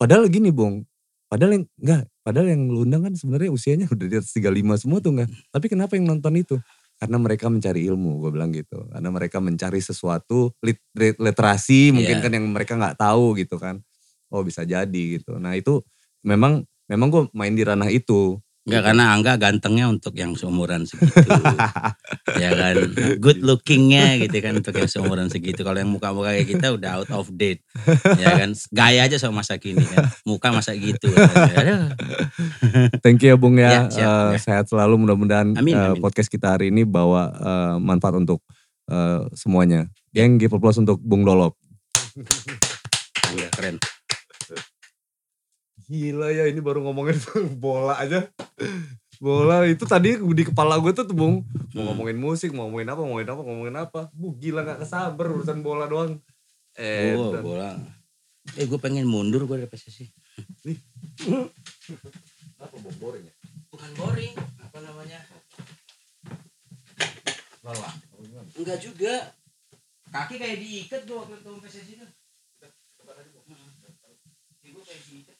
padahal 0.00 0.26
gini 0.32 0.48
Bung, 0.48 0.88
padahal 1.28 1.60
yang 1.60 1.64
enggak, 1.78 2.02
padahal 2.24 2.46
yang 2.48 2.62
lu 2.66 2.88
undang 2.88 3.04
kan 3.04 3.14
sebenarnya 3.14 3.52
usianya 3.52 3.86
udah 3.92 4.06
di 4.08 4.16
atas 4.16 4.32
35 4.32 4.82
semua 4.82 4.98
tuh 5.04 5.12
enggak. 5.14 5.28
Tapi 5.52 5.66
kenapa 5.68 5.92
yang 5.94 6.08
nonton 6.08 6.32
itu? 6.40 6.56
Karena 6.96 7.18
mereka 7.18 7.50
mencari 7.50 7.82
ilmu, 7.90 8.22
gue 8.22 8.30
bilang 8.30 8.54
gitu. 8.54 8.86
Karena 8.86 9.10
mereka 9.10 9.42
mencari 9.42 9.82
sesuatu 9.82 10.54
lit- 10.62 10.86
lit- 10.94 11.18
literasi 11.18 11.90
mungkin 11.90 12.16
Iya. 12.18 12.22
kan 12.22 12.30
yang 12.32 12.46
mereka 12.48 12.72
nggak 12.78 12.96
tahu 12.96 13.34
gitu 13.36 13.58
kan. 13.58 13.82
Oh 14.30 14.40
bisa 14.40 14.62
jadi 14.62 15.02
gitu. 15.18 15.36
Nah 15.36 15.52
itu 15.58 15.82
memang 16.22 16.62
memang 16.86 17.08
gue 17.10 17.22
main 17.34 17.52
di 17.52 17.66
ranah 17.66 17.90
itu. 17.90 18.38
Enggak 18.62 18.82
karena 18.86 19.04
Angga 19.10 19.32
gantengnya 19.42 19.90
untuk 19.90 20.14
yang 20.14 20.38
seumuran 20.38 20.86
segitu. 20.86 21.18
ya 22.42 22.50
kan. 22.54 22.76
Good 23.18 23.42
lookingnya 23.42 24.22
gitu 24.22 24.38
kan 24.38 24.54
untuk 24.54 24.78
yang 24.78 24.86
seumuran 24.86 25.26
segitu. 25.26 25.66
Kalau 25.66 25.82
yang 25.82 25.90
muka-muka 25.90 26.30
kayak 26.30 26.46
kita 26.46 26.66
udah 26.70 27.02
out 27.02 27.10
of 27.10 27.26
date. 27.34 27.58
ya 28.22 28.38
kan. 28.38 28.54
Gaya 28.70 29.10
aja 29.10 29.18
sama 29.18 29.42
masa 29.42 29.58
kini 29.58 29.82
kan. 29.82 30.06
Muka 30.22 30.54
masa 30.54 30.78
gitu. 30.78 31.10
Aduh. 31.58 31.90
Thank 33.02 33.26
you 33.26 33.34
ya 33.34 33.36
Bung 33.36 33.58
ya. 33.58 33.66
Ya, 33.66 33.82
siap, 33.90 33.98
Eh, 33.98 34.30
ya. 34.30 34.38
Sehat 34.38 34.64
selalu 34.70 34.94
mudah-mudahan 35.06 35.58
amin. 35.58 35.98
podcast 35.98 36.30
kita 36.30 36.54
hari 36.54 36.70
ini 36.70 36.86
bawa 36.86 37.34
eh, 37.34 37.74
manfaat 37.82 38.14
untuk 38.14 38.46
eh, 38.86 39.26
semuanya. 39.34 39.90
Yang 40.14 40.46
give 40.46 40.54
applause 40.54 40.78
untuk 40.78 41.02
Bung 41.02 41.26
Dolop. 41.26 41.58
Iya, 43.32 43.48
keren 43.50 43.82
gila 45.92 46.32
ya 46.32 46.48
ini 46.48 46.60
baru 46.64 46.80
ngomongin 46.80 47.20
bola 47.60 48.00
aja. 48.00 48.24
Bola 49.20 49.68
itu 49.68 49.84
tadi 49.84 50.16
di 50.16 50.44
kepala 50.48 50.80
gue 50.80 50.92
tuh 50.96 51.04
bung. 51.12 51.44
Mau 51.44 51.76
hmm. 51.76 51.86
ngomongin 51.92 52.18
musik 52.18 52.50
mau 52.56 52.66
ngomongin 52.66 52.88
apa 52.88 53.00
mau 53.04 53.08
ngomongin 53.12 53.28
apa 53.28 53.42
ngomongin 53.44 53.76
apa. 53.76 54.00
Bu 54.16 54.32
gila 54.40 54.64
gak 54.64 54.80
kesabar 54.88 55.26
urusan 55.28 55.60
bola 55.60 55.84
doang. 55.84 56.16
Eh 56.80 57.12
oh, 57.14 57.36
bola. 57.44 57.76
Eh 58.56 58.64
gue 58.64 58.80
pengen 58.80 59.04
mundur 59.04 59.44
gue 59.44 59.60
dari 59.60 59.68
PSSI 59.68 60.08
nih. 60.64 60.78
Apa 62.56 62.74
bong 62.80 62.96
boring 62.96 63.24
ya? 63.28 63.34
Bukan 63.68 63.90
boring 64.00 64.34
apa 64.64 64.78
namanya? 64.80 65.20
Lala 67.60 67.90
enggak 68.56 68.80
juga. 68.80 69.36
Kaki 70.12 70.36
kayak 70.36 70.60
diikat 70.60 71.08
gue 71.08 71.16
waktu 71.16 71.36
ketemu 71.40 71.58
PSSI 71.60 71.94
tuh 72.00 72.10
gue 74.72 74.84
kayak 74.88 75.31